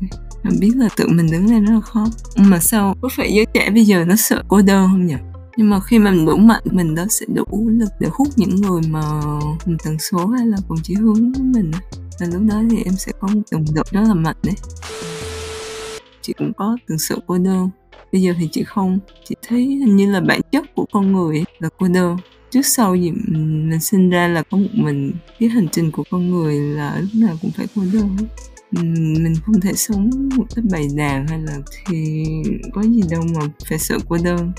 Mình 0.43 0.59
biết 0.59 0.71
là 0.75 0.89
tự 0.97 1.07
mình 1.07 1.31
đứng 1.31 1.49
lên 1.49 1.65
rất 1.65 1.73
là 1.73 1.81
khó. 1.81 2.07
Mà 2.37 2.59
sao, 2.59 2.95
có 3.01 3.09
phải 3.11 3.33
giới 3.33 3.45
trẻ 3.53 3.69
bây 3.69 3.85
giờ 3.85 4.05
nó 4.05 4.15
sợ 4.15 4.43
cô 4.47 4.61
đơn 4.61 4.87
không 4.91 5.05
nhỉ? 5.05 5.15
Nhưng 5.57 5.69
mà 5.69 5.79
khi 5.79 5.99
mà 5.99 6.11
mình 6.11 6.25
đủ 6.25 6.37
mạnh, 6.37 6.63
mình 6.71 6.95
đó 6.95 7.05
sẽ 7.09 7.25
đủ 7.35 7.69
lực 7.69 7.89
để 7.99 8.09
hút 8.11 8.27
những 8.35 8.55
người 8.55 8.81
mà 8.89 9.21
cùng 9.65 9.77
tần 9.83 9.99
số 9.99 10.27
hay 10.27 10.47
là 10.47 10.57
cùng 10.67 10.77
chí 10.83 10.93
hướng 10.93 11.31
với 11.31 11.43
mình 11.43 11.71
và 12.19 12.25
lúc 12.33 12.41
đó 12.49 12.61
thì 12.69 12.77
em 12.85 12.95
sẽ 12.95 13.11
có 13.19 13.27
một 13.27 13.41
đồng 13.51 13.65
đội 13.75 13.85
rất 13.91 14.01
là 14.01 14.13
mạnh 14.13 14.35
đấy. 14.43 14.55
Chị 16.21 16.33
cũng 16.37 16.51
có 16.57 16.77
từng 16.87 16.99
sự 16.99 17.19
cô 17.27 17.37
đơn 17.37 17.69
bây 18.11 18.21
giờ 18.21 18.33
thì 18.39 18.49
chị 18.51 18.63
không 18.63 18.99
chị 19.23 19.35
thấy 19.47 19.61
hình 19.61 19.95
như 19.95 20.11
là 20.11 20.21
bản 20.21 20.41
chất 20.51 20.75
của 20.75 20.85
con 20.91 21.11
người 21.11 21.37
ấy, 21.37 21.45
là 21.59 21.69
cô 21.77 21.87
đơn. 21.87 22.17
Trước 22.51 22.65
sau 22.65 22.95
gì 22.95 23.11
mình 23.11 23.79
sinh 23.81 24.09
ra 24.09 24.27
là 24.27 24.43
có 24.43 24.57
một 24.57 24.69
mình 24.73 25.13
cái 25.39 25.49
hành 25.49 25.67
trình 25.71 25.91
của 25.91 26.03
con 26.11 26.31
người 26.31 26.55
là 26.59 26.97
lúc 26.99 27.09
nào 27.13 27.35
cũng 27.41 27.51
phải 27.51 27.67
cô 27.75 27.81
đơn 27.93 28.17
mình 29.23 29.33
không 29.45 29.61
thể 29.61 29.73
sống 29.73 30.09
một 30.37 30.45
cách 30.55 30.65
bầy 30.71 30.87
đàn 30.95 31.27
hay 31.27 31.39
là 31.39 31.57
thì 31.87 32.25
có 32.73 32.81
gì 32.81 33.01
đâu 33.09 33.21
mà 33.35 33.41
phải 33.69 33.79
sợ 33.79 33.97
cô 34.09 34.17
đơn. 34.23 34.51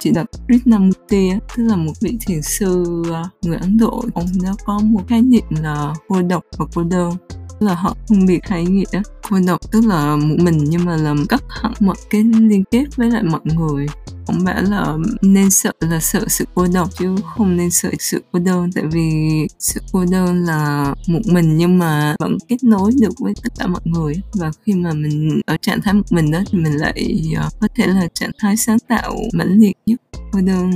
Chị 0.00 0.10
đọc 0.10 0.26
Krishnamurti 0.48 1.30
tức 1.56 1.62
là 1.62 1.76
một 1.76 1.92
vị 2.00 2.18
thiền 2.26 2.42
sư 2.42 3.02
à, 3.12 3.24
người 3.42 3.56
Ấn 3.56 3.78
Độ 3.78 4.04
ông 4.14 4.26
đã 4.42 4.50
có 4.64 4.78
một 4.78 5.00
khái 5.08 5.22
niệm 5.22 5.44
là 5.62 5.94
cô 6.08 6.22
độc 6.22 6.44
và 6.58 6.66
cô 6.74 6.82
đơn 6.82 7.12
là 7.60 7.74
họ 7.74 7.96
phân 8.08 8.26
biệt 8.26 8.40
hay 8.44 8.64
nghĩa 8.64 9.02
cô 9.30 9.38
độc 9.46 9.72
tức 9.72 9.86
là 9.86 10.16
một 10.16 10.36
mình 10.38 10.64
nhưng 10.64 10.84
mà 10.84 10.96
làm 10.96 11.26
cắt 11.26 11.42
hẳn 11.48 11.72
mọi 11.80 11.96
cái 12.10 12.24
liên 12.24 12.64
kết 12.70 12.84
với 12.96 13.10
lại 13.10 13.22
mọi 13.22 13.40
người. 13.44 13.86
Không 14.26 14.44
bảo 14.44 14.62
là 14.62 14.96
nên 15.22 15.50
sợ 15.50 15.72
là 15.80 16.00
sợ 16.00 16.24
sự 16.28 16.44
cô 16.54 16.66
độc 16.74 16.88
chứ 16.98 17.16
không 17.36 17.56
nên 17.56 17.70
sợ 17.70 17.90
sự 17.98 18.22
cô 18.32 18.38
đơn. 18.38 18.70
Tại 18.74 18.84
vì 18.92 19.10
sự 19.58 19.80
cô 19.92 20.04
đơn 20.10 20.44
là 20.44 20.94
một 21.06 21.20
mình 21.26 21.56
nhưng 21.56 21.78
mà 21.78 22.16
vẫn 22.18 22.38
kết 22.48 22.64
nối 22.64 22.92
được 23.00 23.12
với 23.20 23.32
tất 23.42 23.52
cả 23.58 23.66
mọi 23.66 23.82
người. 23.84 24.14
Và 24.34 24.50
khi 24.66 24.74
mà 24.74 24.92
mình 24.92 25.40
ở 25.46 25.56
trạng 25.56 25.80
thái 25.82 25.94
một 25.94 26.12
mình 26.12 26.30
đó 26.30 26.38
thì 26.52 26.58
mình 26.58 26.72
lại 26.72 27.22
ờ, 27.36 27.48
có 27.60 27.68
thể 27.76 27.86
là 27.86 28.08
trạng 28.14 28.30
thái 28.38 28.56
sáng 28.56 28.78
tạo 28.88 29.16
mãnh 29.32 29.58
liệt 29.58 29.76
nhất. 29.86 30.00
Cô 30.32 30.40
đơn 30.40 30.70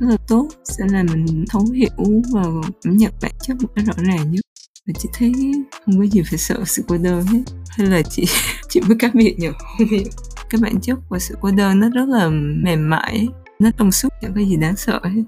rất 0.00 0.06
là 0.10 0.16
tốt, 0.28 0.48
sẽ 0.64 0.84
là 0.92 1.02
mình 1.02 1.44
thấu 1.48 1.66
hiểu 1.74 2.22
và 2.32 2.42
cảm 2.82 2.96
nhận 2.96 3.12
bản 3.22 3.32
chất 3.42 3.56
một 3.62 3.68
cách 3.74 3.84
rõ 3.86 3.94
ràng 3.96 4.32
nhất 4.32 4.40
và 4.86 4.92
chị 4.98 5.08
thấy 5.12 5.32
không 5.86 5.98
có 5.98 6.06
gì 6.06 6.22
phải 6.30 6.38
sợ 6.38 6.64
sự 6.64 6.84
cô 6.88 6.96
đơn 6.96 7.26
hết. 7.26 7.42
Hay 7.68 7.86
là 7.86 8.02
chị 8.10 8.26
chị 8.68 8.80
mới 8.80 8.96
cá 8.98 9.10
biệt 9.14 9.36
nhỉ? 9.38 9.48
Cái 10.50 10.60
bản 10.62 10.80
chất 10.80 10.98
của 11.08 11.18
sự 11.18 11.34
cô 11.40 11.50
đơn 11.50 11.80
nó 11.80 11.88
rất 11.88 12.08
là 12.08 12.28
mềm 12.62 12.90
mại 12.90 13.28
nó 13.58 13.70
trong 13.78 13.92
suốt 13.92 14.08
chẳng 14.22 14.32
có 14.34 14.40
gì 14.40 14.56
đáng 14.56 14.76
sợ 14.76 15.00
hết. 15.04 15.22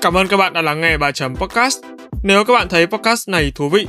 Cảm 0.00 0.16
ơn 0.16 0.28
các 0.28 0.36
bạn 0.36 0.52
đã 0.52 0.62
lắng 0.62 0.80
nghe 0.80 0.98
bà 0.98 1.12
chấm 1.12 1.36
podcast. 1.36 1.78
Nếu 2.22 2.44
các 2.44 2.54
bạn 2.54 2.68
thấy 2.68 2.86
podcast 2.86 3.28
này 3.28 3.52
thú 3.54 3.68
vị, 3.68 3.86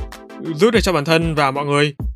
giúp 0.54 0.70
được 0.70 0.80
cho 0.80 0.92
bản 0.92 1.04
thân 1.04 1.34
và 1.34 1.50
mọi 1.50 1.66
người, 1.66 1.94